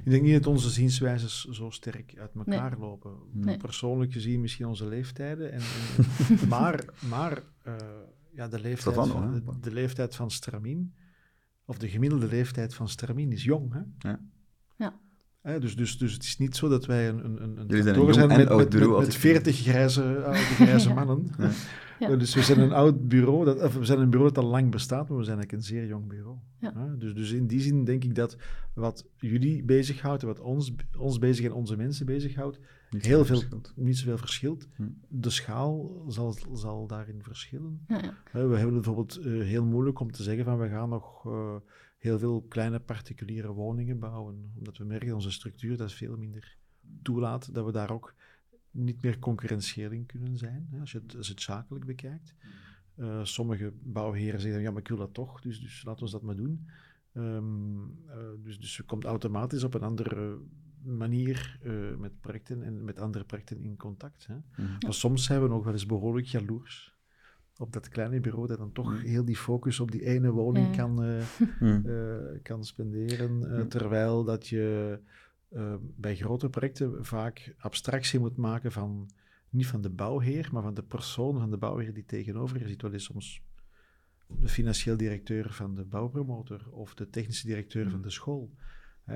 ik 0.03 0.11
denk 0.11 0.23
niet 0.23 0.33
dat 0.33 0.47
onze 0.47 0.69
zienswijzes 0.69 1.43
zo 1.43 1.69
sterk 1.69 2.17
uit 2.17 2.35
elkaar 2.35 2.71
nee. 2.71 2.79
lopen. 2.79 3.17
Nee. 3.31 3.57
Persoonlijk 3.57 4.11
gezien 4.13 4.41
misschien 4.41 4.65
onze 4.65 4.87
leeftijden. 4.87 5.51
En, 5.51 5.61
en 6.39 6.47
maar 6.49 6.85
maar 7.09 7.43
uh, 7.67 7.75
ja, 8.31 8.47
de, 8.47 8.59
leeftijd 8.59 8.95
van, 8.95 9.07
van, 9.07 9.33
de, 9.33 9.59
de, 9.59 9.71
leeftijd 9.71 10.15
van 10.15 10.31
Stramin, 10.31 10.93
of 11.65 11.77
de 11.77 11.89
gemiddelde 11.89 12.27
leeftijd 12.27 12.75
van 12.75 12.89
Stramin 12.89 13.31
is 13.31 13.43
jong. 13.43 13.73
Hè? 13.73 14.09
Ja. 14.09 14.19
ja. 14.75 14.99
Hè, 15.43 15.59
dus, 15.59 15.75
dus, 15.75 15.97
dus 15.97 16.13
het 16.13 16.23
is 16.23 16.37
niet 16.37 16.55
zo 16.55 16.69
dat 16.69 16.85
wij 16.85 17.09
een, 17.09 17.25
een, 17.25 17.41
een 17.41 17.65
Jullie 17.67 17.83
zijn, 17.83 17.99
een 17.99 18.13
zijn 18.13 18.27
met, 18.27 18.49
met, 18.49 18.73
met, 18.73 18.99
met 18.99 19.15
40 19.15 19.57
grijze, 19.57 20.23
oude 20.23 20.39
grijze 20.39 20.93
mannen. 20.99 21.27
ja. 21.37 21.49
Ja. 22.09 22.15
Dus 22.15 22.35
we 22.35 22.41
zijn 22.41 22.59
een 22.59 22.71
oud 22.71 23.07
bureau, 23.07 23.45
dat, 23.45 23.61
of 23.61 23.75
we 23.75 23.85
zijn 23.85 23.99
een 23.99 24.09
bureau 24.09 24.33
dat 24.33 24.43
al 24.43 24.49
lang 24.49 24.71
bestaat, 24.71 25.09
maar 25.09 25.17
we 25.17 25.23
zijn 25.23 25.37
eigenlijk 25.37 25.51
een 25.51 25.75
zeer 25.75 25.87
jong 25.87 26.07
bureau. 26.07 26.37
Ja. 26.59 26.95
Dus, 26.97 27.13
dus 27.13 27.31
in 27.31 27.47
die 27.47 27.61
zin 27.61 27.83
denk 27.83 28.03
ik 28.03 28.15
dat 28.15 28.37
wat 28.73 29.05
jullie 29.17 29.63
bezighoudt 29.63 30.21
en 30.21 30.27
wat 30.27 30.39
ons, 30.39 30.73
ons 30.97 31.19
bezig 31.19 31.45
en 31.45 31.53
onze 31.53 31.77
mensen 31.77 32.05
bezighoudt, 32.05 32.59
niet 32.89 33.05
heel 33.05 33.25
veel, 33.25 33.37
verschilt. 33.37 33.73
niet 33.75 33.97
zoveel 33.97 34.17
verschilt. 34.17 34.67
Hm. 34.75 34.83
De 35.07 35.29
schaal 35.29 36.03
zal, 36.07 36.35
zal 36.53 36.87
daarin 36.87 37.23
verschillen. 37.23 37.85
Ja, 37.87 38.01
ja. 38.01 38.13
We 38.31 38.39
hebben 38.39 38.59
het 38.59 38.73
bijvoorbeeld 38.73 39.19
uh, 39.19 39.43
heel 39.43 39.65
moeilijk 39.65 39.99
om 39.99 40.11
te 40.11 40.23
zeggen 40.23 40.45
van 40.45 40.57
we 40.57 40.69
gaan 40.69 40.89
nog 40.89 41.25
uh, 41.25 41.55
heel 42.03 42.19
veel 42.19 42.41
kleine 42.41 42.79
particuliere 42.79 43.51
woningen 43.51 43.99
bouwen, 43.99 44.51
omdat 44.57 44.77
we 44.77 44.83
merken 44.83 45.07
dat 45.07 45.15
onze 45.15 45.31
structuur 45.31 45.77
dat 45.77 45.93
veel 45.93 46.17
minder 46.17 46.57
toelaat, 47.01 47.53
dat 47.53 47.65
we 47.65 47.71
daar 47.71 47.91
ook 47.91 48.15
niet 48.71 49.01
meer 49.01 49.19
concurrentieel 49.19 49.91
in 49.91 50.05
kunnen 50.05 50.37
zijn, 50.37 50.67
hè, 50.71 50.79
als, 50.79 50.91
je 50.91 50.99
het, 50.99 51.15
als 51.15 51.27
je 51.27 51.33
het 51.33 51.41
zakelijk 51.41 51.85
bekijkt. 51.85 52.35
Uh, 52.95 53.23
sommige 53.23 53.73
bouwheren 53.83 54.39
zeggen, 54.39 54.61
ja, 54.61 54.71
maar 54.71 54.81
ik 54.81 54.87
wil 54.87 54.97
dat 54.97 55.13
toch, 55.13 55.41
dus, 55.41 55.61
dus 55.61 55.83
laten 55.83 56.05
we 56.05 56.11
dat 56.11 56.21
maar 56.21 56.35
doen. 56.35 56.67
Um, 57.13 57.81
uh, 58.07 58.15
dus, 58.43 58.59
dus 58.59 58.77
je 58.77 58.83
komt 58.83 59.03
automatisch 59.03 59.63
op 59.63 59.73
een 59.73 59.81
andere 59.81 60.39
manier 60.81 61.59
uh, 61.63 61.95
met 61.95 62.21
projecten 62.21 62.63
en 62.63 62.83
met 62.83 62.99
andere 62.99 63.23
projecten 63.23 63.63
in 63.63 63.77
contact. 63.77 64.27
Hè. 64.27 64.35
Mhm. 64.35 64.71
Maar 64.79 64.93
soms 64.93 65.23
zijn 65.23 65.41
we 65.41 65.47
nog 65.47 65.63
wel 65.63 65.73
eens 65.73 65.85
behoorlijk 65.85 66.27
jaloers 66.27 66.92
op 67.63 67.73
dat 67.73 67.89
kleine 67.89 68.19
bureau 68.19 68.47
dat 68.47 68.57
dan 68.57 68.71
toch 68.71 68.91
Mhm. 68.93 69.05
heel 69.05 69.25
die 69.25 69.35
focus 69.37 69.79
op 69.79 69.91
die 69.91 70.05
ene 70.05 70.31
woning 70.31 70.67
Ja. 70.67 70.75
kan, 70.75 71.03
eh, 71.03 71.21
Hm. 71.59 71.81
eh, 71.89 72.39
kan 72.41 72.63
spenderen. 72.65 73.51
eh, 73.51 73.57
Ja. 73.57 73.65
Terwijl 73.65 74.23
dat 74.23 74.47
je 74.47 74.99
bij 75.95 76.15
grote 76.15 76.49
projecten 76.49 77.05
vaak 77.05 77.55
abstractie 77.57 78.19
moet 78.19 78.37
maken 78.37 78.71
van, 78.71 79.09
niet 79.49 79.67
van 79.67 79.81
de 79.81 79.89
bouwheer, 79.89 80.49
maar 80.51 80.61
van 80.63 80.73
de 80.73 80.83
persoon 80.83 81.39
van 81.39 81.49
de 81.51 81.57
bouwheer 81.57 81.93
die 81.93 82.05
tegenover 82.05 82.59
je 82.59 82.67
zit. 82.67 82.81
Wel 82.81 82.91
is 82.91 83.03
soms 83.03 83.41
de 84.41 84.47
financieel 84.47 84.97
directeur 84.97 85.51
van 85.53 85.75
de 85.75 85.83
bouwpromotor 85.85 86.61
of 86.71 86.93
de 86.93 87.09
technische 87.09 87.47
directeur 87.47 87.89
van 87.89 88.01
de 88.01 88.09
school. 88.09 88.51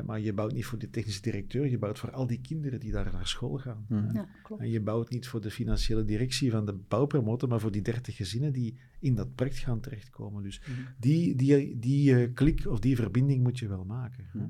Maar 0.05 0.19
je 0.19 0.33
bouwt 0.33 0.53
niet 0.53 0.65
voor 0.65 0.79
de 0.79 0.89
technische 0.89 1.21
directeur, 1.21 1.67
je 1.69 1.77
bouwt 1.77 1.99
voor 1.99 2.11
al 2.11 2.27
die 2.27 2.41
kinderen 2.41 2.79
die 2.79 2.91
daar 2.91 3.11
naar 3.13 3.27
school 3.27 3.57
gaan. 3.57 3.85
Mhm. 3.89 4.15
Ja, 4.15 4.27
klopt. 4.43 4.61
En 4.61 4.69
je 4.69 4.81
bouwt 4.81 5.09
niet 5.09 5.27
voor 5.27 5.41
de 5.41 5.51
financiële 5.51 6.05
directie 6.05 6.51
van 6.51 6.65
de 6.65 6.73
bouwpromotor, 6.73 7.49
maar 7.49 7.59
voor 7.59 7.71
die 7.71 7.81
30 7.81 8.15
gezinnen 8.15 8.53
die 8.53 8.77
in 8.99 9.15
dat 9.15 9.35
project 9.35 9.57
gaan 9.57 9.79
terechtkomen. 9.79 10.43
Dus 10.43 10.59
Mhm. 10.59 10.79
die, 10.97 11.35
die, 11.35 11.79
die 11.79 12.15
eh, 12.15 12.33
klik 12.33 12.65
of 12.65 12.79
die 12.79 12.95
verbinding 12.95 13.43
moet 13.43 13.59
je 13.59 13.67
wel 13.67 13.85
maken. 13.85 14.25
Mhm. 14.33 14.45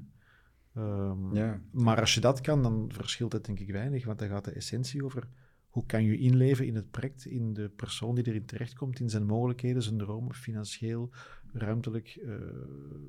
Ehm, 0.73 1.35
Ja. 1.35 1.61
Maar 1.71 1.99
als 1.99 2.13
je 2.13 2.19
dat 2.21 2.41
kan, 2.41 2.61
dan 2.63 2.85
verschilt 2.93 3.33
het 3.33 3.45
denk 3.45 3.59
ik 3.59 3.71
weinig, 3.71 4.05
want 4.05 4.19
dan 4.19 4.27
gaat 4.27 4.45
de 4.45 4.51
essentie 4.51 5.03
over 5.05 5.27
hoe 5.69 5.85
kan 5.85 6.03
je 6.03 6.17
inleven 6.17 6.65
in 6.65 6.75
het 6.75 6.91
project, 6.91 7.25
in 7.25 7.53
de 7.53 7.69
persoon 7.69 8.15
die 8.15 8.27
erin 8.27 8.45
terechtkomt, 8.45 8.99
in 8.99 9.09
zijn 9.09 9.25
mogelijkheden, 9.25 9.83
zijn 9.83 9.97
dromen, 9.97 10.33
financieel, 10.33 11.09
ruimtelijk, 11.53 12.19
eh, 12.25 12.33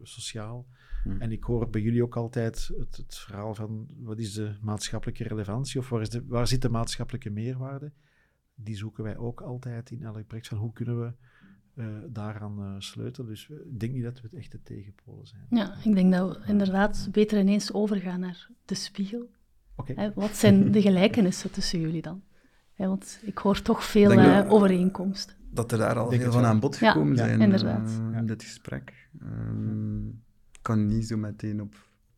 sociaal. 0.03 0.67
Mhm. 1.05 1.21
En 1.21 1.33
ik 1.33 1.45
hoor 1.45 1.71
bij 1.71 1.81
jullie 1.81 2.03
ook 2.03 2.17
altijd 2.17 2.71
het, 2.79 2.97
het 2.97 3.19
verhaal 3.19 3.55
van 3.55 3.87
wat 3.99 4.19
is 4.19 4.33
de 4.33 4.57
maatschappelijke 4.61 5.25
relevantie 5.25 5.81
of 5.81 5.89
waar, 5.89 6.01
is 6.01 6.11
de, 6.11 6.25
waar 6.27 6.47
zit 6.47 6.63
de 6.63 6.69
maatschappelijke 6.69 7.31
meerwaarde? 7.31 7.93
Die 8.55 8.77
zoeken 8.77 9.05
wij 9.05 9.17
ook 9.17 9.41
altijd 9.41 9.91
in 9.91 10.03
elk 10.03 10.27
project 10.27 10.49
van 10.49 10.59
hoe 10.59 10.73
kunnen 10.73 11.01
we 11.01 11.13
eh, 11.75 11.87
daaraan 12.09 12.59
eh, 12.59 12.75
sleutelen. 12.79 13.31
Dus 13.31 13.49
ik 13.49 13.81
denk 13.81 13.93
niet 13.93 14.03
dat 14.03 14.21
we 14.21 14.29
het 14.31 14.39
echte 14.39 14.63
tegenpolen 14.63 15.27
zijn. 15.27 15.47
Ja, 15.51 15.75
ik 15.85 15.95
denk 15.95 16.13
dat 16.13 16.37
we 16.37 16.47
inderdaad 16.47 17.09
beter 17.13 17.39
ineens 17.39 17.73
overgaan 17.73 18.21
naar 18.21 18.49
de 18.65 18.75
spiegel. 18.75 19.31
Oké. 19.77 19.93
Hè, 19.93 20.13
wat 20.15 20.37
zijn 20.37 20.73
de 20.73 20.81
gelijkenissen 20.81 21.51
tussen 21.51 21.81
jullie 21.81 22.03
dan? 22.03 22.23
Hè, 22.79 22.87
want 22.87 23.19
ik 23.23 23.39
hoor 23.39 23.63
toch 23.63 23.85
veel 23.85 24.13
eh, 24.13 24.35
dat- 24.35 24.49
overeenkomsten. 24.49 25.37
Dat 25.51 25.73
er 25.73 25.79
daar 25.79 25.99
al 25.99 26.09
Denk 26.09 26.23
veel 26.23 26.33
van 26.33 26.45
aan 26.45 26.61
bod 26.61 26.77
Ja, 26.79 26.91
gekomen 26.93 27.17
ja, 27.17 27.25
zijn 27.25 27.41
inderdaad. 27.41 27.89
eh, 27.89 28.13
Ja. 28.13 28.19
in 28.19 28.27
dit 28.27 28.43
gesprek. 28.43 29.09
Ehm, 29.21 30.07
Ik 30.09 30.59
kan 30.63 30.87
niet 30.87 31.07
zo 31.07 31.17
meteen 31.17 31.61
op, 31.61 31.75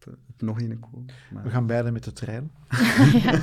op, 0.06 0.16
op 0.28 0.42
nog 0.42 0.60
een 0.60 0.78
komen. 0.80 1.04
Maar... 1.32 1.42
We 1.42 1.50
gaan 1.50 1.66
beide 1.66 1.90
met 1.90 2.04
de 2.04 2.12
trein. 2.12 2.50
ja. 3.24 3.40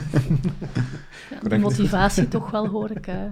Ja, 1.30 1.40
die 1.50 1.60
motivatie 1.60 2.28
toch 2.28 2.52
wel, 2.52 2.68
hoor 2.68 2.92
ik. 2.92 3.08
eh, 3.08 3.24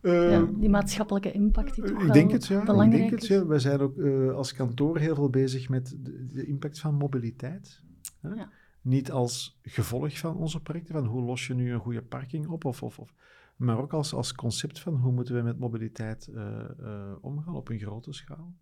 Eh, 0.00 0.30
ja, 0.30 0.46
die 0.58 0.68
maatschappelijke 0.68 1.32
impact 1.32 1.74
die 1.74 1.84
toch 1.84 1.92
ik 1.98 2.04
wel 2.04 2.12
denk 2.12 2.30
het, 2.30 2.46
ja. 2.46 2.58
Ik 2.58 2.64
belangrijk 2.64 3.00
denk 3.00 3.10
het, 3.10 3.22
is. 3.22 3.28
ja. 3.28 3.46
Wij 3.46 3.58
zijn 3.58 3.80
ook 3.80 3.98
eh, 3.98 4.30
als 4.34 4.52
kantoor 4.54 4.98
heel 4.98 5.14
veel 5.14 5.30
bezig 5.30 5.68
met 5.68 5.96
de, 6.00 6.26
de 6.32 6.46
impact 6.46 6.80
van 6.80 6.94
mobiliteit. 6.94 7.80
Hè? 8.20 8.28
Ja. 8.28 8.48
Niet 8.86 9.10
als 9.10 9.58
gevolg 9.62 10.18
van 10.18 10.36
onze 10.36 10.60
projecten, 10.60 10.94
van 10.94 11.06
hoe 11.06 11.22
los 11.22 11.46
je 11.46 11.54
nu 11.54 11.72
een 11.72 11.80
goede 11.80 12.02
parking 12.02 12.46
op, 12.46 12.64
of, 12.64 12.82
of, 12.82 12.98
of, 12.98 13.14
maar 13.56 13.78
ook 13.78 13.92
als, 13.92 14.12
als 14.12 14.34
concept 14.34 14.80
van 14.80 14.94
hoe 14.94 15.12
moeten 15.12 15.34
we 15.34 15.42
met 15.42 15.58
mobiliteit 15.58 16.28
eh, 16.28 16.70
eh, 16.78 17.16
omgaan 17.20 17.54
op 17.54 17.68
een 17.68 17.78
grote 17.78 18.12
schaal, 18.12 18.54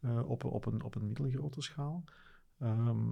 eh, 0.00 0.28
op, 0.28 0.44
op, 0.44 0.66
een, 0.66 0.82
op 0.82 0.94
een 0.94 1.06
middelgrote 1.06 1.60
schaal. 1.62 2.04
Ehm, 2.58 3.08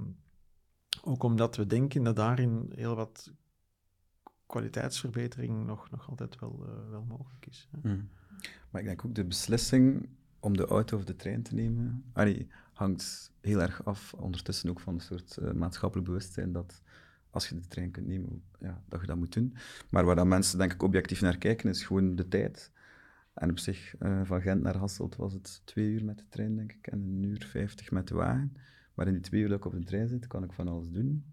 ook 1.02 1.22
omdat 1.22 1.56
we 1.56 1.66
denken 1.66 2.02
dat 2.02 2.16
daarin 2.16 2.72
heel 2.74 2.94
wat 2.94 3.32
kwaliteitsverbetering 4.46 5.66
nog, 5.66 5.90
nog 5.90 6.08
altijd 6.08 6.38
wel, 6.38 6.66
wel 6.90 7.04
mogelijk 7.04 7.46
is. 7.46 7.68
hè. 7.70 7.88
Mm. 7.88 8.08
Maar 8.70 8.80
ik 8.80 8.86
denk 8.86 9.04
ook 9.04 9.14
de 9.14 9.24
beslissing 9.24 10.08
om 10.40 10.56
de 10.56 10.66
auto 10.66 10.96
of 10.96 11.04
de 11.04 11.16
trein 11.16 11.42
te 11.42 11.54
nemen, 11.54 12.04
allee, 12.12 12.48
hangt 12.78 13.32
heel 13.40 13.60
erg 13.60 13.84
af 13.84 14.14
ondertussen 14.14 14.70
ook 14.70 14.80
van 14.80 14.94
een 14.94 15.00
soort 15.00 15.36
eh, 15.36 15.52
maatschappelijk 15.52 16.08
bewustzijn 16.08 16.52
dat 16.52 16.82
als 17.30 17.48
je 17.48 17.54
de 17.54 17.66
trein 17.66 17.90
kunt 17.90 18.06
nemen, 18.06 18.42
ja, 18.58 18.82
dat 18.88 19.00
je 19.00 19.06
dat 19.06 19.16
moet 19.16 19.32
doen. 19.32 19.54
Maar 19.90 20.04
waar 20.04 20.16
dan 20.16 20.28
mensen 20.28 20.58
denk 20.58 20.72
ik 20.72 20.82
objectief 20.82 21.20
naar 21.20 21.38
kijken, 21.38 21.70
is 21.70 21.84
gewoon 21.84 22.16
de 22.16 22.28
tijd. 22.28 22.70
En 23.34 23.50
op 23.50 23.58
zich, 23.58 23.96
eh, 23.98 24.20
van 24.24 24.40
Gent 24.40 24.62
naar 24.62 24.76
Hasselt 24.76 25.16
was 25.16 25.32
het 25.32 25.62
twee 25.64 25.90
uur 25.90 26.04
met 26.04 26.18
de 26.18 26.28
trein, 26.28 26.56
denk 26.56 26.72
ik, 26.72 26.86
en 26.86 26.98
een 26.98 27.22
uur 27.22 27.46
vijftig 27.50 27.90
met 27.90 28.08
de 28.08 28.14
wagen. 28.14 28.56
Maar 28.94 29.06
in 29.06 29.12
die 29.12 29.22
twee 29.22 29.40
uur 29.40 29.48
dat 29.48 29.58
ik 29.58 29.64
op 29.64 29.72
de 29.72 29.84
trein 29.84 30.08
zit, 30.08 30.26
kan 30.26 30.44
ik 30.44 30.52
van 30.52 30.68
alles 30.68 30.90
doen. 30.90 31.24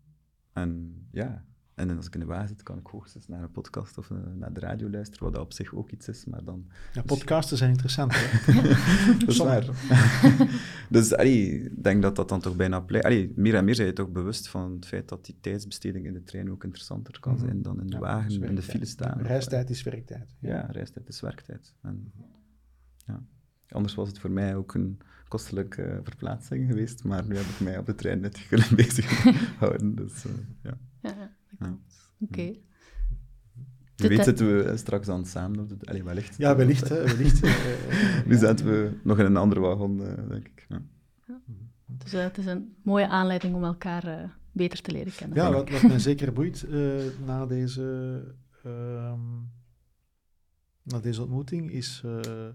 En 0.54 1.00
ja, 1.12 1.46
en 1.76 1.98
als 1.98 2.06
ik 2.06 2.14
in 2.14 2.20
de 2.20 2.26
wagen 2.26 2.48
zit, 2.48 2.64
kan 2.64 2.78
ik 2.78 2.88
hoogstens 2.88 3.28
naar 3.28 3.44
een 3.44 3.52
podcast 3.52 3.98
of 3.98 4.12
eh, 4.12 4.18
naar 4.34 4.54
de 4.54 4.60
radio 4.60 4.90
luisteren, 4.90 5.24
wat 5.24 5.34
dat 5.34 5.42
op 5.44 5.54
zich 5.54 5.74
ook 5.74 5.92
iets 5.92 6.08
is, 6.08 6.26
maar 6.26 6.44
dan 6.44 6.68
Ja, 6.94 7.02
podcasten 7.02 7.58
zijn 7.58 7.70
interessant. 7.70 8.12
Hè? 8.16 8.54
dat 9.20 9.28
is 9.30 9.38
waar. 9.38 9.66
dus 10.90 11.12
ik 11.12 11.84
denk 11.84 12.02
dat 12.02 12.16
dat 12.16 12.30
dan 12.30 12.42
toch 12.42 12.56
bijna 12.56 12.80
pleit. 12.80 13.04
Allee, 13.04 13.32
meer 13.36 13.56
en 13.56 13.66
meer 13.66 13.76
zijn 13.76 13.88
je 13.88 13.94
toch 13.94 14.12
bewust 14.12 14.48
van 14.48 14.72
het 14.72 14.86
feit 14.86 15.10
dat 15.10 15.26
die 15.26 15.38
tijdsbesteding 15.42 16.06
in 16.06 16.14
de 16.14 16.24
trein 16.24 16.52
ook 16.52 16.64
interessanter 16.64 17.20
kan 17.20 17.34
Mhm. 17.34 17.46
zijn 17.46 17.62
dan 17.62 17.80
in 17.80 17.88
de 17.88 17.94
Ja, 17.94 18.00
wagen, 18.00 18.44
in 18.44 18.56
de 18.56 18.62
file 18.62 18.86
staan. 18.86 19.22
Reistijd 19.22 19.70
is 19.70 19.84
werktijd. 19.84 20.36
Ja, 20.40 20.68
reistijd 20.72 21.08
is 21.08 21.22
werktijd. 21.22 21.74
En, 21.82 22.12
ja. 23.06 23.24
Anders 23.70 23.96
was 23.96 24.08
het 24.08 24.20
voor 24.20 24.32
mij 24.32 24.56
ook 24.56 24.74
een 24.74 25.00
kostelijke 25.28 26.00
verplaatsing 26.04 26.68
geweest, 26.68 27.04
maar 27.04 27.26
nu 27.26 27.36
heb 27.36 27.46
ik 27.46 27.60
mij 27.60 27.78
op 27.78 27.86
de 27.86 27.96
trein 27.96 28.20
net 28.20 28.46
kunnen 28.48 28.76
bezig 28.76 29.06
gehouden. 29.22 29.96
Dus, 29.96 30.26
eh, 30.26 30.32
ja. 30.64 30.78
Ja. 31.60 31.78
Oké. 32.20 32.41
Wie 32.45 32.64
De 33.95 34.08
weet 34.08 34.24
zitten 34.24 34.47
we 34.47 34.78
straks 34.78 35.08
dan 35.08 35.26
samen 35.26 35.60
op 35.60 35.70
de... 35.70 35.78
Allee, 35.86 36.03
wellicht. 36.03 36.38
Ja, 36.38 36.56
wellicht. 36.56 36.89
Hè, 36.89 37.03
wellicht 37.03 37.43
eh, 37.43 37.74
eh, 37.74 38.26
Nu 38.26 38.34
ja. 38.34 38.39
zaten 38.39 38.66
we 38.66 38.91
nog 39.03 39.20
in 39.20 39.26
een 39.26 39.38
andere 39.38 39.60
wagon, 39.62 40.03
eh, 40.03 40.30
denk 40.30 40.47
ik. 40.47 40.66
Ja. 40.70 40.82
Dus 41.88 42.14
eh, 42.14 42.24
het 42.24 42.38
is 42.38 42.45
een 42.45 42.76
mooie 42.84 43.08
aanleiding 43.08 43.56
om 43.56 43.64
elkaar 43.64 44.03
eh, 44.08 44.30
beter 44.51 44.82
te 44.82 44.91
leren 44.91 45.16
kennen. 45.16 45.38
Ja, 45.38 45.51
wat, 45.51 45.70
wat 45.70 45.82
mij 45.82 45.99
zeker 45.99 46.34
boeit 46.34 46.64
eh, 46.64 47.03
na, 47.26 47.45
deze, 47.45 48.22
ehm, 48.64 49.20
na 50.84 50.99
deze 50.99 51.22
ontmoeting 51.22 51.72
is 51.72 52.01
eh, 52.06 52.47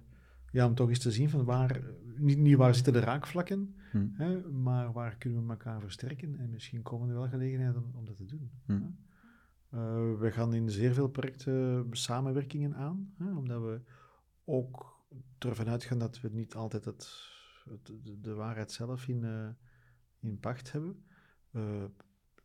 ja, 0.53 0.67
om 0.67 0.75
toch 0.75 0.89
eens 0.89 0.99
te 0.99 1.11
zien 1.11 1.31
van 1.31 1.45
waar, 1.45 1.81
niet, 2.17 2.39
niet 2.39 2.57
waar 2.57 2.75
zitten 2.75 2.93
de 2.93 3.01
raakvlakken, 3.01 3.75
Hm. 3.91 4.07
hè, 4.13 4.41
maar 4.51 4.93
waar 4.93 5.17
kunnen 5.17 5.45
we 5.45 5.51
elkaar 5.51 5.81
versterken 5.81 6.39
en 6.39 6.51
misschien 6.51 6.83
komen 6.83 7.09
er 7.09 7.15
wel 7.15 7.29
gelegenheden 7.29 7.85
om, 7.85 7.91
om 7.95 8.05
dat 8.05 8.17
te 8.17 8.25
doen. 8.25 8.51
Hm. 8.67 8.73
Eh, 9.71 10.19
we 10.19 10.31
gaan 10.33 10.55
in 10.55 10.71
zeer 10.71 10.95
veel 10.95 11.09
projecten 11.09 11.87
samenwerkingen 11.91 12.75
aan, 12.75 13.15
hè, 13.19 13.33
omdat 13.37 13.61
we 13.63 13.81
ook 14.45 14.99
ervan 15.39 15.69
uitgaan 15.69 15.99
dat 15.99 16.21
we 16.21 16.29
niet 16.33 16.55
altijd 16.55 16.85
het, 16.85 17.09
het- 17.65 17.87
de, 18.05 18.21
de 18.21 18.35
waarheid 18.35 18.73
zelf 18.73 19.09
in, 19.09 19.25
eh, 19.25 19.49
in 20.21 20.39
pacht 20.39 20.73
hebben. 20.73 21.05
Eh, 21.53 21.85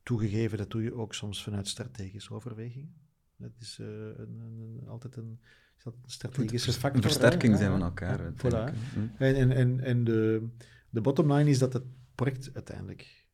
toegegeven, 0.03 0.57
dat 0.57 0.71
doe 0.71 0.83
je 0.83 0.93
ook 0.93 1.13
soms 1.13 1.43
vanuit 1.43 1.67
strategische 1.67 2.33
overwegingen. 2.33 2.95
Dat 3.37 3.51
is 3.59 3.77
een, 3.77 4.19
een- 4.39 4.79
een- 4.81 4.87
altijd 4.87 5.15
een, 5.15 5.39
is 5.77 5.83
dat 5.83 5.93
een 5.93 6.09
strategische 6.09 6.67
Een 6.69 6.73
factor. 6.75 7.01
hè? 7.03 7.09
versterking 7.09 7.57
zijn 7.57 7.71
van 7.71 7.81
elkaar. 7.81 8.33
Voilà. 8.33 8.73
Hm. 8.93 8.99
En, 9.17 9.35
en, 9.35 9.51
en, 9.51 9.79
en 9.79 10.03
de, 10.03 10.47
de 10.95 11.01
bottom 11.01 11.33
line 11.33 11.49
is 11.49 11.59
dat 11.59 11.73
het 11.73 11.83
project 12.15 12.49
uiteindelijk 12.53 13.27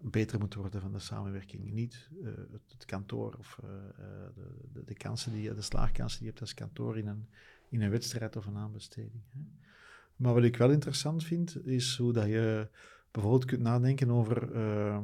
beter 0.00 0.38
moet 0.38 0.54
worden 0.54 0.80
van 0.80 0.92
de 0.92 0.98
samenwerking. 0.98 1.72
Niet 1.72 2.08
eh, 2.22 2.30
het, 2.52 2.84
kantoor 2.84 3.34
of 3.38 3.58
eh, 3.62 3.68
eh, 3.68 4.34
de, 4.34 4.68
de, 4.72 4.84
de 4.84 4.94
kansen 4.94 5.32
die 5.32 5.54
de 5.54 5.62
slaagkansen 5.62 6.18
die 6.18 6.26
je 6.26 6.32
hebt 6.32 6.40
als 6.40 6.54
kantoor 6.54 6.98
in 6.98 7.06
een, 7.06 7.28
in 7.68 7.82
een 7.82 7.90
wedstrijd 7.90 8.36
of 8.36 8.46
een 8.46 8.56
aanbesteding. 8.56 9.22
Hè. 9.28 9.40
Maar 10.16 10.34
wat 10.34 10.44
ik 10.44 10.56
wel 10.56 10.70
interessant 10.70 11.24
vind, 11.24 11.66
is 11.66 11.96
hoe 11.96 12.12
dat 12.12 12.26
je 12.26 12.68
bijvoorbeeld 13.10 13.44
kunt 13.44 13.62
nadenken 13.62 14.10
over 14.10 14.52
eh, 14.52 15.02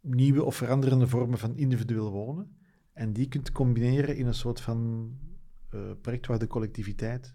nieuwe 0.00 0.44
of 0.44 0.56
veranderende 0.56 1.08
vormen 1.08 1.38
van 1.38 1.56
individueel 1.56 2.10
wonen. 2.10 2.56
En 2.92 3.12
die 3.12 3.28
kunt 3.28 3.52
combineren 3.52 4.16
in 4.16 4.26
een 4.26 4.34
soort 4.34 4.60
van 4.60 5.10
project 6.00 6.26
waar 6.26 6.38
de 6.38 6.46
collectiviteit 6.46 7.34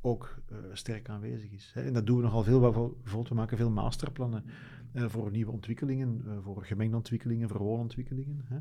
ook 0.00 0.38
eh, 0.48 0.56
sterk 0.72 1.08
aanwezig 1.08 1.50
is. 1.50 1.70
Hè. 1.74 1.82
En 1.82 1.92
dat 1.92 2.06
doen 2.06 2.16
we 2.16 2.22
nogal 2.22 2.42
veel. 2.42 2.60
Bijvoorbeeld, 2.60 3.28
we 3.28 3.34
maken 3.34 3.56
veel 3.56 3.70
masterplannen 3.70 4.44
eh, 4.92 5.08
voor 5.08 5.30
nieuwe 5.30 5.52
ontwikkelingen, 5.52 6.22
eh, 6.26 6.32
voor 6.42 6.64
gemengde 6.64 6.96
ontwikkelingen, 6.96 7.48
voor 7.48 7.62
woonontwikkelingen. 7.62 8.44
Hè. 8.44 8.58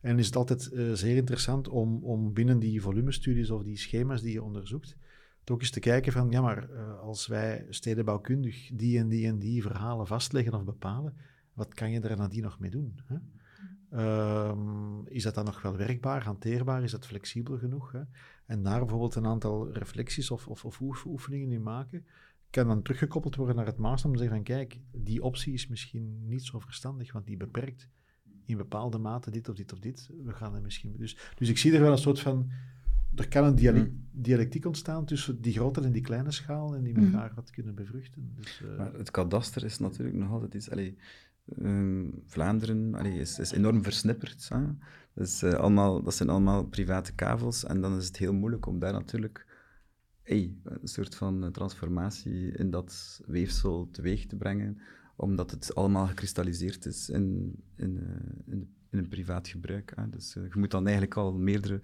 En 0.00 0.18
is 0.18 0.26
het 0.26 0.36
altijd 0.36 0.70
zeer 0.92 1.16
interessant 1.16 1.68
om, 1.68 2.04
om 2.04 2.32
binnen 2.32 2.58
die 2.58 2.82
volumestudies 2.82 3.50
of 3.50 3.62
die 3.62 3.76
schema's 3.76 4.22
die 4.22 4.32
je 4.32 4.42
onderzoekt, 4.42 4.96
toch 5.44 5.60
eens 5.60 5.70
te 5.70 5.80
kijken 5.80 6.12
van, 6.12 6.30
ja 6.30 6.40
maar, 6.40 6.72
als 6.96 7.26
wij 7.26 7.66
stedenbouwkundig 7.68 8.70
die 8.74 8.98
en 8.98 9.08
die 9.08 9.26
en 9.26 9.38
die 9.38 9.62
verhalen 9.62 10.06
vastleggen 10.06 10.54
of 10.54 10.64
bepalen, 10.64 11.14
wat 11.52 11.74
kan 11.74 11.90
je 11.90 12.00
er 12.00 12.16
nadien 12.16 12.42
nog 12.42 12.58
mee 12.58 12.70
doen? 12.70 13.00
Hè? 13.04 13.16
Ehm, 13.90 15.06
is 15.06 15.22
dat 15.22 15.34
dan 15.34 15.44
nog 15.44 15.62
wel 15.62 15.76
werkbaar, 15.76 16.24
hanteerbaar? 16.24 16.82
Is 16.82 16.90
dat 16.90 17.06
flexibel 17.06 17.58
genoeg? 17.58 17.92
Hè? 17.92 18.00
En 18.46 18.62
daar 18.62 18.78
bijvoorbeeld 18.78 19.14
een 19.14 19.26
aantal 19.26 19.72
reflecties 19.72 20.30
of, 20.30 20.48
of, 20.48 20.64
of 20.64 20.80
oef- 20.80 21.04
oefeningen 21.04 21.52
in 21.52 21.62
maken, 21.62 22.04
kan 22.50 22.66
dan 22.66 22.82
teruggekoppeld 22.82 23.36
worden 23.36 23.56
naar 23.56 23.66
het 23.66 23.76
master 23.76 24.06
om 24.10 24.16
te 24.16 24.22
zeggen 24.22 24.36
van 24.36 24.46
kijk, 24.46 24.80
die 24.92 25.22
optie 25.22 25.52
is 25.52 25.66
misschien 25.66 26.26
niet 26.26 26.42
zo 26.42 26.58
verstandig, 26.58 27.12
want 27.12 27.26
die 27.26 27.36
beperkt 27.36 27.88
in 28.46 28.56
bepaalde 28.56 28.98
mate 28.98 29.30
dit 29.30 29.48
of 29.48 29.56
dit 29.56 29.72
of 29.72 29.78
dit. 29.78 30.10
We 30.24 30.32
gaan 30.32 30.54
er 30.54 30.62
misschien... 30.62 30.96
Dus, 30.96 31.16
dus 31.34 31.48
ik 31.48 31.58
zie 31.58 31.72
er 31.72 31.80
wel 31.80 31.92
een 31.92 31.98
soort 31.98 32.20
van... 32.20 32.50
Er 33.14 33.28
kan 33.28 33.44
een 33.44 33.54
dialect, 33.54 33.90
Mm. 33.90 34.08
dialectiek 34.12 34.64
ontstaan 34.66 35.04
tussen 35.04 35.40
die 35.40 35.52
grote 35.52 35.80
en 35.80 35.92
die 35.92 36.02
kleine 36.02 36.30
schaal 36.30 36.74
en 36.74 36.82
die 36.82 36.94
elkaar 36.94 37.32
wat 37.34 37.50
kunnen 37.50 37.74
bevruchten. 37.74 38.32
Dus, 38.34 38.62
eh, 38.62 38.76
Maar 38.78 38.92
het 38.94 39.10
kadaster 39.10 39.64
is 39.64 39.78
natuurlijk 39.78 40.16
nog 40.16 40.30
altijd 40.30 40.54
iets. 40.54 40.70
Allee, 40.70 40.96
ehm, 41.58 42.04
Vlaanderen 42.26 42.94
allee, 42.94 43.18
is, 43.18 43.38
is 43.38 43.52
enorm 43.52 43.82
versnipperd. 43.82 44.48
Hè? 44.48 44.62
Dus, 45.14 45.44
allemaal, 45.44 46.02
dat 46.02 46.14
zijn 46.14 46.28
allemaal 46.28 46.64
private 46.64 47.12
kavels. 47.14 47.64
En 47.64 47.80
dan 47.80 47.96
is 47.96 48.06
het 48.06 48.16
heel 48.16 48.32
moeilijk 48.32 48.66
om 48.66 48.78
daar 48.78 48.92
natuurlijk 48.92 49.46
een 50.24 50.80
soort 50.82 51.14
van 51.14 51.44
eh, 51.44 51.50
transformatie 51.50 52.52
in 52.52 52.70
dat 52.70 53.20
weefsel 53.26 53.88
teweeg 53.90 54.26
te 54.26 54.36
brengen. 54.36 54.78
omdat 55.16 55.50
het 55.50 55.74
allemaal 55.74 56.06
gekristalliseerd 56.06 56.86
is 56.86 57.08
in, 57.08 57.54
in, 57.76 57.98
eh, 57.98 58.52
in, 58.52 58.74
in 58.90 58.98
een 58.98 59.08
privaat 59.08 59.48
gebruik. 59.48 59.92
Hè. 59.96 60.10
Dus 60.10 60.32
je 60.32 60.50
moet 60.54 60.70
dan 60.70 60.84
eigenlijk 60.84 61.16
al 61.16 61.32
meerdere 61.32 61.80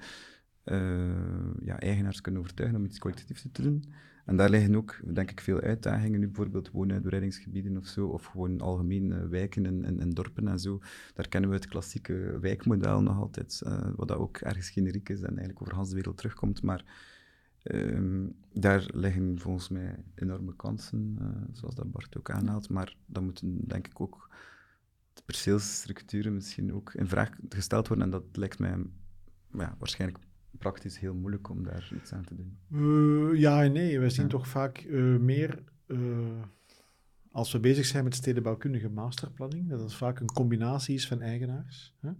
ja, 1.61 1.79
eigenaars 1.79 2.21
kunnen 2.21 2.41
overtuigen 2.41 2.79
om 2.79 2.85
iets 2.85 2.99
collectiefs 2.99 3.47
te 3.53 3.63
doen. 3.63 3.85
En 4.25 4.37
daar 4.37 4.51
liggen 4.51 4.75
ook, 4.75 5.01
denk 5.15 5.31
ik, 5.31 5.41
veel 5.41 5.61
uitdagingen. 5.61 6.21
Nu 6.21 6.27
bijvoorbeeld 6.27 6.71
woonuitbreidingsgebieden 6.71 7.77
of 7.77 7.87
zo, 7.87 8.07
of 8.07 8.25
gewoon 8.25 8.61
algemeen 8.61 9.29
wijken 9.29 9.67
en, 9.67 10.01
en, 10.01 10.11
dorpen 10.11 10.49
en 10.49 10.59
zo. 10.59 10.79
Daar 11.15 11.29
kennen 11.29 11.51
we 11.51 11.57
het 11.57 11.69
klassieke 11.69 12.39
wijkmodel 12.41 13.03
nog 13.03 13.19
altijd, 13.19 13.61
uh, 13.67 13.91
wat 13.97 14.09
dat 14.09 14.17
ook 14.17 14.37
ergens 14.37 14.71
generiek 14.71 15.09
is 15.09 15.21
en 15.21 15.39
eigenlijk 15.39 15.63
over 15.63 15.89
de 15.89 15.95
wereld 15.95 16.17
terugkomt. 16.17 16.63
Maar 16.63 16.85
ehm, 17.63 18.27
daar 18.53 18.91
liggen 18.95 19.39
volgens 19.39 19.69
mij 19.69 20.05
enorme 20.15 20.57
kansen, 20.57 21.17
uh, 21.21 21.27
zoals 21.53 21.75
dat 21.75 21.91
Bart 21.91 22.17
ook 22.19 22.31
aanhaalt. 22.31 22.69
Maar 22.69 22.97
dan 23.07 23.25
moeten, 23.25 23.69
denk 23.69 23.87
ik, 23.87 24.01
ook 24.01 24.29
de 25.13 25.23
perceelsstructuren 25.25 26.35
misschien 26.35 26.75
ook 26.75 26.95
in 26.95 27.09
vraag 27.09 27.31
gesteld 27.49 27.89
worden. 27.89 28.05
En 28.05 28.11
dat 28.11 28.25
lijkt 28.33 28.59
mij 28.59 28.77
ja, 29.53 29.75
waarschijnlijk 29.79 30.25
praktisch 30.61 30.99
heel 30.99 31.15
moeilijk 31.15 31.49
om 31.49 31.63
daar 31.63 31.93
iets 31.95 32.13
aan 32.13 32.25
te 32.25 32.35
doen. 32.35 32.59
Uh, 32.71 33.41
ja 33.41 33.65
en 33.65 33.73
nee. 33.73 34.01
We 34.01 34.11
zien 34.11 34.29
toch 34.29 34.49
vaak 34.49 34.83
uh, 34.83 35.19
meer, 35.19 35.63
uh, 35.87 35.99
als 37.31 37.53
we 37.53 37.61
bezig 37.61 37.87
zijn 37.87 38.05
met 38.05 38.15
stedenbouwkundige 38.15 38.89
masterplanning, 38.89 39.69
dat 39.69 39.81
het 39.81 39.95
vaak 39.95 40.21
een 40.21 40.33
combinatie 40.33 40.95
is 40.95 41.07
van 41.07 41.21
eigenaars, 41.21 41.95
hè, 42.01 42.11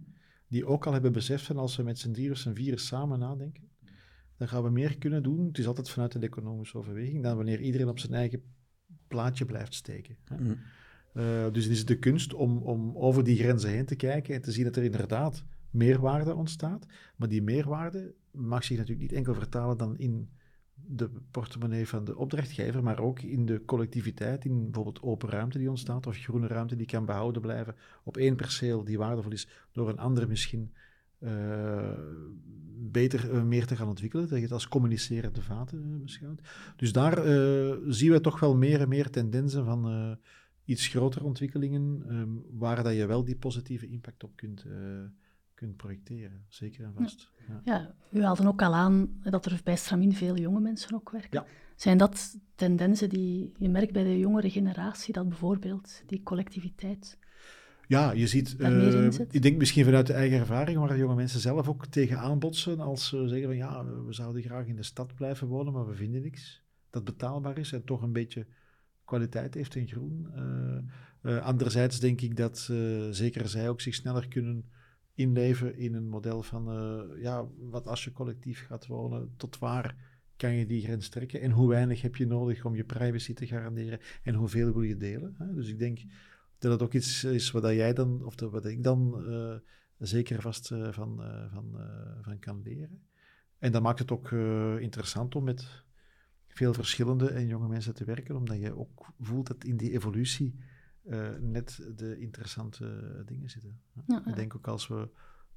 die 0.47 0.65
ook 0.65 0.85
al 0.85 0.93
hebben 0.93 1.11
beseft 1.11 1.45
van 1.45 1.57
als 1.57 1.75
we 1.75 1.83
met 1.83 1.99
z'n 1.99 2.11
drie 2.11 2.31
of 2.31 2.37
z'n 2.37 2.53
vier 2.53 2.79
samen 2.79 3.19
nadenken, 3.19 3.69
dan 4.37 4.47
gaan 4.47 4.63
we 4.63 4.69
meer 4.69 4.97
kunnen 4.97 5.23
doen. 5.23 5.45
Het 5.47 5.57
is 5.57 5.67
altijd 5.67 5.89
vanuit 5.89 6.13
een 6.13 6.23
economische 6.23 6.77
overweging, 6.77 7.23
dan 7.23 7.35
wanneer 7.35 7.61
iedereen 7.61 7.87
op 7.87 7.99
zijn 7.99 8.13
eigen 8.13 8.41
plaatje 9.07 9.45
blijft 9.45 9.73
steken. 9.73 10.17
Hè. 10.23 10.37
Mm. 10.37 10.57
dus 11.53 11.63
het 11.63 11.73
is 11.73 11.85
de 11.85 11.99
kunst 11.99 12.33
om, 12.33 12.57
om 12.57 12.97
over 12.97 13.23
die 13.23 13.37
grenzen 13.37 13.69
heen 13.69 13.85
te 13.85 13.95
kijken 13.95 14.35
en 14.35 14.41
te 14.41 14.51
zien 14.51 14.63
dat 14.63 14.75
er 14.75 14.83
inderdaad 14.83 15.43
meerwaarde 15.69 16.35
ontstaat. 16.35 16.85
Maar 17.15 17.27
die 17.27 17.41
meerwaarde 17.41 18.13
mag 18.31 18.63
zich 18.63 18.77
natuurlijk 18.77 19.09
niet 19.09 19.17
enkel 19.17 19.33
vertalen 19.33 19.77
dan 19.77 19.97
in 19.97 20.29
de 20.85 21.09
portemonnee 21.31 21.87
van 21.87 22.05
de 22.05 22.17
opdrachtgever, 22.17 22.83
maar 22.83 22.99
ook 22.99 23.19
in 23.19 23.45
de 23.45 23.65
collectiviteit, 23.65 24.45
in 24.45 24.63
bijvoorbeeld 24.63 25.01
open 25.01 25.29
ruimte 25.29 25.57
die 25.57 25.69
ontstaat 25.69 26.07
of 26.07 26.17
groene 26.17 26.47
ruimte 26.47 26.75
die 26.75 26.85
kan 26.85 27.05
behouden 27.05 27.41
blijven 27.41 27.75
op 28.03 28.17
één 28.17 28.35
perceel 28.35 28.83
die 28.83 28.97
waardevol 28.97 29.31
is, 29.31 29.47
door 29.71 29.89
een 29.89 29.97
andere 29.97 30.27
misschien 30.27 30.73
uh, 31.19 31.91
beter 32.77 33.33
uh, 33.33 33.43
meer 33.43 33.65
te 33.65 33.75
gaan 33.75 33.87
ontwikkelen, 33.87 34.27
dat 34.27 34.37
je 34.37 34.43
het 34.43 34.53
als 34.53 34.67
communicerende 34.67 35.41
vaten 35.41 35.83
uh, 35.87 36.01
beschouwt. 36.01 36.41
Dus 36.75 36.91
daar 36.91 37.15
zien 37.93 38.11
we 38.11 38.21
toch 38.21 38.39
wel 38.39 38.55
meer 38.55 38.81
en 38.81 38.89
meer 38.89 39.09
tendensen 39.09 39.65
van 39.65 40.17
iets 40.65 40.87
grotere 40.87 41.25
ontwikkelingen, 41.25 42.05
um, 42.09 42.43
waar 42.51 42.83
dat 42.83 42.95
je 42.95 43.05
wel 43.05 43.23
die 43.23 43.35
positieve 43.35 43.87
impact 43.87 44.23
op 44.23 44.35
kunt 44.35 44.65
kunt 45.61 45.77
projecteren, 45.77 46.45
zeker 46.47 46.83
en 46.83 46.93
vast. 46.93 47.31
Ja. 47.47 47.61
ja. 47.63 47.95
u 48.11 48.23
haalde 48.23 48.47
ook 48.47 48.61
al 48.61 48.75
aan 48.75 49.19
dat 49.23 49.45
er 49.45 49.61
bij 49.63 49.75
Stramin 49.75 50.13
veel 50.13 50.37
jonge 50.37 50.59
mensen 50.59 50.95
ook 50.95 51.09
werken. 51.09 51.45
Zijn 51.75 51.97
dat 51.97 52.37
tendensen 52.55 53.09
die 53.09 53.51
je 53.57 53.69
merkt 53.69 53.93
bij 53.93 54.03
de 54.03 54.19
jongere 54.19 54.49
generatie, 54.49 55.13
dat 55.13 55.29
bijvoorbeeld 55.29 56.03
die 56.05 56.23
collectiviteit 56.23 57.17
ja, 57.87 58.11
je 58.11 58.27
ziet, 58.27 58.55
uh, 58.59 59.07
ik 59.29 59.41
denk 59.41 59.57
misschien 59.57 59.85
vanuit 59.85 60.07
de 60.07 60.13
eigen 60.13 60.39
ervaring, 60.39 60.77
waar 60.77 60.97
jonge 60.97 61.15
mensen 61.15 61.39
zelf 61.39 61.67
ook 61.67 61.85
tegen 61.85 62.39
botsen 62.39 62.79
als 62.79 63.07
ze 63.07 63.27
zeggen 63.27 63.47
van 63.47 63.57
ja, 63.57 63.85
we 63.85 64.13
zouden 64.13 64.41
graag 64.41 64.65
in 64.65 64.75
de 64.75 64.83
stad 64.83 65.15
blijven 65.15 65.47
wonen, 65.47 65.73
maar 65.73 65.87
we 65.87 65.95
vinden 65.95 66.21
niks 66.21 66.61
dat 66.89 67.03
betaalbaar 67.03 67.57
is 67.57 67.71
en 67.71 67.83
toch 67.83 68.01
een 68.01 68.11
beetje 68.11 68.45
kwaliteit 69.05 69.53
heeft 69.53 69.75
in 69.75 69.87
groen. 69.87 70.27
Uh, 70.35 71.31
uh, 71.31 71.45
anderzijds 71.45 71.99
denk 71.99 72.21
ik 72.21 72.37
dat 72.37 72.71
zeker 73.11 73.47
zij 73.47 73.69
ook 73.69 73.81
zich 73.81 73.95
sneller 73.95 74.27
kunnen 74.27 74.65
inleven 75.21 75.77
in 75.77 75.93
een 75.93 76.09
model 76.09 76.43
van, 76.43 76.69
uh, 76.69 77.21
ja, 77.21 77.47
wat 77.57 77.87
als 77.87 78.03
je 78.03 78.11
collectief 78.11 78.65
gaat 78.65 78.87
wonen, 78.87 79.33
tot 79.37 79.59
waar 79.59 79.95
kan 80.35 80.53
je 80.53 80.65
die 80.65 80.81
grens 80.81 81.09
trekken 81.09 81.41
en 81.41 81.51
hoe 81.51 81.69
weinig 81.69 82.01
heb 82.01 82.15
je 82.15 82.25
nodig 82.25 82.65
om 82.65 82.75
je 82.75 82.83
privacy 82.83 83.33
te 83.33 83.47
garanderen 83.47 83.99
en 84.23 84.33
hoeveel 84.33 84.73
wil 84.73 84.81
je 84.81 84.97
delen. 84.97 85.35
Hè? 85.37 85.53
Dus 85.53 85.67
ik 85.67 85.79
denk 85.79 85.99
dat 86.57 86.71
het 86.71 86.81
ook 86.81 86.93
iets 86.93 87.23
is 87.23 87.51
wat 87.51 87.63
jij 87.63 87.93
dan, 87.93 88.25
of 88.25 88.39
wat 88.39 88.65
ik 88.65 88.83
dan 88.83 89.23
uh, 89.27 89.55
zeker 89.97 90.41
vast 90.41 90.71
uh, 90.71 90.91
van, 90.91 91.21
van, 91.53 91.75
van 92.21 92.39
kan 92.39 92.61
leren. 92.61 93.01
En 93.57 93.71
dat 93.71 93.81
maakt 93.81 93.99
het 93.99 94.11
ook 94.11 94.31
interessant 94.79 95.35
om 95.35 95.43
met 95.43 95.83
veel 96.47 96.73
verschillende 96.73 97.29
en 97.29 97.47
jonge 97.47 97.67
mensen 97.67 97.93
te 97.93 98.05
werken, 98.05 98.35
omdat 98.35 98.59
je 98.59 98.77
ook 98.77 99.13
voelt 99.19 99.47
dat 99.47 99.63
in 99.63 99.77
die 99.77 99.91
evolutie 99.91 100.55
uh, 101.03 101.29
net 101.39 101.91
de 101.95 102.19
interessante 102.19 103.23
dingen 103.25 103.49
zitten. 103.49 103.79
Ja, 104.07 104.25
Ik 104.25 104.35
denk 104.35 104.55
ook 104.55 104.67
als 104.67 104.87
we 104.87 105.09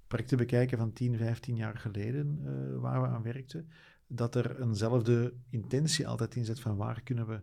projecten 0.07 0.39
bekijken 0.39 0.79
van 0.79 0.93
10, 0.93 1.17
15 1.17 1.57
jaar 1.57 1.79
geleden 1.79 2.39
uh, 2.43 2.81
waar 2.81 3.03
we 3.03 3.09
aan 3.09 3.23
werkten, 3.23 3.69
dat 4.07 4.35
er 4.35 4.61
eenzelfde 4.61 5.35
intentie 5.51 6.09
altijd 6.09 6.35
in 6.35 6.45
zit 6.45 6.61
van 6.61 6.77
waar 6.77 7.03
kunnen 7.03 7.27
we 7.27 7.41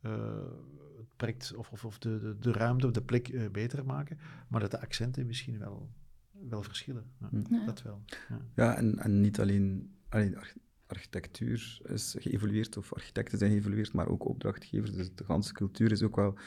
uh, 0.00 0.36
het 0.96 1.16
project 1.16 1.54
of, 1.54 1.70
of, 1.70 1.84
of 1.84 1.98
de, 1.98 2.18
de, 2.18 2.38
de, 2.38 2.52
ruimte 2.52 2.86
of 2.86 2.92
de 2.92 3.02
plek 3.02 3.52
beter 3.52 3.84
maken, 3.84 4.18
maar 4.48 4.60
dat 4.60 4.70
de 4.70 4.80
accenten 4.80 5.26
misschien 5.26 5.58
wel, 5.58 5.90
wel 6.30 6.62
verschillen. 6.62 7.10
Ja, 7.48 7.64
Dat 7.66 7.82
wel. 7.82 8.02
Ja, 8.54 8.76
en, 8.76 8.98
en 8.98 9.20
niet 9.20 9.40
alleen, 9.40 9.94
alleen 10.08 10.38
architectuur 10.86 11.80
is 11.84 12.16
geëvolueerd 12.18 12.76
of 12.76 12.92
architecten 12.92 13.38
zijn 13.38 13.50
geëvolueerd, 13.50 13.92
maar 13.92 14.08
ook 14.08 14.24
opdrachtgevers. 14.28 14.92
Dus 14.92 15.14
de 15.14 15.24
hele 15.26 15.52
cultuur 15.52 15.92
is 15.92 16.02
ook 16.02 16.16
wel 16.16 16.38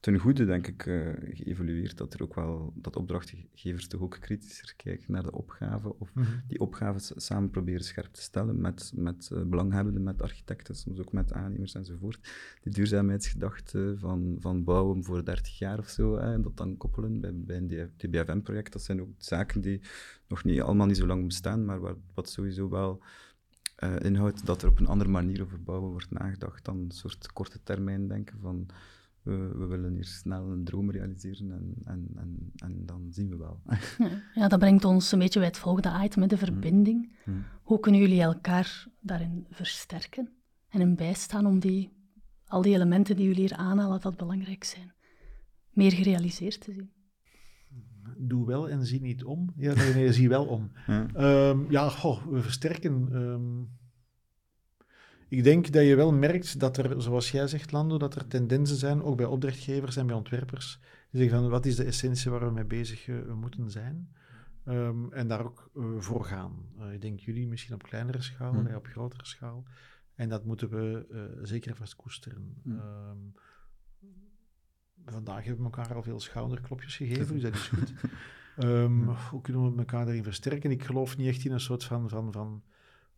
ten 0.00 0.18
goede, 0.18 0.44
denk 0.44 0.66
ik, 0.66 0.86
uh, 0.86 1.08
geëvolueerd. 1.20 1.96
Dat 1.96 2.14
er 2.14 2.22
ook 2.22 2.34
wel, 2.34 2.72
dat 2.74 2.96
opdrachtgevers 2.96 3.88
toch 3.88 4.00
ook 4.00 4.16
kritischer 4.20 4.74
kijken 4.76 5.12
naar 5.12 5.22
de 5.22 5.32
opgave. 5.32 5.98
Of 5.98 6.14
mhm. 6.14 6.26
die 6.46 6.60
opgaves 6.60 7.12
samen 7.16 7.50
proberen 7.50 7.84
scherp 7.84 8.12
te 8.12 8.22
stellen 8.22 8.60
met, 8.60 8.92
met 8.94 9.30
uh, 9.32 9.42
belanghebbenden, 9.42 10.02
met 10.02 10.22
architecten, 10.22 10.74
soms 10.74 11.00
ook 11.00 11.12
met 11.12 11.32
aannemers 11.32 11.74
enzovoort. 11.74 12.30
Die 12.62 12.72
duurzaamheidsgedachte 12.72 13.94
van, 13.98 14.36
van 14.38 14.64
bouwen 14.64 15.04
voor 15.04 15.24
30 15.24 15.58
jaar 15.58 15.78
of 15.78 15.88
zo, 15.88 16.16
hè, 16.16 16.32
en 16.32 16.42
dat 16.42 16.56
dan 16.56 16.76
koppelen 16.76 17.20
bij, 17.20 17.32
bij 17.34 17.56
een 17.56 17.90
DBFM-project. 17.96 18.72
Dat 18.72 18.82
zijn 18.82 19.00
ook 19.00 19.10
zaken 19.18 19.60
die 19.60 19.80
nog 20.28 20.44
niet, 20.44 20.60
allemaal 20.60 20.86
niet 20.86 20.96
zo 20.96 21.06
lang 21.06 21.26
bestaan, 21.26 21.64
maar 21.64 21.80
waar, 21.80 21.94
wat 22.14 22.28
sowieso 22.28 22.68
wel 22.68 23.02
uh, 23.84 23.96
inhoudt 24.00 24.46
dat 24.46 24.62
er 24.62 24.68
op 24.68 24.78
een 24.78 24.86
andere 24.86 25.10
manier 25.10 25.42
over 25.42 25.62
bouwen 25.62 25.90
wordt 25.90 26.10
nagedacht 26.10 26.64
dan 26.64 26.78
een 26.78 26.90
soort 26.90 27.32
korte 27.32 27.62
termijn 27.62 28.08
denken 28.08 28.38
van 28.40 28.66
we, 29.28 29.66
willen 29.66 29.94
hier 29.94 30.04
snel 30.04 30.50
een 30.50 30.64
droom 30.64 30.90
realiseren 30.90 31.52
en, 31.52 31.74
en, 31.84 32.08
en, 32.16 32.52
en 32.56 32.86
dan 32.86 33.06
zien 33.10 33.28
we 33.28 33.36
wel. 33.36 33.60
Ja, 34.34 34.48
dat 34.48 34.58
brengt 34.58 34.84
ons 34.84 35.12
een 35.12 35.18
beetje 35.18 35.38
bij 35.38 35.48
het 35.48 35.58
volgende 35.58 36.04
item, 36.04 36.20
met 36.20 36.30
de 36.30 36.36
mm. 36.36 36.42
verbinding. 36.42 37.12
Mm. 37.24 37.44
Hoe 37.62 37.80
kunnen 37.80 38.00
jullie 38.00 38.22
elkaar 38.22 38.86
daarin 39.00 39.46
versterken 39.50 40.28
en 40.68 40.80
in 40.80 40.96
bijstaan 40.96 41.46
om 41.46 41.58
die, 41.58 41.92
al 42.46 42.62
die 42.62 42.74
elementen 42.74 43.16
die 43.16 43.26
jullie 43.26 43.40
hier 43.40 43.56
aanhalen, 43.56 44.00
dat 44.00 44.16
belangrijk 44.16 44.64
zijn, 44.64 44.92
meer 45.70 45.92
gerealiseerd 45.92 46.60
te 46.60 46.72
zien? 46.72 46.90
Doe 48.16 48.46
wel 48.46 48.68
en 48.68 48.86
zie 48.86 49.00
niet 49.00 49.24
om. 49.24 49.52
Ja, 49.56 49.74
nee, 49.74 49.94
nee, 49.94 50.12
zie 50.12 50.28
wel 50.28 50.46
om. 50.46 50.70
Ja, 50.86 51.48
um, 51.48 51.70
ja 51.70 51.88
goh, 51.88 52.26
we 52.26 52.42
versterken. 52.42 53.14
Um, 53.14 53.77
ik 55.28 55.44
denk 55.44 55.72
dat 55.72 55.84
je 55.84 55.96
wel 55.96 56.12
merkt 56.12 56.60
dat 56.60 56.76
er, 56.76 57.02
zoals 57.02 57.30
jij 57.30 57.46
zegt, 57.46 57.72
Lando, 57.72 57.98
dat 57.98 58.14
er 58.14 58.26
tendensen 58.26 58.76
zijn, 58.76 59.02
ook 59.02 59.16
bij 59.16 59.26
opdrachtgevers 59.26 59.96
en 59.96 60.06
bij 60.06 60.16
ontwerpers, 60.16 60.80
die 61.10 61.20
zeggen 61.20 61.40
van 61.40 61.48
wat 61.48 61.66
is 61.66 61.76
de 61.76 61.84
essentie 61.84 62.30
waar 62.30 62.46
we 62.46 62.50
mee 62.50 62.64
bezig 62.64 63.06
uh, 63.06 63.32
moeten 63.32 63.70
zijn. 63.70 64.08
Um, 64.64 65.12
en 65.12 65.28
daar 65.28 65.44
ook 65.44 65.70
uh, 65.74 65.84
voor 65.98 66.24
gaan. 66.24 66.52
Uh, 66.78 66.92
ik 66.92 67.00
denk 67.00 67.20
jullie 67.20 67.46
misschien 67.46 67.74
op 67.74 67.82
kleinere 67.82 68.22
schaal, 68.22 68.52
mm. 68.52 68.74
op 68.74 68.86
grotere 68.86 69.26
schaal. 69.26 69.64
En 70.14 70.28
dat 70.28 70.44
moeten 70.44 70.68
we 70.68 71.06
zeker 71.42 71.76
vast 71.76 71.96
koesteren. 71.96 72.60
Mm. 72.62 72.72
Um, 72.72 73.34
vandaag 75.04 75.44
hebben 75.44 75.64
we 75.64 75.76
elkaar 75.76 75.94
al 75.94 76.02
veel 76.02 76.20
schouderklopjes 76.20 76.96
gegeven, 76.96 77.34
dus 77.34 77.42
dat 77.42 77.54
is 77.54 77.68
goed. 77.68 77.92
Um, 78.64 79.08
hoe 79.30 79.40
kunnen 79.40 79.72
we 79.72 79.78
elkaar 79.78 80.04
daarin 80.04 80.22
versterken? 80.24 80.70
Ik 80.70 80.84
geloof 80.84 81.16
niet 81.16 81.28
echt 81.28 81.44
in 81.44 81.52
een 81.52 81.60
soort 81.60 81.84
van, 81.84 82.08
van, 82.08 82.32
van 82.32 82.62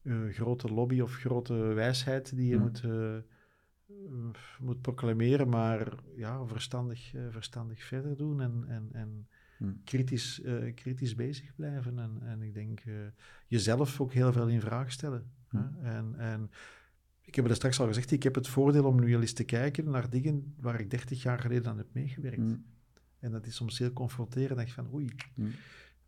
uh, 0.03 0.33
grote 0.33 0.69
lobby 0.69 1.01
of 1.01 1.15
grote 1.15 1.55
wijsheid 1.55 2.37
die 2.37 2.49
je 2.49 2.57
mm. 2.57 2.63
moet, 2.63 2.83
uh, 2.83 3.17
moet 4.61 4.81
proclameren, 4.81 5.49
maar 5.49 5.95
ja, 6.17 6.47
verstandig, 6.47 7.15
uh, 7.15 7.23
verstandig 7.31 7.83
verder 7.83 8.17
doen 8.17 8.41
en, 8.41 8.65
en, 8.69 8.89
en 8.93 9.29
mm. 9.59 9.81
kritisch, 9.85 10.43
kritisch 10.75 11.15
bezig 11.15 11.55
blijven. 11.55 11.99
En, 11.99 12.19
en 12.23 12.43
ik 12.43 12.55
denk 12.55 12.83
jezelf 13.47 14.01
ook 14.01 14.13
heel 14.13 14.33
veel 14.33 14.49
in 14.49 14.61
vraag 14.61 14.93
stellen. 14.93 15.31
Mm. 15.51 15.77
En, 15.83 16.15
en 16.19 16.51
ik 17.23 17.35
heb 17.35 17.45
het 17.45 17.57
straks 17.57 17.81
al 17.81 17.87
gezegd, 17.87 18.11
ik 18.11 18.23
heb 18.23 18.35
het 18.35 18.49
voordeel 18.49 18.85
om 18.85 19.01
nu 19.01 19.15
al 19.15 19.21
eens 19.21 19.33
te 19.33 19.45
kijken 19.45 19.91
naar 19.91 20.11
dingen 20.11 20.55
waar 20.61 20.81
ik 20.81 20.91
30 20.91 21.23
jaar 21.23 21.39
geleden 21.39 21.71
aan 21.71 21.79
heb 21.79 21.89
meegewerkt. 21.93 22.59
En 23.19 23.31
dat 23.31 23.47
is 23.47 23.55
soms 23.55 23.79
heel 23.79 23.93
confronterend. 23.93 24.57
denk 24.57 24.69
je 24.69 24.75
van, 24.75 24.93
oei, 24.93 25.09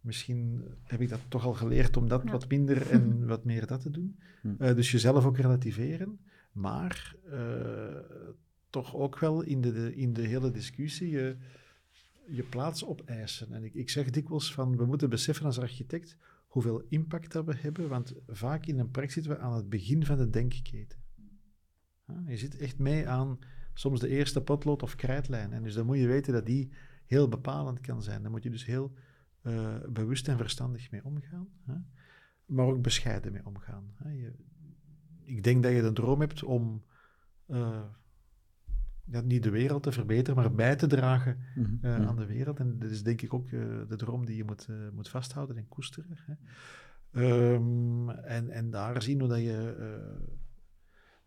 misschien 0.03 0.65
heb 0.83 1.01
ik 1.01 1.09
dat 1.09 1.21
toch 1.29 1.45
al 1.45 1.55
geleerd 1.55 1.97
om 1.97 2.09
dat 2.09 2.31
wat 2.31 2.49
minder 2.49 2.91
en 2.91 3.27
wat 3.27 3.45
meer 3.45 3.67
dat 3.67 3.81
te 3.81 3.91
doen. 3.91 4.19
Hm. 4.41 4.49
Uh, 4.59 4.75
dus 4.75 4.91
jezelf 4.91 5.25
ook 5.25 5.37
relativeren. 5.37 6.19
Maar 6.53 7.15
uh, 7.33 7.97
toch 8.71 8.95
ook 8.97 9.19
wel 9.19 9.43
in 9.43 9.61
de, 9.61 9.73
de- 9.73 9.95
in 9.95 10.13
de 10.13 10.23
hele 10.23 10.51
discussie 10.51 11.11
je, 11.11 11.37
je 12.27 12.43
plaats 12.43 12.85
opeisen. 12.87 13.53
En 13.53 13.65
ik, 13.65 13.75
ik 13.75 13.91
zeg 13.91 14.11
dikwijls 14.11 14.53
van, 14.55 14.77
we 14.77 14.85
moeten 14.85 15.11
beseffen 15.11 15.47
als 15.47 15.59
architect 15.59 16.17
hoeveel 16.47 16.83
impact 16.89 17.33
dat 17.33 17.45
we 17.45 17.55
hebben, 17.57 17.89
want 17.89 18.15
vaak 18.27 18.67
in 18.67 18.79
een 18.79 18.91
project 18.91 19.13
zitten 19.13 19.33
we 19.33 19.39
aan 19.39 19.55
het 19.55 19.69
begin 19.69 20.05
van 20.07 20.17
de 20.17 20.31
denkketen. 20.31 20.99
Ja, 22.07 22.23
je 22.27 22.37
zit 22.37 22.57
echt 22.57 22.79
mee 22.79 23.09
aan 23.09 23.39
soms 23.75 24.01
de 24.01 24.09
eerste 24.09 24.41
potlood 24.43 24.83
of 24.83 24.95
krijtlijn. 24.95 25.53
En 25.53 25.63
dus 25.63 25.75
dan 25.75 25.87
moet 25.87 25.99
je 25.99 26.07
weten 26.07 26.33
dat 26.33 26.47
die 26.47 26.73
heel 27.07 27.29
bepalend 27.29 27.81
kan 27.81 28.03
zijn. 28.03 28.23
Daar 28.23 28.31
moet 28.31 28.43
je 28.43 28.51
dus 28.51 28.65
heel 28.67 28.93
eh, 29.43 29.77
bewust 29.89 30.29
en 30.29 30.37
verstandig 30.37 30.91
mee 30.91 31.05
omgaan. 31.05 31.49
Hè? 31.67 31.75
Maar 32.47 32.67
ook 32.67 32.83
bescheiden 32.83 33.33
mee 33.33 33.47
omgaan. 33.47 33.91
Hè? 33.97 34.11
Je, 34.11 34.33
ik 35.25 35.43
denk 35.43 35.63
dat 35.63 35.73
je 35.73 35.83
de 35.83 35.93
droom 35.93 36.21
hebt 36.21 36.43
om 36.45 36.85
eh, 37.47 37.85
ja, 39.05 39.21
niet 39.21 39.43
de 39.43 39.51
wereld 39.51 39.83
te 39.83 39.93
verbeteren, 39.93 40.37
maar 40.37 40.55
bij 40.55 40.77
te 40.77 40.87
dragen 40.87 41.39
Mhm. 41.55 41.75
eh, 41.81 41.99
Mhm. 41.99 42.09
aan 42.09 42.17
de 42.17 42.27
wereld. 42.27 42.59
En 42.59 42.79
dat 42.79 42.91
is 42.91 43.03
denk 43.03 43.23
ik 43.23 43.35
ook 43.35 43.51
de 43.51 43.97
droom 43.97 44.27
die 44.27 44.37
je 44.37 44.45
moet, 44.45 44.69
moet 44.93 45.09
vasthouden 45.09 45.57
en 45.57 45.69
koesteren. 45.69 46.19
Hè. 46.27 46.35
Ehm, 47.13 48.09
en, 48.11 48.51
en 48.51 48.71
daar 48.71 49.03
zien 49.03 49.21
hoe 49.21 49.29
dat 49.29 49.39
je 49.39 49.75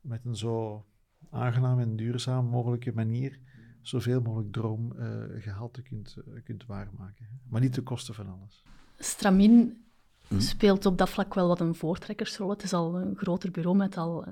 met 0.02 0.26
een 0.26 0.36
zo 0.36 0.86
aangenaam 1.30 1.80
en 1.80 1.96
duurzaam 1.96 2.46
mogelijke 2.46 2.94
manier 2.94 3.40
zoveel 3.88 4.22
mogelijk 4.22 4.52
droomgehalte 4.52 5.82
kunt, 5.82 6.16
eh, 6.18 6.44
kunt 6.44 6.66
waarmaken. 6.66 7.28
Maar 7.50 7.62
niet 7.62 7.74
ten 7.74 7.84
koste 7.84 8.14
van 8.14 8.28
alles. 8.40 8.64
Stramin 8.98 9.84
Mhm. 10.28 10.40
speelt 10.42 10.86
op 10.86 10.98
dat 10.98 11.10
vlak 11.10 11.34
wel 11.34 11.48
wat 11.48 11.60
een 11.60 11.76
voortrekkersrol. 11.76 12.50
Het 12.50 12.64
is 12.64 12.74
al 12.74 13.00
een 13.02 13.16
groter 13.16 13.52
bureau 13.52 13.78
met 13.78 13.98
al 13.98 14.26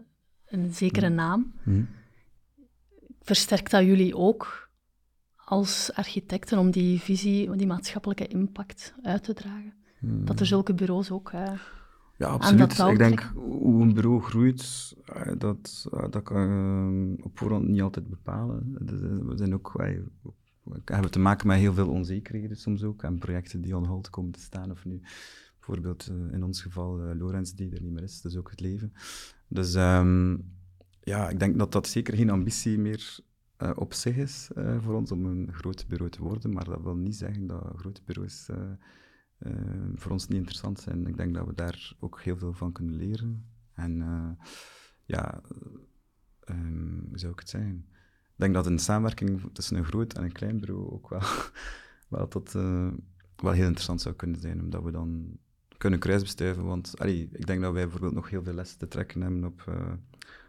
een 0.45 0.73
zekere 0.73 1.09
naam. 1.09 1.53
Mhm. 1.63 1.83
Versterkt 3.21 3.71
dat 3.71 3.83
jullie 3.83 4.15
ook 4.17 4.69
als 5.35 5.91
architecten 5.93 6.57
om 6.57 6.71
die 6.71 6.99
visie, 6.99 7.55
die 7.55 7.67
maatschappelijke 7.67 8.27
impact 8.27 8.93
uit 9.03 9.23
te 9.23 9.33
dragen? 9.33 9.73
Mhm. 9.99 10.25
Dat 10.25 10.39
er 10.39 10.45
zulke 10.45 10.73
bureaus 10.73 11.11
ook... 11.11 11.31
eh, 11.31 11.53
Ja, 12.24 12.32
dat 12.32 12.69
absoluut. 12.69 12.91
Ik 12.91 12.97
denk 12.97 13.32
hoe 13.36 13.82
een 13.82 13.93
bureau 13.93 14.21
groeit, 14.21 14.93
eh, 15.05 15.32
dat, 15.38 15.88
eh, 15.91 16.09
dat 16.09 16.24
kan 16.24 16.41
je 16.41 17.24
op 17.24 17.38
voorhand 17.38 17.67
niet 17.67 17.82
altijd 17.82 18.09
bepalen. 18.09 18.76
Eh, 18.88 19.28
We 19.28 19.38
zijn 19.38 19.53
ook, 19.53 19.71
wij, 19.74 20.03
we 20.63 20.82
hebben 20.86 21.11
te 21.11 21.19
maken 21.19 21.47
met 21.47 21.57
heel 21.57 21.74
veel 21.74 21.89
onzekerheden 21.89 22.57
soms 22.57 22.84
ook. 22.84 23.03
En 23.03 23.17
projecten 23.17 23.61
die 23.61 23.78
on 23.78 23.86
hold 23.86 24.09
komen 24.09 24.32
te 24.32 24.39
staan. 24.39 24.71
Of 24.71 24.86
nu 24.86 25.01
bijvoorbeeld 25.57 26.07
eh, 26.07 26.34
in 26.34 26.43
ons 26.43 26.61
geval 26.61 26.99
eh, 27.01 27.15
Lorenz, 27.17 27.51
die 27.51 27.71
er 27.76 27.82
niet 27.82 27.91
meer 27.91 28.03
is. 28.03 28.21
Dus 28.21 28.38
ook 28.38 28.49
het 28.49 28.59
leven. 28.59 28.93
Dus 29.47 29.74
ehm, 29.74 30.38
ja, 31.03 31.30
ik 31.30 31.39
denk 31.39 31.57
dat 31.57 31.71
dat 31.71 31.88
zeker 31.88 32.15
geen 32.15 32.30
ambitie 32.30 32.80
meer 32.80 33.19
eh, 33.57 33.71
op 33.76 33.93
zich 33.93 34.15
is 34.15 34.49
eh, 34.55 34.78
voor 34.82 34.93
ons 34.95 35.11
om 35.11 35.26
een 35.26 35.49
groot 35.53 35.86
bureau 35.88 36.11
te 36.11 36.21
worden. 36.21 36.53
Maar 36.53 36.65
dat 36.65 36.82
wil 36.82 36.95
niet 36.95 37.15
zeggen 37.15 37.47
dat 37.47 37.74
grote 37.76 38.01
bureaus 38.05 38.49
eh, 39.43 39.51
voor 39.95 40.11
ons 40.11 40.27
niet 40.27 40.37
interessant 40.37 40.79
zijn. 40.79 41.07
Ik 41.07 41.17
denk 41.17 41.33
dat 41.33 41.45
we 41.45 41.53
daar 41.53 41.95
ook 41.99 42.21
heel 42.21 42.37
veel 42.37 42.53
van 42.53 42.71
kunnen 42.71 42.95
leren. 42.95 43.45
En 43.73 44.01
eh, 44.01 44.45
ja, 45.05 45.41
eh, 45.41 46.55
ehm, 46.55 46.99
hoe 47.09 47.19
zou 47.19 47.31
ik 47.31 47.39
het 47.39 47.49
zeggen? 47.49 47.85
Ik 48.35 48.39
denk 48.39 48.53
dat 48.53 48.65
een 48.65 48.79
samenwerking 48.79 49.41
tussen 49.53 49.77
een 49.77 49.85
groot 49.85 50.13
en 50.13 50.23
een 50.23 50.31
klein 50.31 50.59
bureau 50.59 50.91
ook 50.91 51.09
wel, 51.09 51.21
wel, 52.09 52.27
tot, 52.27 52.55
eh, 52.55 52.91
wel 53.35 53.51
heel 53.51 53.65
interessant 53.65 54.01
zou 54.01 54.15
kunnen 54.15 54.39
zijn, 54.39 54.61
omdat 54.61 54.83
we 54.83 54.91
dan 54.91 55.37
kunnen 55.77 55.99
kruisbestuiven. 55.99 56.63
Want 56.63 56.99
allee, 56.99 57.29
ik 57.31 57.45
denk 57.45 57.61
dat 57.61 57.73
wij 57.73 57.83
bijvoorbeeld 57.83 58.13
nog 58.13 58.29
heel 58.29 58.43
veel 58.43 58.53
lessen 58.53 58.79
te 58.79 58.87
trekken 58.87 59.21
hebben 59.21 59.43
op 59.43 59.71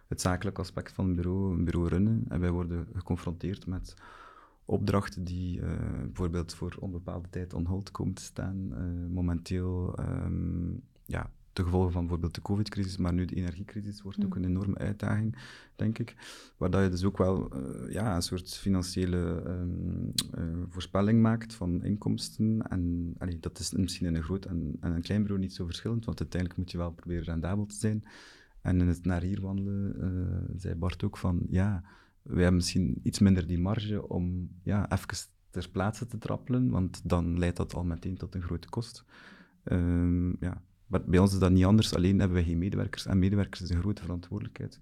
het 0.07 0.21
zakelijke 0.21 0.61
aspect 0.61 0.93
van 0.93 1.05
een 1.05 1.15
bureau, 1.15 1.53
een 1.53 1.65
bureau 1.65 1.89
runnen. 1.89 2.25
En 2.29 2.41
wij 2.41 2.51
worden 2.51 2.89
geconfronteerd 2.95 3.67
met 3.67 3.95
opdrachten 4.65 5.25
die 5.25 5.61
eh, 5.61 5.69
bijvoorbeeld 6.03 6.55
voor 6.55 6.77
onbepaalde 6.81 7.29
tijd 7.31 7.55
on 7.55 7.67
hold 7.67 7.91
komen 7.91 8.15
te 8.15 8.23
staan. 8.23 8.75
Eh, 8.75 9.13
momenteel, 9.15 9.97
ehm, 9.97 10.71
ja, 11.05 11.31
de 11.55 11.63
gevolgen 11.63 11.93
van 11.93 12.01
bijvoorbeeld 12.01 12.35
de 12.35 12.43
covid-crisis, 12.43 12.97
maar 12.97 13.13
nu 13.13 13.25
de 13.25 13.35
energiecrisis 13.35 14.03
wordt 14.03 14.25
ook 14.25 14.35
een 14.35 14.45
enorme 14.45 14.79
uitdaging, 14.79 15.37
denk 15.77 15.99
ik. 15.99 16.15
Waar 16.57 16.71
dat 16.71 16.83
je 16.83 16.89
dus 16.89 17.05
ook 17.05 17.19
wel 17.19 17.51
eh, 17.51 17.93
ja, 17.93 18.15
een 18.15 18.23
soort 18.23 18.55
financiële 18.55 19.43
ehm, 19.47 20.09
eh, 20.33 20.63
voorspelling 20.69 21.23
maakt 21.23 21.55
van 21.55 21.85
inkomsten. 21.85 22.63
En 22.69 23.15
allee, 23.19 23.41
dat 23.41 23.59
is 23.59 23.73
misschien 23.73 24.07
in 24.07 24.15
een 24.15 24.23
groot 24.23 24.45
en, 24.45 24.77
en 24.81 24.93
een 24.93 25.03
klein 25.03 25.21
bureau 25.21 25.43
niet 25.43 25.55
zo 25.55 25.65
verschillend, 25.65 26.05
want 26.05 26.21
uiteindelijk 26.21 26.61
moet 26.61 26.71
je 26.71 26.79
wel 26.79 26.93
proberen 26.93 27.25
rendabel 27.25 27.67
te 27.67 27.75
zijn. 27.75 28.05
En 28.61 28.81
in 28.81 28.89
het 28.89 29.05
naar 29.05 29.23
hier 29.23 29.41
wandelen 29.41 30.51
zei 30.57 30.75
Bart 30.75 31.05
ook 31.05 31.17
van, 31.17 31.47
ja, 31.49 31.83
wij 32.25 32.43
hebben 32.43 32.55
misschien 32.55 33.01
iets 33.03 33.19
minder 33.19 33.47
die 33.47 33.59
marge 33.59 34.09
om 34.09 34.49
ja, 34.63 34.91
even 34.91 35.29
ter 35.51 35.71
plaatse 35.71 36.07
te 36.07 36.19
trappelen, 36.19 36.71
want 36.71 37.09
dan 37.09 37.39
leidt 37.39 37.57
dat 37.57 37.75
al 37.75 37.85
meteen 37.85 38.17
tot 38.17 38.35
een 38.35 38.43
grote 38.43 38.69
kost. 38.69 39.05
Ehm, 39.65 40.29
ja. 40.45 40.63
Maar 40.87 41.05
bij 41.05 41.19
ons 41.19 41.33
is 41.33 41.39
dat 41.39 41.51
niet 41.51 41.65
anders, 41.65 41.95
alleen 41.95 42.19
hebben 42.19 42.37
wij 42.37 42.47
geen 42.47 42.59
medewerkers 42.59 43.07
en 43.07 43.19
medewerkers 43.19 43.61
is 43.61 43.71
een 43.71 43.81
grote 43.81 44.03
verantwoordelijkheid. 44.03 44.81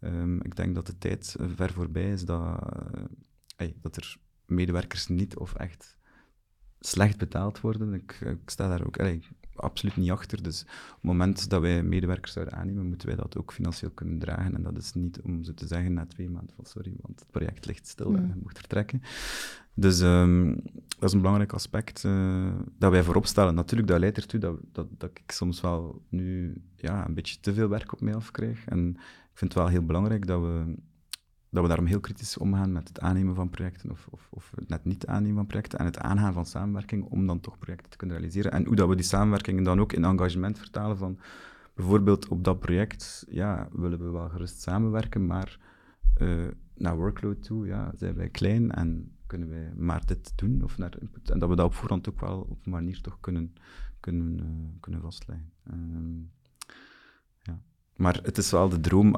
Ehm, 0.00 0.36
ik 0.36 0.56
denk 0.56 0.74
dat 0.74 0.86
de 0.86 0.98
tijd 0.98 1.36
eh, 1.38 1.46
ver 1.54 1.72
voorbij 1.72 2.12
is 2.12 2.24
dat, 2.24 2.58
eh, 3.56 3.68
dat 3.80 3.96
er 3.96 4.16
medewerkers 4.46 5.06
niet 5.06 5.36
of 5.36 5.54
echt 5.54 5.98
slecht 6.80 7.18
betaald 7.18 7.60
worden. 7.60 7.94
Ik, 7.94 8.20
ik 8.20 8.50
sta 8.50 8.68
daar 8.68 8.86
ook 8.86 8.96
absoluut 9.60 9.96
niet 9.96 10.10
achter. 10.10 10.42
Dus 10.42 10.60
op 10.62 10.68
het 10.92 11.02
moment 11.02 11.50
dat 11.50 11.60
wij 11.60 11.82
medewerkers 11.82 12.32
zouden 12.32 12.54
aannemen, 12.54 12.86
moeten 12.86 13.08
wij 13.08 13.16
dat 13.16 13.36
ook 13.36 13.52
financieel 13.52 13.90
kunnen 13.90 14.18
dragen. 14.18 14.54
En 14.54 14.62
dat 14.62 14.76
is 14.76 14.92
niet 14.92 15.20
om 15.20 15.44
zo 15.44 15.54
te 15.54 15.66
zeggen 15.66 15.92
na 15.92 16.06
twee 16.06 16.30
maanden 16.30 16.54
van 16.54 16.64
sorry, 16.64 16.92
want 17.00 17.20
het 17.20 17.30
project 17.30 17.66
ligt 17.66 17.86
stil 17.86 18.14
en 18.14 18.22
Mm. 18.22 18.28
je 18.28 18.40
moet 18.42 18.58
vertrekken. 18.58 19.02
Dus 19.74 20.00
ehm, 20.00 20.54
dat 20.98 21.08
is 21.08 21.12
een 21.12 21.20
belangrijk 21.20 21.52
aspect 21.52 22.04
eh, 22.04 22.52
dat 22.78 22.90
wij 22.90 23.02
voorop 23.02 23.26
stellen. 23.26 23.54
Natuurlijk, 23.54 23.88
dat 23.88 23.98
leidt 23.98 24.16
ertoe 24.16 24.40
dat, 24.40 24.56
dat, 24.72 24.86
dat 24.98 25.10
ik 25.14 25.30
soms 25.32 25.60
wel 25.60 26.02
nu 26.08 26.54
ja, 26.76 27.06
een 27.06 27.14
beetje 27.14 27.40
te 27.40 27.54
veel 27.54 27.68
werk 27.68 27.92
op 27.92 28.00
mij 28.00 28.14
afkrijg. 28.14 28.64
En 28.64 28.88
ik 29.32 29.38
vind 29.38 29.54
het 29.54 29.62
wel 29.62 29.70
heel 29.70 29.84
belangrijk 29.84 30.26
dat 30.26 30.40
we, 30.40 30.74
dat 31.50 31.62
we 31.62 31.68
daarom 31.68 31.86
heel 31.86 32.00
kritisch 32.00 32.38
omgaan 32.38 32.72
met 32.72 32.88
het 32.88 33.00
aannemen 33.00 33.34
van 33.34 33.50
projecten 33.50 33.90
of, 33.90 34.06
of, 34.10 34.28
of 34.30 34.52
het 34.54 34.68
net 34.68 34.84
niet 34.84 35.06
aannemen 35.06 35.36
van 35.36 35.46
projecten 35.46 35.78
en 35.78 35.84
het 35.84 35.98
aangaan 35.98 36.32
van 36.32 36.46
samenwerking 36.46 37.04
om 37.04 37.26
dan 37.26 37.40
toch 37.40 37.58
projecten 37.58 37.90
te 37.90 37.96
kunnen 37.96 38.16
realiseren. 38.16 38.52
En 38.52 38.66
hoe 38.66 38.76
dat 38.76 38.88
we 38.88 38.94
die 38.94 39.04
samenwerkingen 39.04 39.64
dan 39.64 39.80
ook 39.80 39.92
in 39.92 40.04
engagement 40.04 40.58
vertalen 40.58 40.96
van 40.96 41.18
bijvoorbeeld 41.74 42.28
op 42.28 42.44
dat 42.44 42.58
project, 42.58 43.26
ja, 43.28 43.68
willen 43.72 43.98
we 43.98 44.10
wel 44.10 44.28
gerust 44.28 44.60
samenwerken, 44.60 45.26
maar 45.26 45.58
eh, 46.14 46.46
naar 46.74 46.96
workload 46.96 47.42
toe, 47.42 47.66
ja, 47.66 47.92
zijn 47.96 48.14
wij 48.14 48.28
klein 48.28 48.70
en 48.70 49.16
kunnen 49.26 49.48
wij 49.48 49.72
maar 49.76 50.06
dit 50.06 50.32
doen 50.36 50.62
of 50.62 50.78
naar 50.78 50.96
input. 51.00 51.30
En 51.30 51.38
dat 51.38 51.48
we 51.48 51.56
dat 51.56 51.66
op 51.66 51.74
voorhand 51.74 52.08
ook 52.08 52.20
wel 52.20 52.46
op 52.48 52.66
een 52.66 52.72
manier 52.72 53.00
toch 53.00 53.20
kunnen, 53.20 53.54
kunnen, 54.00 54.40
eh, 54.40 54.80
kunnen 54.80 55.00
vastleggen. 55.00 55.52
Ehm, 55.62 56.18
ja. 57.42 57.60
Maar 57.96 58.20
het 58.22 58.38
is 58.38 58.50
wel 58.50 58.68
de 58.68 58.80
droom, 58.80 59.14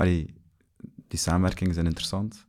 die 1.13 1.21
samenwerkingen 1.21 1.75
zijn 1.75 1.87
interessant. 1.87 2.47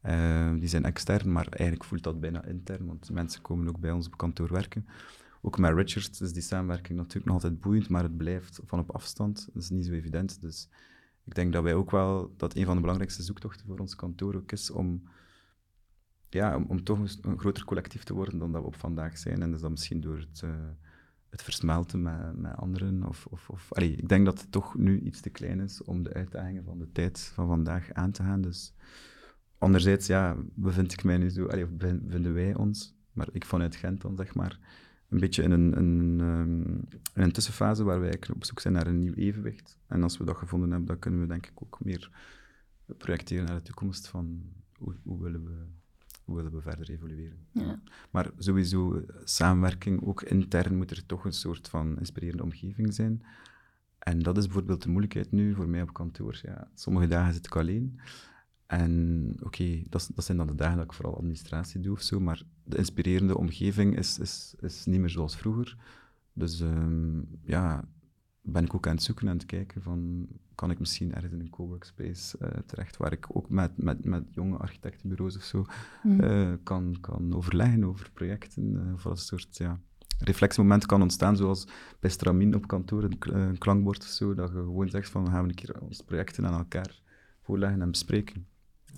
Eh, 0.00 0.52
die 0.58 0.68
zijn 0.68 0.84
extern, 0.84 1.32
maar 1.32 1.46
eigenlijk 1.48 1.84
voelt 1.84 2.02
dat 2.02 2.20
bijna 2.20 2.44
intern, 2.44 2.86
want 2.86 3.10
mensen 3.10 3.42
komen 3.42 3.68
ook 3.68 3.80
bij 3.80 3.90
ons 3.90 4.06
op 4.06 4.16
kantoor 4.16 4.52
werken. 4.52 4.86
Ook 5.42 5.58
met 5.58 5.74
Richards 5.74 6.20
is 6.20 6.32
die 6.32 6.42
samenwerking 6.42 6.98
natuurlijk 6.98 7.26
nog 7.26 7.34
altijd 7.34 7.60
boeiend, 7.60 7.88
maar 7.88 8.02
het 8.02 8.16
blijft 8.16 8.60
van 8.64 8.78
op 8.78 8.90
afstand. 8.90 9.48
Dat 9.52 9.62
is 9.62 9.70
niet 9.70 9.86
zo 9.86 9.92
evident. 9.92 10.40
Dus 10.40 10.68
ik 11.24 11.34
denk 11.34 11.52
dat 11.52 11.62
wij 11.62 11.74
ook 11.74 11.90
wel, 11.90 12.34
dat 12.36 12.56
een 12.56 12.64
van 12.64 12.74
de 12.74 12.80
belangrijkste 12.80 13.22
zoektochten 13.22 13.66
voor 13.66 13.78
ons 13.78 13.96
kantoor 13.96 14.34
ook 14.34 14.52
is 14.52 14.70
om, 14.70 15.02
ja, 16.28 16.56
om, 16.56 16.64
om 16.68 16.84
toch 16.84 16.98
een, 16.98 17.38
groter 17.38 17.64
collectief 17.64 18.04
te 18.04 18.14
worden 18.14 18.38
dan 18.38 18.52
dat 18.52 18.60
we 18.60 18.66
op 18.66 18.76
vandaag 18.76 19.18
zijn. 19.18 19.42
En 19.42 19.50
dus 19.50 19.60
dat 19.60 19.70
misschien 19.70 20.00
door 20.00 20.18
het, 20.18 20.42
eh, 20.42 20.50
het 21.30 21.42
versmelten 21.42 22.02
met, 22.02 22.36
met 22.36 22.56
anderen. 22.56 23.06
Of, 23.08 23.26
of, 23.26 23.48
of, 23.50 23.72
allee, 23.72 23.92
ik 23.96 24.08
denk 24.08 24.24
dat 24.24 24.40
het 24.40 24.52
toch 24.52 24.76
nu 24.76 25.00
iets 25.00 25.20
te 25.20 25.30
klein 25.30 25.60
is 25.60 25.82
om 25.82 26.02
de 26.02 26.12
uitdagingen 26.12 26.64
van 26.64 26.78
de 26.78 26.92
tijd 26.92 27.30
van 27.34 27.46
vandaag 27.46 27.92
aan 27.92 28.10
te 28.10 28.22
gaan. 28.22 28.40
Dus 28.40 28.74
anderzijds, 29.58 30.06
ja, 30.06 30.36
bevind 30.54 30.92
ik 30.92 31.04
mij 31.04 31.16
nu 31.16 31.30
zo, 31.30 31.46
allee, 31.46 31.64
of 31.64 31.70
bevinden 31.70 32.34
wij 32.34 32.54
ons, 32.54 32.96
maar 33.12 33.28
ik 33.32 33.44
vanuit 33.44 33.76
Gent 33.76 34.00
dan 34.00 34.16
zeg 34.16 34.34
maar, 34.34 34.58
een 35.08 35.20
beetje 35.20 35.42
in 35.42 35.50
een, 35.50 35.76
een, 35.76 36.20
in 37.14 37.22
een 37.22 37.32
tussenfase 37.32 37.84
waar 37.84 38.00
wij 38.00 38.18
op 38.34 38.44
zoek 38.44 38.60
zijn 38.60 38.74
naar 38.74 38.86
een 38.86 38.98
nieuw 38.98 39.14
evenwicht. 39.14 39.78
En 39.86 40.02
als 40.02 40.16
we 40.16 40.24
dat 40.24 40.36
gevonden 40.36 40.70
hebben, 40.70 40.88
dan 40.88 40.98
kunnen 40.98 41.20
we 41.20 41.26
denk 41.26 41.46
ik 41.46 41.62
ook 41.62 41.78
meer 41.84 42.10
projecteren 42.98 43.44
naar 43.44 43.56
de 43.56 43.62
toekomst 43.62 44.08
van 44.08 44.42
hoe, 44.78 44.94
hoe 45.02 45.22
willen, 45.22 45.44
we, 45.44 45.66
hoe 46.26 46.36
willen 46.36 46.52
we 46.52 46.60
verder 46.60 46.90
evolueren. 46.90 47.38
Ja. 47.52 47.80
Maar 48.10 48.30
sowieso, 48.38 49.04
samenwerking, 49.24 50.02
ook 50.02 50.22
intern 50.22 50.76
moet 50.76 50.90
er 50.90 51.06
toch 51.06 51.24
een 51.24 51.32
soort 51.32 51.68
van 51.68 51.98
inspirerende 51.98 52.42
omgeving 52.42 52.94
zijn. 52.94 53.22
En 53.98 54.18
dat 54.18 54.36
is 54.36 54.44
bijvoorbeeld 54.44 54.82
de 54.82 54.88
moeilijkheid 54.88 55.32
nu 55.32 55.54
voor 55.54 55.68
mij 55.68 55.82
op 55.82 55.92
kantoor. 55.92 56.38
Ja, 56.42 56.70
sommige 56.74 57.06
dagen 57.06 57.34
zit 57.34 57.46
ik 57.46 57.56
alleen. 57.56 58.00
En 58.66 59.32
oké, 59.34 59.46
okay, 59.46 59.86
dat, 59.88 60.10
dat, 60.14 60.24
zijn 60.24 60.38
dan 60.38 60.46
de 60.46 60.54
dagen 60.54 60.76
dat 60.76 60.84
ik 60.84 60.92
vooral 60.92 61.16
administratie 61.16 61.80
doe 61.80 61.92
of 61.92 62.02
zo, 62.02 62.20
maar 62.20 62.42
de 62.64 62.76
inspirerende 62.76 63.38
omgeving 63.38 63.98
is, 63.98 64.18
is, 64.18 64.54
is 64.60 64.84
niet 64.84 65.00
meer 65.00 65.10
zoals 65.10 65.36
vroeger. 65.36 65.76
Dus 66.32 66.60
um, 66.60 67.28
ja, 67.44 67.88
ben 68.46 68.64
ik 68.64 68.74
ook 68.74 68.86
aan 68.86 68.94
het 68.94 69.02
zoeken 69.02 69.24
en 69.24 69.30
aan 69.30 69.38
het 69.38 69.46
kijken 69.46 69.82
van, 69.82 70.28
kan 70.54 70.70
ik 70.70 70.78
misschien 70.78 71.14
ergens 71.14 71.32
in 71.32 71.40
een 71.40 71.50
coworkspace 71.50 72.38
uh, 72.42 72.48
terecht, 72.66 72.96
waar 72.96 73.12
ik 73.12 73.26
ook 73.36 73.48
met, 73.48 73.70
met, 73.76 74.04
met 74.04 74.24
jonge 74.30 74.56
architectenbureaus 74.56 75.36
of 75.36 75.42
zo 75.42 75.66
mm. 76.02 76.58
kan, 76.62 76.96
kan 77.00 77.34
overleggen 77.34 77.84
over 77.84 78.10
projecten, 78.12 78.72
uh, 78.72 78.94
of 78.94 79.04
een 79.04 79.16
soort 79.16 79.56
ja, 79.56 79.80
reflectiemoment 80.18 80.86
kan 80.86 81.02
ontstaan, 81.02 81.36
zoals 81.36 81.66
bij 82.00 82.10
Stramin 82.10 82.54
op 82.54 82.66
kantoor, 82.66 83.02
een, 83.02 83.58
klankbord 83.58 84.02
of 84.02 84.08
zo, 84.08 84.34
dat 84.34 84.48
je 84.48 84.54
gewoon 84.54 84.88
zegt 84.88 85.10
van, 85.10 85.30
gaan 85.30 85.42
we 85.42 85.48
een 85.48 85.54
keer 85.54 85.80
onze 85.80 86.04
projecten 86.04 86.46
aan 86.46 86.58
elkaar 86.58 87.00
voorleggen 87.42 87.82
en 87.82 87.90
bespreken. 87.90 88.46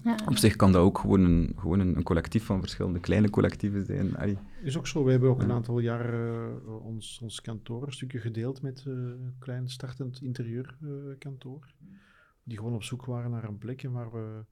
Ja. 0.04 0.16
Op 0.26 0.36
zich 0.36 0.56
kan 0.56 0.72
dat 0.72 0.82
ook 0.82 0.98
gewoon 0.98 1.24
een, 1.24 1.52
gewoon 1.56 1.80
een, 1.80 2.02
collectief 2.02 2.44
van 2.44 2.60
verschillende 2.60 3.00
kleine 3.00 3.30
collectieven 3.30 3.84
zijn. 3.84 4.38
Is 4.62 4.76
ook 4.76 4.86
zo. 4.86 5.04
We 5.04 5.10
hebben 5.10 5.28
ook 5.28 5.42
een 5.42 5.52
aantal 5.52 5.78
jaar 5.78 6.14
uh, 6.14 6.84
ons, 6.84 7.18
ons 7.22 7.40
kantoor 7.40 7.86
een 7.86 7.92
stukje 7.92 8.20
gedeeld 8.20 8.62
met 8.62 8.84
uh, 8.86 8.94
een 8.94 9.34
klein 9.38 9.68
startend 9.68 10.22
interieurkantoor. 10.22 11.74
Uh, 11.82 11.88
die 12.42 12.56
gewoon 12.56 12.74
op 12.74 12.82
zoek 12.82 13.04
waren 13.04 13.30
naar 13.30 13.44
een 13.44 13.58
plek 13.58 13.82
waar 13.90 14.12
we 14.12 14.44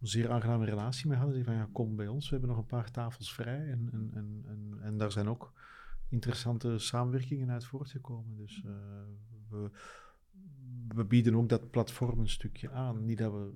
een 0.00 0.06
zeer 0.06 0.30
aangename 0.30 0.64
relatie 0.64 1.08
mee 1.08 1.18
hadden. 1.18 1.34
Die 1.34 1.44
van 1.44 1.54
ja, 1.54 1.68
kom 1.72 1.96
bij 1.96 2.08
ons, 2.08 2.24
we 2.24 2.30
hebben 2.30 2.48
nog 2.48 2.58
een 2.58 2.66
paar 2.66 2.90
tafels 2.90 3.34
vrij. 3.34 3.70
En, 3.70 3.88
en, 3.92 4.10
en, 4.14 4.44
en, 4.46 4.78
en 4.82 4.96
daar 4.96 5.12
zijn 5.12 5.28
ook 5.28 5.52
interessante 6.08 6.78
samenwerkingen 6.78 7.50
uit 7.50 7.64
voortgekomen. 7.64 8.36
Dus 8.36 8.62
we, 9.48 9.70
we 10.88 11.04
bieden 11.04 11.34
ook 11.34 11.48
dat 11.48 11.70
platform 11.70 12.18
een 12.18 12.28
stukje 12.28 12.70
aan. 12.70 13.04
Niet 13.04 13.18
dat 13.18 13.32
we 13.32 13.52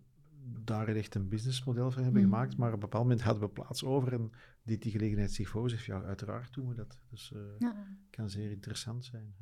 daar 0.64 0.88
echt 0.88 1.14
een 1.14 1.28
businessmodel 1.28 1.90
van 1.90 2.02
hebben 2.02 2.22
mm. 2.22 2.30
gemaakt, 2.30 2.56
maar 2.56 2.68
op 2.68 2.74
een 2.74 2.80
bepaald 2.80 3.02
moment 3.02 3.22
hadden 3.22 3.42
we 3.42 3.48
plaats 3.48 3.84
over 3.84 4.12
en 4.12 4.30
dit 4.62 4.82
die 4.82 4.92
gelegenheid 4.92 5.32
zich 5.32 5.48
voor 5.48 5.70
zich. 5.70 5.86
Ja, 5.86 6.02
uiteraard 6.02 6.54
doen 6.54 6.68
we 6.68 6.74
dat. 6.74 7.00
Dus 7.10 7.32
uh, 7.34 7.40
ja. 7.58 7.86
kan 8.10 8.30
zeer 8.30 8.50
interessant 8.50 9.04
zijn. 9.04 9.34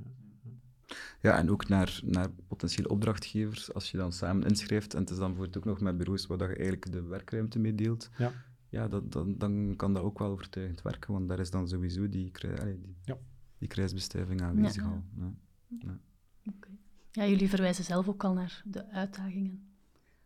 Ja, 1.20 1.38
en 1.38 1.50
ook 1.50 1.68
naar, 1.68 2.00
naar 2.04 2.30
potentiële 2.30 2.88
opdrachtgevers, 2.88 3.74
als 3.74 3.90
je 3.90 3.96
dan 3.96 4.12
samen 4.12 4.48
inschrijft, 4.48 4.94
en 4.94 5.00
het 5.00 5.10
is 5.10 5.16
dan 5.16 5.26
bijvoorbeeld 5.26 5.56
ook 5.56 5.64
nog 5.64 5.80
met 5.80 5.96
bureaus 5.96 6.26
waar 6.26 6.38
je 6.38 6.46
eigenlijk 6.46 6.92
de 6.92 7.02
werkruimte 7.02 7.58
mee 7.58 7.74
deelt, 7.74 8.10
ja, 8.18 8.32
ja 8.68 8.88
dat, 8.88 9.12
dan, 9.12 9.38
dan 9.38 9.74
kan 9.76 9.92
dat 9.92 10.02
ook 10.02 10.18
wel 10.18 10.30
overtuigend 10.30 10.82
werken, 10.82 11.12
want 11.12 11.28
daar 11.28 11.38
is 11.38 11.50
dan 11.50 11.68
sowieso 11.68 12.08
die, 12.08 12.32
die, 12.40 12.96
ja. 13.04 13.18
die 13.58 13.68
kruisbestuiving 13.68 14.42
aanwezig 14.42 14.84
al. 14.84 15.02
Ja. 15.16 15.32
Ja. 15.80 16.00
Okay. 16.44 16.78
ja, 17.10 17.26
jullie 17.26 17.48
verwijzen 17.48 17.84
zelf 17.84 18.08
ook 18.08 18.24
al 18.24 18.34
naar 18.34 18.62
de 18.64 18.90
uitdagingen 18.90 19.67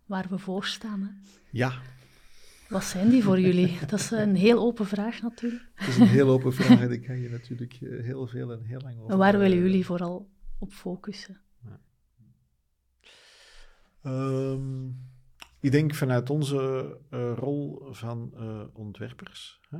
waar 0.07 0.27
we 0.29 0.39
voor 0.39 0.65
staan. 0.65 1.01
Hè? 1.01 1.09
Ja. 1.51 1.73
Wat 2.69 2.85
zijn 2.85 3.11
die 3.11 3.23
voor 3.23 3.41
jullie? 3.41 3.79
Dat 3.87 4.01
is 4.01 4.11
een 4.11 4.35
heel 4.35 4.59
open 4.59 4.87
vraag 4.87 5.23
natuurlijk. 5.23 5.69
Dat 5.75 5.89
is 5.89 5.97
een 5.97 6.07
heel 6.07 6.29
open 6.29 6.53
vraag 6.53 6.81
en 6.81 6.89
daar 6.89 6.99
kan 6.99 7.19
je 7.19 7.31
natuurlijk 7.31 7.79
eh, 7.81 8.05
heel 8.05 8.27
veel 8.27 8.53
en 8.53 8.63
heel 8.63 8.81
lang 8.81 8.99
over. 8.99 9.11
En 9.11 9.19
waar 9.19 9.39
willen 9.39 9.59
jullie 9.59 9.87
vooral 9.87 10.31
op 10.59 10.73
focussen? 10.73 11.41
Ja. 11.65 11.81
Ehm, 14.03 14.87
ik 15.61 15.71
denk 15.71 15.95
vanuit 15.95 16.31
onze 16.31 16.99
uh, 17.11 17.33
rol 17.37 17.89
van 17.91 18.33
uh, 18.35 18.61
ontwerpers 18.73 19.61
hè, 19.69 19.79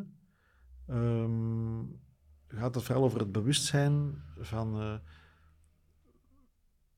um, 0.97 2.01
gaat 2.49 2.75
het 2.75 2.85
vooral 2.85 3.05
over 3.05 3.21
het 3.21 3.33
bewustzijn 3.33 4.23
van 4.39 5.01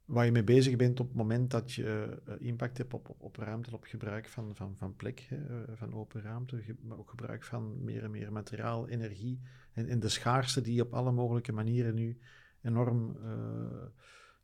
waar 0.05 0.25
je 0.25 0.33
mee 0.33 0.45
bezig 0.45 0.77
bent 0.77 1.01
op 1.01 1.07
het 1.07 1.17
moment 1.17 1.51
dat 1.51 1.73
je 1.73 2.23
uh, 2.29 2.35
impact 2.39 2.79
hebt 2.79 2.95
op, 2.95 3.15
op, 3.19 3.37
ruimte, 3.37 3.75
op 3.75 3.85
gebruik 3.85 4.29
van, 4.29 4.55
van, 4.55 4.77
van 4.77 4.97
plek, 4.97 5.21
hè, 5.21 5.37
uh, 5.37 5.63
van 5.75 5.95
open 5.95 6.23
ruimte, 6.23 6.77
maar 6.81 6.99
ook 6.99 7.11
gebruik 7.11 7.45
van 7.45 7.85
meer 7.85 8.03
en 8.05 8.11
meer 8.11 8.33
materiaal, 8.33 8.89
energie 8.89 9.41
en, 9.73 9.89
en 9.89 10.01
de 10.01 10.09
schaarste 10.09 10.61
die 10.61 10.83
op 10.83 10.95
alle 10.95 11.13
mogelijke 11.13 11.53
manieren 11.53 11.95
nu 11.95 12.19
enorm 12.63 13.17
uh, 13.25 13.87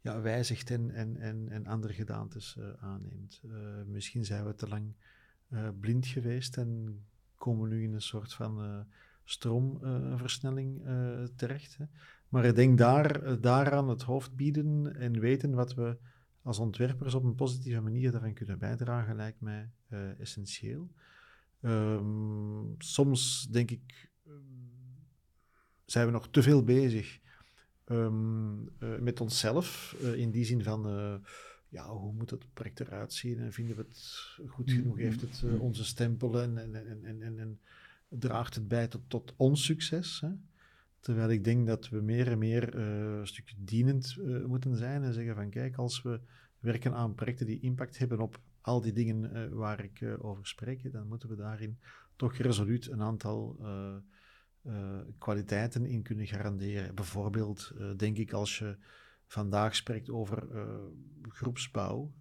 ja, 0.00 0.20
wijzigt 0.20 0.70
en, 0.70 0.90
en, 0.90 1.16
en, 1.16 1.48
en 1.48 1.66
andere 1.66 1.92
gedaantes 1.92 2.58
aanneemt. 2.80 3.42
misschien 3.86 4.24
zijn 4.24 4.46
we 4.46 4.54
te 4.54 4.68
lang 4.68 4.94
blind 5.80 6.06
geweest 6.06 6.56
en 6.56 7.00
komen 7.34 7.68
we 7.68 7.74
nu 7.74 7.82
in 7.82 7.94
een 7.94 8.02
soort 8.02 8.32
van 8.32 8.86
stroomversnelling 9.24 10.82
terecht. 11.36 11.76
Hè. 11.76 11.84
Maar 12.30 12.44
ik 12.44 12.54
denk 12.54 12.78
daar, 12.78 13.22
eh, 13.22 13.36
daaraan 13.40 13.88
het 13.88 14.02
hoofd 14.02 14.36
bieden 14.36 14.96
en 14.96 15.20
weten 15.20 15.54
wat 15.54 15.74
we 15.74 15.96
als 16.42 16.58
ontwerpers 16.58 17.14
op 17.14 17.24
een 17.24 17.34
positieve 17.34 17.80
manier 17.80 18.12
daaraan 18.12 18.34
kunnen 18.34 18.58
bijdragen, 18.58 19.16
lijkt 19.16 19.40
mij 19.40 19.70
uh, 19.88 20.20
essentieel. 20.20 20.90
Um, 21.62 22.74
soms 22.78 23.48
denk 23.50 23.70
ik, 23.70 24.10
ehm, 24.26 24.34
zijn 25.84 26.06
we 26.06 26.12
nog 26.12 26.28
te 26.30 26.42
veel 26.42 26.64
bezig 26.64 27.20
um, 27.86 28.68
uh, 28.78 28.98
met 28.98 29.20
onszelf, 29.20 29.96
uh, 30.02 30.14
in 30.14 30.30
die 30.30 30.44
zin 30.44 30.62
van, 30.62 30.82
ja, 31.68 31.88
hoe 31.88 32.12
moet 32.12 32.30
het 32.30 32.52
project 32.52 32.80
eruit 32.80 33.12
zien 33.12 33.38
en 33.38 33.52
vinden 33.52 33.76
we 33.76 33.82
het 33.82 34.28
goed 34.48 34.70
genoeg, 34.70 34.84
mm-hmm. 34.84 35.00
heeft 35.00 35.20
het 35.20 35.44
onze 35.58 35.84
stempel 35.84 36.40
en, 36.40 36.58
en, 36.58 37.04
en, 37.04 37.22
en, 37.22 37.38
en, 37.38 37.60
draagt 38.08 38.54
het 38.54 38.68
bij 38.68 38.88
tot, 38.88 39.02
tot 39.06 39.34
ons 39.36 39.64
succes. 39.64 40.20
Hè? 40.20 40.28
Terwijl 41.00 41.30
ik 41.30 41.44
denk 41.44 41.66
dat 41.66 41.88
we 41.88 42.00
meer 42.00 42.28
en 42.28 42.38
meer 42.38 42.74
uh, 42.74 43.18
een 43.18 43.26
stukje 43.26 43.56
dienend 43.58 44.16
uh, 44.18 44.44
moeten 44.44 44.76
zijn 44.76 45.02
en 45.02 45.12
zeggen 45.12 45.34
van 45.34 45.50
kijk, 45.50 45.76
als 45.76 46.02
we 46.02 46.20
werken 46.58 46.94
aan 46.94 47.14
projecten 47.14 47.46
die 47.46 47.60
impact 47.60 47.98
hebben 47.98 48.20
op 48.20 48.40
al 48.60 48.80
die 48.80 48.92
dingen 48.92 49.36
uh, 49.36 49.52
waar 49.52 49.84
ik 49.84 50.04
over 50.18 50.46
spreek, 50.46 50.92
dan 50.92 51.08
moeten 51.08 51.28
we 51.28 51.36
daarin 51.36 51.78
toch 52.16 52.36
resoluut 52.36 52.86
een 52.86 53.02
aantal 53.02 53.58
kwaliteiten 55.18 55.86
in 55.86 56.02
kunnen 56.02 56.26
garanderen. 56.26 56.94
Bijvoorbeeld, 56.94 57.72
denk 57.96 58.16
ik, 58.16 58.32
als 58.32 58.58
je 58.58 58.76
vandaag 59.26 59.74
spreekt 59.76 60.10
over 60.10 60.48
groepsbouw 61.22 62.12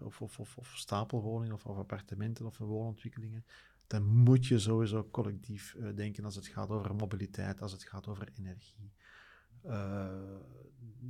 of, 0.00 0.20
of, 0.22 0.38
of, 0.38 0.56
of, 0.58 0.72
stapelwoningen 0.76 1.54
of, 1.54 1.66
of 1.66 1.76
appartementen 1.76 2.46
of 2.46 2.58
woonontwikkelingen, 2.58 3.44
dan 3.92 4.06
moet 4.06 4.46
je 4.46 4.58
sowieso 4.58 5.08
collectief 5.10 5.74
uh, 5.74 5.88
denken 5.94 6.24
als 6.24 6.34
het 6.34 6.46
gaat 6.46 6.68
over 6.68 6.94
mobiliteit, 6.94 7.60
als 7.60 7.72
het 7.72 7.84
gaat 7.84 8.08
over 8.08 8.28
energie. 8.38 8.92
Uh, 9.66 10.08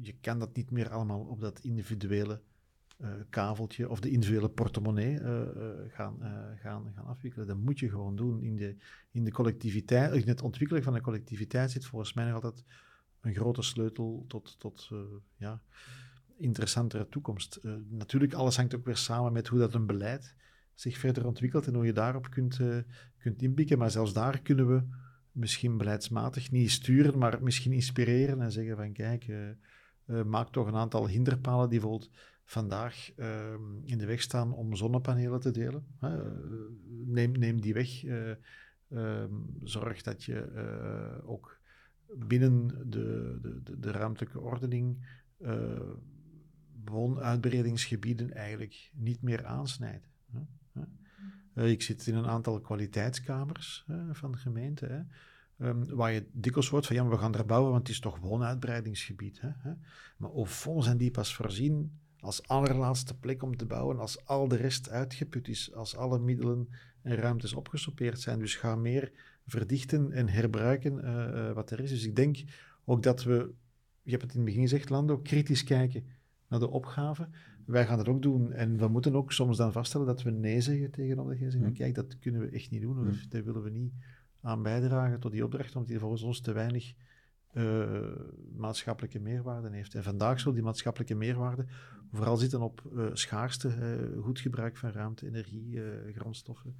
je 0.00 0.14
kan 0.20 0.38
dat 0.38 0.56
niet 0.56 0.70
meer 0.70 0.90
allemaal 0.90 1.20
op 1.20 1.40
dat 1.40 1.60
individuele 1.60 2.40
uh, 2.98 3.08
kaveltje 3.30 3.88
of 3.88 4.00
de 4.00 4.10
individuele 4.10 4.48
portemonnee 4.48 5.18
gaan, 5.88 6.18
gaan, 6.56 6.92
gaan 6.94 7.06
afwikkelen. 7.06 7.46
Dat 7.46 7.56
moet 7.56 7.78
je 7.78 7.88
gewoon 7.88 8.16
doen. 8.16 8.42
In 8.42 8.56
de, 8.56 8.76
in 9.10 9.24
de 9.24 9.32
collectiviteit, 9.32 10.12
in 10.12 10.28
het 10.28 10.42
ontwikkelen 10.42 10.82
van 10.82 10.92
de 10.92 11.00
collectiviteit 11.00 11.70
zit 11.70 11.84
volgens 11.84 12.12
mij 12.12 12.24
nog 12.24 12.34
altijd 12.34 12.64
een 13.20 13.34
grote 13.34 13.62
sleutel 13.62 14.24
tot, 14.28 14.58
tot 14.58 14.90
ja, 15.36 15.62
interessantere 16.36 17.08
toekomst. 17.08 17.60
natuurlijk, 17.88 18.32
alles 18.32 18.56
hangt 18.56 18.74
ook 18.74 18.84
weer 18.84 18.96
samen 18.96 19.32
met 19.32 19.48
hoe 19.48 19.58
dat 19.58 19.74
een 19.74 19.86
beleid 19.86 20.36
zich 20.82 20.98
verder 20.98 21.26
ontwikkelt 21.26 21.66
en 21.66 21.74
hoe 21.74 21.86
je 21.86 21.92
daarop 21.92 22.30
kunt, 22.30 22.58
uh, 22.58 22.76
kunt 23.18 23.42
inpikken. 23.42 23.78
Maar 23.78 23.90
zelfs 23.90 24.12
daar 24.12 24.42
kunnen 24.42 24.68
we 24.68 24.82
misschien 25.32 25.76
beleidsmatig 25.76 26.50
niet 26.50 26.70
sturen, 26.70 27.18
maar 27.18 27.42
misschien 27.42 27.72
inspireren 27.72 28.40
en 28.40 28.52
zeggen 28.52 28.76
van 28.76 28.92
kijk, 28.92 29.26
uh, 29.26 30.22
maak 30.22 30.48
toch 30.48 30.66
een 30.66 30.74
aantal 30.74 31.08
hinderpalen 31.08 31.68
die 31.68 31.80
bijvoorbeeld 31.80 32.10
vandaag 32.44 33.12
ehm, 33.16 33.84
in 33.84 33.98
de 33.98 34.06
weg 34.06 34.22
staan 34.22 34.52
om 34.52 34.76
zonnepanelen 34.76 35.40
te 35.40 35.50
delen. 35.50 35.86
neem, 37.06 37.32
neem 37.32 37.60
die 37.60 37.74
weg. 37.74 38.04
Ehm, 38.04 39.34
zorg 39.62 40.02
dat 40.02 40.24
je 40.24 41.22
ook 41.24 41.60
binnen 42.18 42.68
de, 42.90 43.38
de, 43.62 43.78
de, 43.78 43.90
ruimtelijke 43.90 44.40
ordening 44.40 45.06
woonuitbreidingsgebieden 46.84 48.32
eigenlijk 48.32 48.90
niet 48.94 49.22
meer 49.22 49.44
aansnijdt. 49.44 50.11
Uh, 51.54 51.70
ik 51.70 51.82
zit 51.82 52.06
in 52.06 52.14
een 52.14 52.26
aantal 52.26 52.60
kwaliteitskamers 52.60 53.86
van 54.12 54.32
de 54.32 54.38
gemeente. 54.38 54.86
Hè. 54.86 55.00
Um, 55.68 55.94
waar 55.94 56.12
je 56.12 56.26
dikwijls 56.32 56.68
hoort 56.68 56.86
van 56.86 56.96
ja, 56.96 57.08
we 57.08 57.18
gaan 57.18 57.34
er 57.34 57.46
bouwen, 57.46 57.70
want 57.70 57.82
het 57.82 57.92
is 57.96 58.00
toch 58.00 58.18
woonuitbreidingsgebied. 58.18 59.40
Hè. 59.40 59.72
Maar 60.16 60.46
fond 60.46 60.84
zijn 60.84 60.96
die 60.96 61.10
pas 61.10 61.34
voorzien 61.34 62.00
als 62.18 62.48
allerlaatste 62.48 63.18
plek 63.18 63.42
om 63.42 63.56
te 63.56 63.66
bouwen, 63.66 63.98
als 63.98 64.26
al 64.26 64.48
de 64.48 64.56
rest 64.56 64.90
uitgeput 64.90 65.48
is, 65.48 65.74
als 65.74 65.96
alle 65.96 66.18
middelen 66.18 66.68
en 67.02 67.16
ruimtes 67.16 67.52
opgesoupeerd 67.52 68.20
zijn. 68.20 68.38
Dus 68.38 68.54
ga 68.54 68.76
meer 68.76 69.12
verdichten 69.46 70.12
en 70.12 70.28
herbruiken 70.28 71.04
uh, 71.04 71.52
wat 71.52 71.70
er 71.70 71.80
is. 71.80 71.90
Dus 71.90 72.04
ik 72.04 72.16
denk 72.16 72.42
ook 72.84 73.02
dat 73.02 73.22
we, 73.22 73.54
je 74.02 74.10
hebt 74.10 74.22
het 74.22 74.32
in 74.32 74.38
het 74.38 74.46
begin 74.46 74.62
gezegd, 74.62 74.90
Lando, 74.90 75.18
kritisch 75.18 75.64
kijken 75.64 76.06
naar 76.48 76.60
de 76.60 76.70
opgave 76.70 77.28
wij 77.66 77.86
gaan 77.86 77.96
dat 77.96 78.08
ook 78.08 78.22
doen. 78.22 78.52
En 78.52 78.76
we 78.76 78.88
moeten 78.88 79.14
ook 79.14 79.32
soms 79.32 79.56
dan 79.56 79.72
vaststellen 79.72 80.06
dat 80.06 80.22
we 80.22 80.30
nee 80.30 80.60
zeggen 80.60 80.90
tegen 80.90 81.18
omgeving. 81.18 81.64
Mm. 81.64 81.72
Kijk, 81.72 81.94
dat 81.94 82.18
kunnen 82.18 82.40
we 82.40 82.48
echt 82.48 82.70
niet 82.70 82.82
doen. 82.82 82.98
Of 82.98 83.04
mm. 83.04 83.28
daar 83.28 83.44
willen 83.44 83.62
we 83.62 83.70
niet 83.70 83.92
aan 84.40 84.62
bijdragen 84.62 85.20
tot 85.20 85.32
die 85.32 85.44
opdracht, 85.44 85.74
omdat 85.74 85.90
die 85.90 85.98
volgens 85.98 86.22
ons 86.22 86.40
te 86.40 86.52
weinig 86.52 86.94
uh, 87.52 87.84
maatschappelijke 88.56 89.20
meerwaarde 89.20 89.70
heeft. 89.70 89.94
En 89.94 90.02
vandaag 90.02 90.40
zal 90.40 90.52
die 90.52 90.62
maatschappelijke 90.62 91.14
meerwaarde 91.14 91.66
vooral 92.12 92.36
zitten 92.36 92.60
op 92.60 92.82
uh, 92.92 93.06
schaarste, 93.12 93.68
uh, 93.68 94.22
goed 94.22 94.40
gebruik 94.40 94.76
van 94.76 94.90
ruimte, 94.90 95.26
energie, 95.26 95.80
grondstoffen 96.14 96.76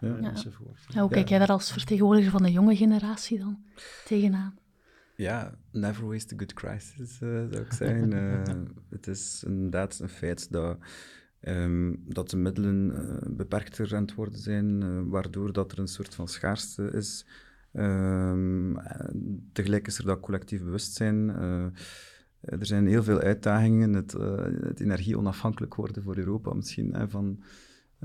ja. 0.00 0.18
enzovoort. 0.18 0.84
Ja, 0.88 1.00
hoe 1.00 1.10
kijk 1.10 1.28
jij 1.28 1.38
daar 1.38 1.48
als 1.48 1.72
vertegenwoordiger 1.72 2.30
van 2.30 2.42
de 2.42 2.52
jonge 2.52 2.76
generatie 2.76 3.38
dan 3.38 3.58
tegenaan? 4.04 4.54
Ja, 5.22 5.54
never 5.70 6.06
waste 6.06 6.34
a 6.34 6.38
good 6.38 6.52
crisis, 6.52 7.20
uh, 7.20 7.28
zou 7.50 7.64
ik 7.64 7.72
zeggen. 7.72 8.12
uh, 8.12 8.42
het 8.96 9.06
is 9.06 9.44
inderdaad 9.46 9.98
een 9.98 10.08
feit 10.08 10.52
dat, 10.52 10.78
um, 11.40 12.02
dat 12.06 12.30
de 12.30 12.36
middelen 12.36 12.90
uh, 12.90 13.36
beperkter 13.36 13.94
aan 13.94 14.02
het 14.02 14.14
worden 14.14 14.38
zijn, 14.38 15.08
waardoor 15.08 15.52
dat 15.52 15.72
er 15.72 15.78
een 15.78 15.88
soort 15.88 16.14
van 16.14 16.28
schaarste 16.28 16.90
is. 16.90 17.26
Um, 17.72 18.78
tegelijk 19.52 19.86
is 19.86 19.98
er 19.98 20.04
dat 20.04 20.20
collectief 20.20 20.62
bewustzijn. 20.62 21.28
er 22.40 22.66
zijn 22.66 22.86
heel 22.86 23.02
veel 23.02 23.20
uitdagingen. 23.20 23.92
Het, 23.92 24.12
het 24.60 24.80
energie 24.80 25.18
onafhankelijk 25.18 25.74
worden 25.74 26.02
voor 26.02 26.16
Europa 26.16 26.54
misschien 26.54 26.94
hè, 26.94 27.08
van 27.08 27.42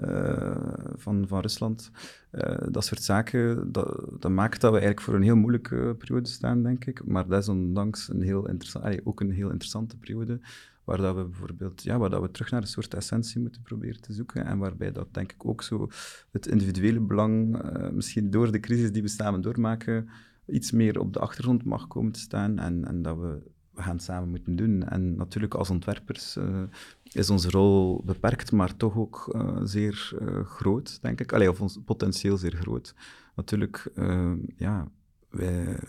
uh, 0.03 0.55
van, 0.95 1.27
van 1.27 1.41
Rusland. 1.41 1.91
Uh, 2.31 2.57
dat 2.71 2.85
soort 2.85 3.03
zaken, 3.03 3.71
dat, 3.71 4.29
maakt 4.29 4.61
dat 4.61 4.71
we 4.71 4.77
eigenlijk 4.77 5.01
voor 5.01 5.15
een 5.15 5.21
heel 5.21 5.35
moeilijke 5.35 5.95
periode 5.97 6.29
staan, 6.29 6.63
denk 6.63 6.85
ik. 6.85 7.05
Maar 7.05 7.27
desondanks 7.27 8.09
een 8.09 8.21
heel 8.21 8.47
interessant, 8.47 9.05
ook 9.05 9.19
een 9.19 9.31
heel 9.31 9.49
interessante 9.49 9.97
periode, 9.97 10.39
waar 10.83 10.97
dat 10.97 11.15
we 11.15 11.23
bijvoorbeeld, 11.23 11.83
ja, 11.83 11.97
waar 11.97 12.09
dat 12.09 12.21
we 12.21 12.31
terug 12.31 12.51
naar 12.51 12.61
een 12.61 12.67
soort 12.67 12.93
essentie 12.93 13.41
moeten 13.41 13.61
proberen 13.61 14.01
te 14.01 14.13
zoeken. 14.13 14.45
En 14.45 14.57
waarbij 14.57 14.91
dat, 14.91 15.13
denk 15.13 15.31
ik, 15.31 15.45
ook 15.45 15.63
zo 15.63 15.89
het 16.31 16.47
individuele 16.47 16.99
belang, 16.99 17.61
misschien 17.91 18.29
door 18.29 18.51
de 18.51 18.59
crisis 18.59 18.91
die 18.91 19.01
we 19.01 19.07
samen 19.07 19.41
doormaken, 19.41 20.09
iets 20.45 20.71
meer 20.71 20.99
op 20.99 21.13
de 21.13 21.19
achtergrond 21.19 21.63
mag 21.63 21.87
komen 21.87 22.11
te 22.11 22.19
staan. 22.19 22.59
En, 22.59 22.85
en 22.85 23.01
dat 23.01 23.17
we 23.17 23.41
gaan 23.78 23.95
het 23.95 24.03
samen 24.03 24.30
moeten 24.30 24.55
doen. 24.55 24.84
En 24.84 25.15
natuurlijk 25.15 25.53
als 25.53 25.69
ontwerpers 25.69 26.38
uh, 26.38 26.63
is 27.03 27.30
onze 27.30 27.49
rol 27.49 28.03
beperkt, 28.05 28.51
maar 28.51 28.75
toch 28.75 28.97
ook 28.97 29.34
uh, 29.36 29.59
zeer 29.63 30.11
uh, 30.21 30.45
groot, 30.45 31.01
denk 31.01 31.19
ik. 31.21 31.34
Allee, 31.34 31.49
of 31.49 31.61
ons 31.61 31.80
potentieel 31.86 32.38
zeer 32.38 32.55
groot. 32.55 32.95
Natuurlijk, 33.36 33.91
ja, 34.55 34.88
wij 35.30 35.80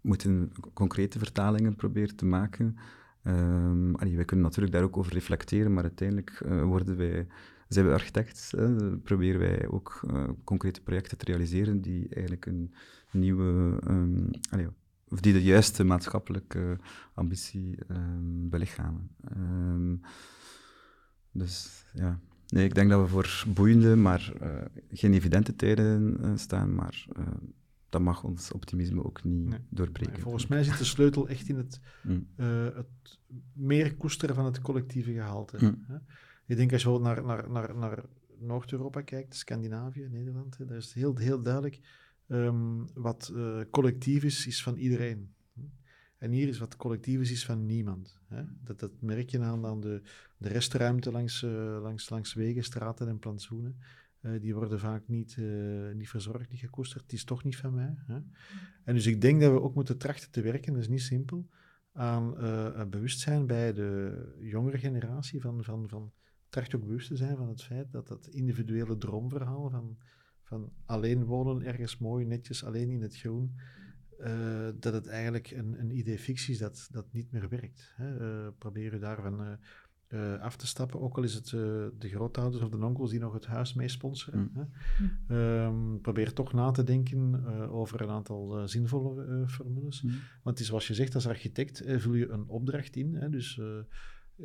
moeten 0.00 0.52
concrete 0.74 1.18
vertalingen 1.18 1.76
proberen 1.76 2.16
te 2.16 2.24
maken. 2.24 2.76
Um, 3.24 3.96
wij 3.96 4.24
kunnen 4.24 4.46
natuurlijk 4.46 4.74
daar 4.74 4.82
ook 4.82 4.96
over 4.96 5.12
reflecteren, 5.12 5.72
maar 5.72 5.82
uiteindelijk 5.82 6.42
worden 6.62 6.96
wij, 6.96 7.26
zijn 7.68 7.86
we 7.86 7.92
architect, 7.92 8.54
proberen 9.02 9.40
wij 9.40 9.68
ook 9.68 10.00
concrete 10.44 10.80
projecten 10.80 11.18
te 11.18 11.24
realiseren 11.24 11.80
die 11.80 12.08
eigenlijk 12.08 12.46
een 12.46 12.72
nieuwe 13.12 13.78
allee, 14.50 14.68
of 15.10 15.20
die 15.20 15.32
de 15.32 15.42
juiste 15.42 15.84
maatschappelijke 15.84 16.78
ambitie 17.14 17.78
um, 17.90 18.48
belichamen. 18.48 19.10
Um, 19.36 20.00
dus 21.32 21.84
ja, 21.92 22.20
nee, 22.48 22.64
ik 22.64 22.74
denk 22.74 22.90
dat 22.90 23.00
we 23.00 23.08
voor 23.08 23.44
boeiende, 23.54 23.96
maar 23.96 24.32
uh, 24.42 24.64
geen 24.90 25.14
evidente 25.14 25.56
tijden 25.56 26.16
uh, 26.20 26.36
staan, 26.36 26.74
maar 26.74 27.06
uh, 27.18 27.26
dat 27.88 28.00
mag 28.00 28.24
ons 28.24 28.52
optimisme 28.52 29.04
ook 29.04 29.24
niet 29.24 29.48
nee. 29.48 29.58
doorbreken. 29.70 30.12
Nee, 30.12 30.22
volgens 30.22 30.46
mij 30.46 30.62
zit 30.62 30.78
de 30.78 30.84
sleutel 30.84 31.28
echt 31.28 31.48
in 31.48 31.56
het, 31.56 31.80
mm. 32.02 32.26
het 32.36 33.18
meer 33.52 33.96
koesteren 33.96 34.34
van 34.34 34.44
het 34.44 34.60
collectieve 34.60 35.12
gehalte. 35.12 35.56
Mm. 35.60 35.84
Hè? 35.86 35.96
Ik 36.46 36.56
denk 36.56 36.72
als 36.72 36.82
je 36.82 36.98
naar, 36.98 37.24
naar, 37.24 37.50
naar, 37.50 37.76
naar 37.76 38.04
Noord-Europa 38.38 39.00
kijkt, 39.00 39.36
Scandinavië, 39.36 40.08
Nederland, 40.10 40.58
hè, 40.58 40.64
daar 40.64 40.76
is 40.76 40.84
het 40.84 40.94
heel, 40.94 41.16
heel 41.16 41.42
duidelijk 41.42 41.80
Um, 42.30 42.86
wat 42.94 43.32
uh, 43.34 43.60
collectief 43.70 44.24
is, 44.24 44.46
is 44.46 44.62
van 44.62 44.76
iedereen. 44.76 45.34
En 46.18 46.30
hier 46.30 46.48
is 46.48 46.58
wat 46.58 46.76
collectief 46.76 47.20
is, 47.20 47.30
is 47.30 47.44
van 47.44 47.66
niemand. 47.66 48.20
Hè? 48.26 48.42
Dat, 48.64 48.78
dat 48.78 48.92
merk 49.00 49.30
je 49.30 49.40
aan, 49.40 49.66
aan 49.66 49.80
de, 49.80 50.02
de 50.36 50.48
restruimte 50.48 51.10
langs, 51.10 51.42
uh, 51.42 51.78
langs, 51.82 52.10
langs 52.10 52.34
wegen, 52.34 52.64
straten 52.64 53.08
en 53.08 53.18
plantsoenen. 53.18 53.76
Uh, 54.20 54.40
die 54.40 54.54
worden 54.54 54.80
vaak 54.80 55.02
niet, 55.06 55.36
niet 55.94 56.08
verzorgd, 56.08 56.50
niet 56.50 56.60
gekoesterd. 56.60 57.02
Het 57.02 57.12
is 57.12 57.24
toch 57.24 57.44
niet 57.44 57.56
van 57.56 57.74
mij. 57.74 57.94
Hè? 58.06 58.18
En 58.84 58.94
dus 58.94 59.06
ik 59.06 59.20
denk 59.20 59.40
dat 59.40 59.52
we 59.52 59.60
ook 59.60 59.74
moeten 59.74 59.98
trachten 59.98 60.30
te 60.30 60.40
werken, 60.40 60.72
dat 60.72 60.82
is 60.82 60.88
niet 60.88 61.02
simpel, 61.02 61.48
aan 61.92 62.34
bewustzijn 62.90 63.46
bij 63.46 63.72
de 63.72 64.34
jongere 64.40 64.78
generatie. 64.78 65.40
Van, 65.40 65.64
van, 65.64 65.88
van, 65.88 66.12
tracht 66.48 66.74
ook 66.74 66.84
bewust 66.84 67.08
te 67.08 67.16
zijn 67.16 67.36
van 67.36 67.48
het 67.48 67.62
feit 67.62 67.92
dat 67.92 68.08
dat 68.08 68.26
individuele 68.26 68.96
droomverhaal 68.96 69.70
van 69.70 69.98
van 70.48 70.72
alleen 70.84 71.24
wonen 71.24 71.62
ergens 71.62 71.98
mooi, 71.98 72.24
netjes, 72.24 72.64
alleen 72.64 72.90
in 72.90 73.02
het 73.02 73.16
groen, 73.16 73.54
uh, 74.20 74.68
dat 74.80 74.92
het 74.92 75.06
eigenlijk 75.06 75.50
een, 75.50 75.80
een 75.80 75.98
idee 75.98 76.18
fictie 76.18 76.52
is 76.52 76.58
dat, 76.58 76.88
dat 76.90 77.12
niet 77.12 77.32
meer 77.32 77.48
werkt. 77.48 77.92
Hè. 77.96 78.20
Uh, 78.20 78.48
probeer 78.58 78.92
je 78.92 78.98
daarvan 78.98 79.58
uh, 80.08 80.40
af 80.40 80.56
te 80.56 80.66
stappen, 80.66 81.00
ook 81.00 81.16
al 81.16 81.22
is 81.22 81.34
het 81.34 81.48
de 82.00 82.08
grootouders 82.08 82.62
of 82.62 82.70
de 82.70 82.84
onkels 82.84 83.10
die 83.10 83.20
nog 83.20 83.32
het 83.32 83.46
huis 83.46 83.74
mee 83.74 83.88
sponsoren. 83.88 84.50
Mm. 84.54 84.70
Hè. 85.26 85.64
Um, 85.64 86.00
probeer 86.00 86.32
toch 86.32 86.52
na 86.52 86.70
te 86.70 86.84
denken 86.84 87.46
over 87.70 88.00
een 88.00 88.10
aantal 88.10 88.68
zinvolle 88.68 89.44
formules. 89.48 90.02
Mm. 90.02 90.10
Want 90.10 90.20
het 90.42 90.60
is 90.60 90.66
zoals 90.66 90.86
je 90.86 90.94
zegt, 90.94 91.14
als 91.14 91.26
architect 91.26 91.82
vul 91.86 92.14
je 92.14 92.28
een 92.28 92.48
opdracht 92.48 92.96
in. 92.96 93.14
Hè, 93.14 93.30
dus 93.30 93.54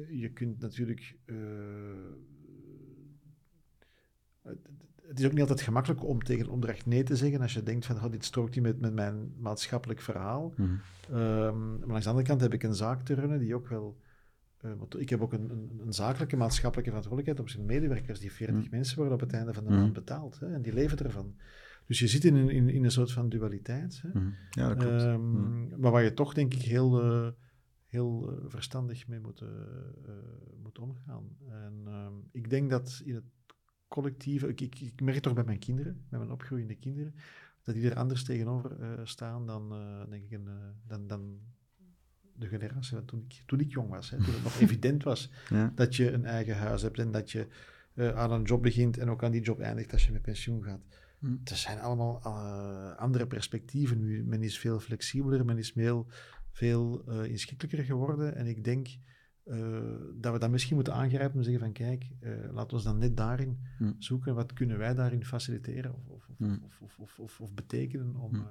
je 0.10 0.32
kunt 0.34 0.60
natuurlijk 0.60 1.18
het 5.08 5.20
is 5.20 5.26
ook 5.26 5.32
niet 5.32 5.41
altijd 5.41 5.62
gemakkelijk 5.62 6.04
om 6.04 6.24
tegen 6.24 6.45
een 6.45 6.51
opdracht 6.51 6.86
nee 6.86 7.04
te 7.04 7.16
zeggen 7.16 7.41
als 7.41 7.54
je 7.54 7.64
denkt 7.64 7.86
van, 7.86 7.95
oh, 7.95 8.12
dit 8.12 8.26
strookt 8.26 8.56
niet 8.56 8.64
met, 8.64 8.80
met 8.80 8.93
mijn 8.93 9.34
maatschappelijk 9.38 10.01
verhaal. 10.01 10.54
Mm 10.58 10.82
um, 11.12 11.78
maar 11.80 11.88
langs 11.88 12.04
de 12.04 12.10
andere 12.10 12.28
kant 12.28 12.41
heb 12.41 12.54
ik 12.54 12.64
een 12.64 12.76
zaak 12.76 13.01
te 13.01 13.14
runnen 13.14 13.39
die 13.39 13.56
ook 13.56 13.68
wel... 13.68 14.01
Uh, 14.66 14.72
ik 14.97 15.10
heb 15.10 15.22
ook 15.22 15.34
een, 15.34 15.49
een, 15.49 15.80
een, 15.86 15.93
zakelijke 15.93 16.38
maatschappelijke 16.38 16.89
verantwoordelijkheid 16.89 17.39
op 17.39 17.56
zijn 17.56 17.66
medewerkers, 17.66 18.20
die 18.20 18.32
40 18.32 18.56
mhm. 18.56 18.70
mensen 18.70 18.97
worden 18.97 19.14
op 19.14 19.20
het 19.20 19.34
einde 19.34 19.54
van 19.54 19.64
de 19.64 19.70
maand 19.70 19.84
mhm. 19.84 19.93
betaald. 19.93 20.39
Hè, 20.39 20.54
en 20.54 20.62
die 20.62 20.74
leven 20.74 20.97
ervan. 20.97 21.36
Dus 21.86 21.99
je 21.99 22.08
zit 22.08 22.26
in 22.26 22.36
een, 22.36 22.49
in, 22.49 22.70
in 22.70 22.84
een 22.84 22.91
soort 22.91 23.12
van 23.12 23.30
dualiteit. 23.30 24.01
Hè. 24.01 24.20
Mhm. 24.20 24.30
Ja, 24.49 24.68
dat 24.68 24.78
klopt. 24.78 25.01
Um, 25.01 25.80
maar 25.80 25.91
waar 25.91 26.04
je 26.04 26.14
toch, 26.14 26.34
denk 26.34 26.54
ik, 26.54 26.62
heel... 26.62 27.06
Uh, 27.06 27.28
heel 27.86 28.32
uh, 28.32 28.38
verstandig 28.47 29.08
mee 29.08 29.20
moet, 29.20 29.43
moet 30.64 30.80
omgaan. 30.80 31.38
En 31.49 31.82
ehm, 31.86 32.14
ik 32.32 32.49
denk 32.49 32.70
dat 32.70 33.01
in 33.06 33.16
het 33.16 33.24
collectieve. 33.94 34.48
Ik, 34.48 34.62
ik, 34.62 34.80
ik, 34.80 35.02
merk 35.02 35.20
toch 35.20 35.34
bij 35.34 35.44
mijn 35.44 35.60
kinderen, 35.60 36.06
bij 36.10 36.20
mijn 36.20 36.32
opgroeiende 36.32 36.76
kinderen, 36.76 37.16
dat 37.64 37.76
die 37.76 37.89
er 37.89 37.96
anders 37.96 38.24
tegenover 38.24 38.80
uh, 38.80 38.88
staan 39.04 39.46
dan, 39.46 39.74
uh, 39.74 40.10
denk 40.10 40.24
ik, 40.24 40.32
een, 40.32 40.46
uh, 40.46 40.54
dan, 40.88 41.08
dan 41.08 41.39
de 42.36 42.48
generatie 42.48 42.98
van 42.98 43.06
toen 43.06 43.26
ik, 43.28 43.44
toen 43.46 43.60
ik 43.60 43.72
jong 43.72 43.89
was. 43.89 44.10
Hè, 44.10 44.18
toen 44.18 44.34
het 44.34 44.44
nog 44.44 44.60
evident 44.66 45.04
was 45.04 45.32
ja. 45.50 45.72
dat 45.76 45.96
je 45.96 46.12
een 46.12 46.26
eigen 46.26 46.58
huis 46.58 46.82
hebt 46.82 47.00
en 47.00 47.12
dat 47.12 47.32
je 47.32 47.48
aan 47.96 48.32
een 48.32 48.44
job 48.44 48.62
begint 48.62 48.98
en 48.98 49.10
ook 49.10 49.24
aan 49.24 49.32
die 49.32 49.41
job 49.41 49.60
eindigt 49.60 49.91
als 49.91 50.06
je 50.06 50.12
met 50.12 50.22
pensioen 50.22 50.64
gaat. 50.64 50.82
Er 51.44 51.56
zijn 51.56 51.80
allemaal 51.80 52.22
andere 52.98 53.28
perspectieven 53.28 54.00
nu. 54.00 54.24
Men 54.24 54.44
is 54.44 54.60
veel 54.60 54.80
flexibeler, 54.80 55.46
men 55.46 55.58
is 55.58 55.72
veel, 55.72 56.08
veel 56.52 57.04
inschikkelijker 57.24 57.84
geworden. 57.84 58.36
En 58.36 58.48
ik 58.48 58.64
denk 58.64 58.88
uh, 59.46 59.82
dat 60.16 60.34
we 60.34 60.39
dat 60.39 60.50
misschien 60.50 60.76
moeten 60.76 60.94
aangrijpen 60.94 61.38
en 61.38 61.44
zeggen 61.44 61.62
van 61.62 61.72
kijk, 61.72 62.10
uh, 62.20 62.30
laten 62.52 62.68
we 62.68 62.74
ons 62.74 62.84
dan 62.84 62.98
net 62.98 63.18
daarin 63.18 63.60
mm. 63.80 63.96
zoeken, 64.00 64.36
wat 64.36 64.54
kunnen 64.54 64.78
wij 64.78 64.94
daarin 64.94 65.26
faciliteren 65.26 65.94
of, 65.94 66.28
of, 66.28 66.38
mm. 66.38 66.64
of, 67.18 67.39
of 67.39 67.54
betekenen 67.54 68.16
om 68.16 68.36
uh, 68.36 68.41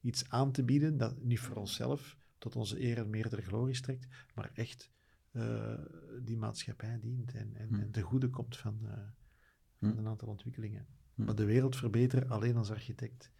iets 0.00 0.30
aan 0.30 0.52
te 0.52 0.64
bieden 0.64 0.96
dat 0.96 1.22
niet 1.22 1.40
voor 1.40 1.56
onszelf 1.56 2.18
tot 2.38 2.56
onze 2.56 2.82
eer 2.82 2.98
en 2.98 3.10
meerdere 3.10 3.42
glorie 3.42 3.74
strekt, 3.74 4.06
maar 4.34 4.50
echt 4.54 4.90
die 6.22 6.36
maatschappij 6.36 6.98
dient 7.00 7.34
en, 7.34 7.56
en, 7.56 7.80
en 7.80 7.92
de 7.92 8.00
goede 8.00 8.30
komt 8.30 8.56
van, 8.56 8.78
van 9.80 9.98
een 9.98 10.06
aantal 10.06 10.28
ontwikkelingen. 10.28 10.86
Maar 11.14 11.34
de 11.34 11.44
wereld 11.44 11.76
verbeteren 11.76 12.28
alleen 12.28 12.56
als 12.56 12.70
architect. 12.70 13.30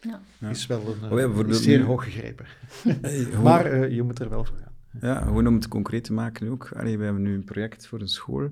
Ja. 0.00 0.50
Is 0.50 0.66
wel 0.66 0.94
een, 0.94 1.12
oh 1.12 1.46
ja, 1.46 1.52
zeer 1.52 1.82
hoog 1.82 2.04
gegrepen. 2.04 2.46
Hey, 3.02 3.38
maar 3.42 3.90
je 3.90 4.02
moet 4.02 4.18
er 4.18 4.28
wel 4.28 4.44
voor 4.44 4.56
gaan. 4.56 4.73
Ja, 5.00 5.20
gewoon 5.20 5.46
om 5.46 5.54
het 5.54 5.68
concreet 5.68 6.04
te 6.04 6.12
maken 6.12 6.48
ook. 6.48 6.72
Allee, 6.72 6.98
we 6.98 7.04
hebben 7.04 7.22
nu 7.22 7.34
een 7.34 7.44
project 7.44 7.86
voor 7.86 8.00
een 8.00 8.08
school, 8.08 8.50